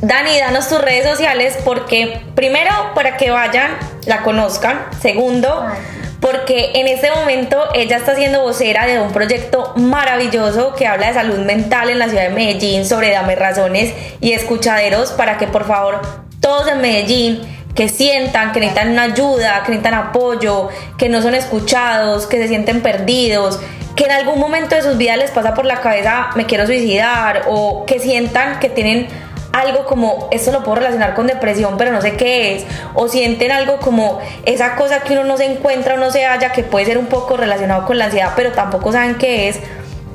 Dani, 0.00 0.38
danos 0.38 0.68
tus 0.68 0.80
redes 0.80 1.08
sociales 1.08 1.58
porque 1.64 2.20
primero 2.34 2.70
para 2.94 3.16
que 3.16 3.30
vayan, 3.30 3.72
la 4.06 4.22
conozcan. 4.22 4.78
Segundo, 5.00 5.64
Ay. 5.66 5.76
porque 6.20 6.72
en 6.74 6.86
este 6.86 7.10
momento 7.10 7.58
ella 7.74 7.96
está 7.96 8.14
siendo 8.14 8.42
vocera 8.42 8.86
de 8.86 9.00
un 9.00 9.10
proyecto 9.10 9.72
maravilloso 9.76 10.74
que 10.76 10.86
habla 10.86 11.08
de 11.08 11.14
salud 11.14 11.38
mental 11.38 11.90
en 11.90 11.98
la 11.98 12.08
ciudad 12.08 12.24
de 12.24 12.30
Medellín 12.30 12.84
sobre 12.84 13.10
dame 13.10 13.34
razones 13.34 13.92
y 14.20 14.32
escuchaderos 14.32 15.10
para 15.10 15.36
que 15.36 15.48
por 15.48 15.66
favor 15.66 16.00
todos 16.40 16.68
en 16.68 16.80
Medellín 16.80 17.40
que 17.74 17.88
sientan 17.88 18.52
que 18.52 18.60
necesitan 18.60 18.90
una 18.90 19.02
ayuda, 19.04 19.62
que 19.64 19.70
necesitan 19.70 19.94
apoyo, 19.94 20.68
que 20.96 21.08
no 21.08 21.22
son 21.22 21.34
escuchados, 21.34 22.26
que 22.26 22.38
se 22.38 22.48
sienten 22.48 22.82
perdidos, 22.82 23.60
que 23.98 24.04
en 24.04 24.12
algún 24.12 24.38
momento 24.38 24.76
de 24.76 24.82
sus 24.82 24.96
vidas 24.96 25.18
les 25.18 25.32
pasa 25.32 25.54
por 25.54 25.64
la 25.64 25.80
cabeza 25.80 26.28
me 26.36 26.46
quiero 26.46 26.66
suicidar 26.66 27.42
o 27.48 27.84
que 27.84 27.98
sientan 27.98 28.60
que 28.60 28.68
tienen 28.68 29.08
algo 29.50 29.86
como 29.86 30.28
esto 30.30 30.52
lo 30.52 30.62
puedo 30.62 30.76
relacionar 30.76 31.14
con 31.14 31.26
depresión 31.26 31.76
pero 31.76 31.90
no 31.90 32.00
sé 32.00 32.14
qué 32.14 32.54
es 32.54 32.64
o 32.94 33.08
sienten 33.08 33.50
algo 33.50 33.78
como 33.80 34.20
esa 34.46 34.76
cosa 34.76 35.00
que 35.00 35.14
uno 35.14 35.24
no 35.24 35.36
se 35.36 35.46
encuentra 35.46 35.94
o 35.94 35.96
no 35.96 36.12
se 36.12 36.24
halla 36.24 36.52
que 36.52 36.62
puede 36.62 36.86
ser 36.86 36.96
un 36.96 37.06
poco 37.06 37.36
relacionado 37.36 37.86
con 37.86 37.98
la 37.98 38.04
ansiedad 38.04 38.34
pero 38.36 38.52
tampoco 38.52 38.92
saben 38.92 39.16
qué 39.16 39.48
es 39.48 39.58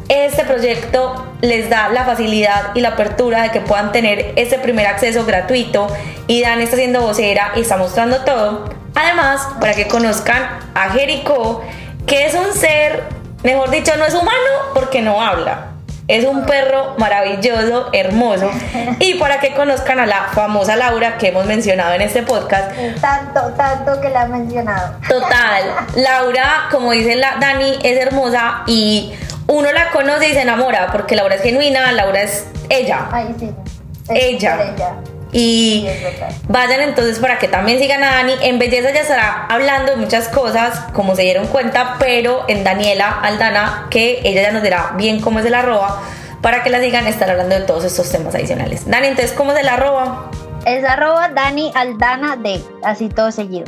este 0.07 0.45
proyecto 0.45 1.33
les 1.41 1.69
da 1.69 1.89
la 1.89 2.05
facilidad 2.05 2.71
y 2.75 2.79
la 2.79 2.89
apertura 2.89 3.43
de 3.43 3.51
que 3.51 3.59
puedan 3.59 3.91
tener 3.91 4.31
ese 4.37 4.59
primer 4.59 4.87
acceso 4.87 5.25
gratuito 5.25 5.87
y 6.27 6.41
Dan 6.41 6.61
está 6.61 6.77
siendo 6.77 7.01
vocera 7.01 7.51
y 7.55 7.61
está 7.61 7.77
mostrando 7.77 8.23
todo. 8.23 8.69
Además, 8.95 9.47
para 9.59 9.73
que 9.73 9.87
conozcan 9.87 10.43
a 10.75 10.89
Jericho, 10.91 11.61
que 12.05 12.25
es 12.25 12.35
un 12.35 12.53
ser, 12.53 13.03
mejor 13.43 13.69
dicho, 13.69 13.95
no 13.97 14.05
es 14.05 14.13
humano 14.13 14.49
porque 14.73 15.01
no 15.01 15.21
habla. 15.21 15.67
Es 16.07 16.25
un 16.25 16.45
perro 16.45 16.95
maravilloso, 16.97 17.89
hermoso. 17.93 18.51
Y 18.99 19.13
para 19.15 19.39
que 19.39 19.53
conozcan 19.53 19.99
a 19.99 20.05
la 20.05 20.23
famosa 20.33 20.75
Laura 20.75 21.17
que 21.17 21.29
hemos 21.29 21.45
mencionado 21.45 21.93
en 21.93 22.01
este 22.01 22.23
podcast, 22.23 22.71
Tanto, 22.99 23.39
tanto 23.55 24.01
que 24.01 24.09
la 24.09 24.23
he 24.23 24.27
mencionado. 24.27 24.97
Total, 25.07 25.63
Laura, 25.95 26.67
como 26.71 26.91
dice 26.91 27.15
la 27.15 27.37
Dani, 27.39 27.79
es 27.83 27.97
hermosa 28.05 28.63
y 28.67 29.13
uno 29.47 29.71
la 29.71 29.91
conoce 29.91 30.27
y 30.29 30.33
se 30.33 30.41
enamora 30.41 30.91
porque 30.91 31.15
Laura 31.15 31.35
es 31.35 31.41
genuina, 31.41 31.91
Laura 31.93 32.21
es 32.21 32.47
ella. 32.69 33.07
Ay, 33.11 33.33
sí. 33.39 33.49
Es 34.09 34.23
Ella. 34.25 34.57
ella. 34.75 34.95
Y 35.33 35.87
vayan 36.47 36.81
entonces 36.81 37.17
para 37.17 37.39
que 37.39 37.47
también 37.47 37.79
sigan 37.79 38.03
a 38.03 38.11
Dani. 38.11 38.33
En 38.43 38.59
belleza 38.59 38.91
ya 38.91 39.01
estará 39.01 39.47
hablando 39.49 39.93
de 39.93 39.97
muchas 39.97 40.27
cosas, 40.27 40.79
como 40.93 41.15
se 41.15 41.23
dieron 41.23 41.47
cuenta, 41.47 41.95
pero 41.99 42.45
en 42.47 42.63
Daniela 42.63 43.19
Aldana, 43.21 43.87
que 43.89 44.21
ella 44.23 44.43
ya 44.43 44.51
nos 44.51 44.61
dirá 44.61 44.93
bien 44.95 45.19
cómo 45.21 45.39
es 45.39 45.45
el 45.45 45.55
arroba, 45.55 46.01
para 46.41 46.61
que 46.61 46.69
la 46.69 46.79
sigan, 46.79 47.07
estar 47.07 47.29
hablando 47.29 47.55
de 47.55 47.61
todos 47.61 47.83
estos 47.83 48.11
temas 48.11 48.35
adicionales. 48.35 48.87
Dani, 48.87 49.07
entonces, 49.07 49.33
¿cómo 49.33 49.53
es 49.53 49.59
el 49.59 49.67
arroba? 49.67 50.29
Es 50.65 50.85
arroba 50.85 51.29
Dani 51.29 51.71
Aldana 51.73 52.35
D, 52.35 52.61
así 52.83 53.09
todo 53.09 53.31
seguido. 53.31 53.65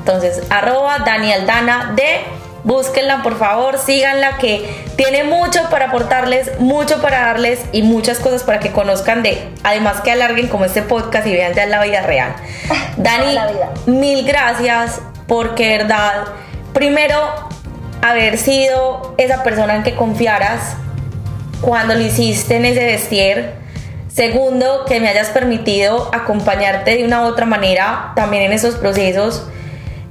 Entonces, 0.00 0.42
arroba 0.50 0.98
Dani 1.00 1.32
Aldana 1.32 1.92
de 1.94 2.22
búsquenla 2.64 3.22
por 3.22 3.38
favor, 3.38 3.78
síganla 3.78 4.38
que 4.38 4.84
tiene 4.96 5.24
mucho 5.24 5.68
para 5.70 5.86
aportarles, 5.86 6.58
mucho 6.60 7.00
para 7.00 7.20
darles 7.20 7.60
y 7.72 7.82
muchas 7.82 8.18
cosas 8.18 8.42
para 8.42 8.60
que 8.60 8.72
conozcan 8.72 9.22
de, 9.22 9.48
además 9.62 10.00
que 10.00 10.12
alarguen 10.12 10.48
como 10.48 10.64
este 10.64 10.82
podcast 10.82 11.26
y 11.26 11.32
vean 11.32 11.54
ya 11.54 11.66
la 11.66 11.82
vida 11.82 12.02
real. 12.02 12.34
Dani, 12.96 13.32
vida. 13.32 13.70
mil 13.86 14.26
gracias 14.26 15.00
porque 15.26 15.78
verdad, 15.78 16.24
primero, 16.72 17.16
haber 18.02 18.38
sido 18.38 19.14
esa 19.18 19.42
persona 19.42 19.76
en 19.76 19.82
que 19.82 19.94
confiaras 19.94 20.76
cuando 21.60 21.94
lo 21.94 22.00
hiciste 22.00 22.56
en 22.56 22.64
ese 22.64 22.84
vestir. 22.84 23.50
Segundo, 24.08 24.84
que 24.86 25.00
me 25.00 25.08
hayas 25.08 25.28
permitido 25.28 26.10
acompañarte 26.12 26.96
de 26.96 27.04
una 27.04 27.22
u 27.22 27.26
otra 27.26 27.46
manera 27.46 28.12
también 28.16 28.44
en 28.44 28.52
esos 28.52 28.74
procesos. 28.74 29.46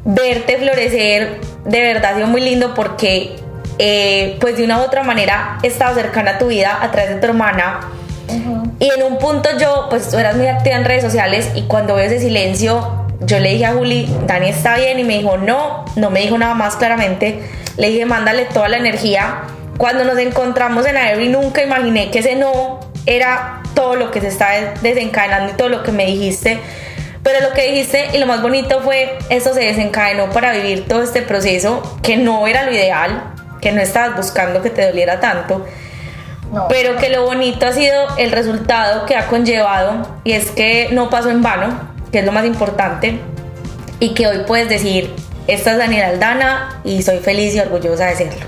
Verte 0.09 0.57
florecer, 0.57 1.41
de 1.65 1.81
verdad 1.81 2.13
ha 2.13 2.15
sido 2.15 2.27
muy 2.27 2.39
lindo 2.39 2.73
porque, 2.73 3.35
eh, 3.77 4.37
pues 4.39 4.55
de 4.55 4.63
una 4.63 4.79
u 4.79 4.83
otra 4.83 5.03
manera, 5.03 5.57
he 5.63 5.67
estado 5.67 5.95
cercana 5.95 6.31
a 6.31 6.37
tu 6.37 6.47
vida 6.47 6.79
a 6.81 6.91
través 6.91 7.15
de 7.15 7.19
tu 7.19 7.25
hermana. 7.27 7.81
Y 8.79 8.89
en 8.89 9.03
un 9.03 9.17
punto 9.19 9.49
yo, 9.59 9.87
pues 9.89 10.09
tú 10.09 10.17
eras 10.17 10.37
muy 10.37 10.47
activa 10.47 10.77
en 10.77 10.85
redes 10.85 11.03
sociales 11.03 11.51
y 11.55 11.63
cuando 11.63 11.95
veo 11.95 12.05
ese 12.05 12.19
silencio, 12.19 13.05
yo 13.19 13.39
le 13.39 13.49
dije 13.49 13.65
a 13.65 13.73
Juli, 13.73 14.07
Dani 14.25 14.47
está 14.47 14.77
bien 14.77 14.97
y 14.97 15.03
me 15.03 15.17
dijo 15.17 15.37
no, 15.37 15.83
no 15.97 16.09
me 16.09 16.21
dijo 16.21 16.37
nada 16.37 16.53
más 16.53 16.77
claramente. 16.77 17.41
Le 17.75 17.89
dije, 17.89 18.05
mándale 18.05 18.45
toda 18.45 18.69
la 18.69 18.77
energía. 18.77 19.41
Cuando 19.77 20.05
nos 20.05 20.17
encontramos 20.19 20.85
en 20.85 20.95
Aero 20.95 21.19
nunca 21.29 21.61
imaginé 21.61 22.11
que 22.11 22.19
ese 22.19 22.37
no 22.37 22.79
era 23.05 23.61
todo 23.75 23.95
lo 23.95 24.09
que 24.09 24.21
se 24.21 24.27
está 24.27 24.73
desencadenando 24.81 25.51
y 25.53 25.57
todo 25.57 25.67
lo 25.67 25.83
que 25.83 25.91
me 25.91 26.05
dijiste. 26.05 26.59
Pero 27.27 27.49
lo 27.49 27.53
que 27.53 27.69
dijiste 27.69 28.11
y 28.13 28.19
lo 28.19 28.25
más 28.25 28.41
bonito 28.41 28.79
fue, 28.79 29.19
eso 29.29 29.53
se 29.53 29.59
desencadenó 29.59 30.29
para 30.29 30.53
vivir 30.53 30.87
todo 30.87 31.03
este 31.03 31.21
proceso, 31.21 31.99
que 32.01 32.15
no 32.15 32.47
era 32.47 32.63
lo 32.63 32.71
ideal, 32.71 33.33
que 33.59 33.73
no 33.73 33.81
estabas 33.81 34.15
buscando 34.15 34.61
que 34.61 34.69
te 34.69 34.85
doliera 34.87 35.19
tanto 35.19 35.65
No. 36.53 36.69
pero 36.69 36.95
que 36.95 37.09
lo 37.09 37.25
bonito 37.25 37.67
ha 37.67 37.73
sido 37.73 38.07
el 38.17 38.31
resultado 38.31 39.05
que 39.05 39.17
ha 39.17 39.27
conllevado 39.27 40.07
y 40.23 40.31
es 40.31 40.51
que 40.51 40.87
no 40.93 41.09
pasó 41.09 41.29
en 41.29 41.41
vano, 41.41 41.77
que 42.13 42.19
es 42.19 42.25
lo 42.25 42.31
más 42.31 42.45
importante, 42.45 43.19
y 43.99 44.13
que 44.13 44.27
hoy 44.27 44.45
puedes 44.47 44.69
decir, 44.69 45.13
esta 45.47 45.73
es 45.73 45.77
Daniela 45.79 46.07
Aldana 46.07 46.79
y 46.85 47.03
soy 47.03 47.19
feliz 47.19 47.53
y 47.55 47.59
orgullosa 47.59 48.05
de 48.05 48.15
serlo. 48.15 48.45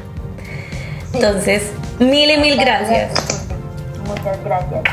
Entonces, 1.14 1.64
mil 2.00 2.32
y 2.32 2.38
mil 2.38 2.56
gracias. 2.58 3.12
Muchas 4.06 4.42
gracias. 4.46 4.84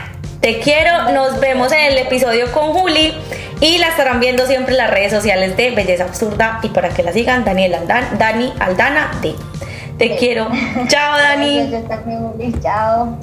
Te 0.47 0.61
quiero, 0.61 1.11
nos 1.11 1.41
vemos 1.41 1.73
en 1.73 1.87
el 1.87 1.99
episodio 1.99 2.53
con 2.53 2.73
Juli 2.73 3.13
y 3.61 3.79
la 3.79 3.89
estarán 3.89 4.21
viendo 4.21 4.47
siempre 4.47 4.75
en 4.75 4.79
las 4.79 4.91
redes 4.91 5.11
sociales 5.11 5.57
de 5.57 5.73
Belleza 5.73 6.05
Absurda 6.05 6.61
y 6.63 6.69
para 6.69 6.91
que 6.91 7.03
la 7.03 7.13
sigan, 7.13 7.45
Daniel 7.45 7.75
Aldana, 7.75 8.11
Dani 8.17 8.53
Aldana 8.61 9.11
D. 9.21 9.35
Te 9.99 10.15
quiero. 10.15 10.49
Chao, 10.87 11.19
Dani. 11.19 11.57
Gracias, 11.57 11.83
yo 11.83 11.89
también, 11.89 12.29
Juli. 12.29 12.55
Chao. 12.63 13.19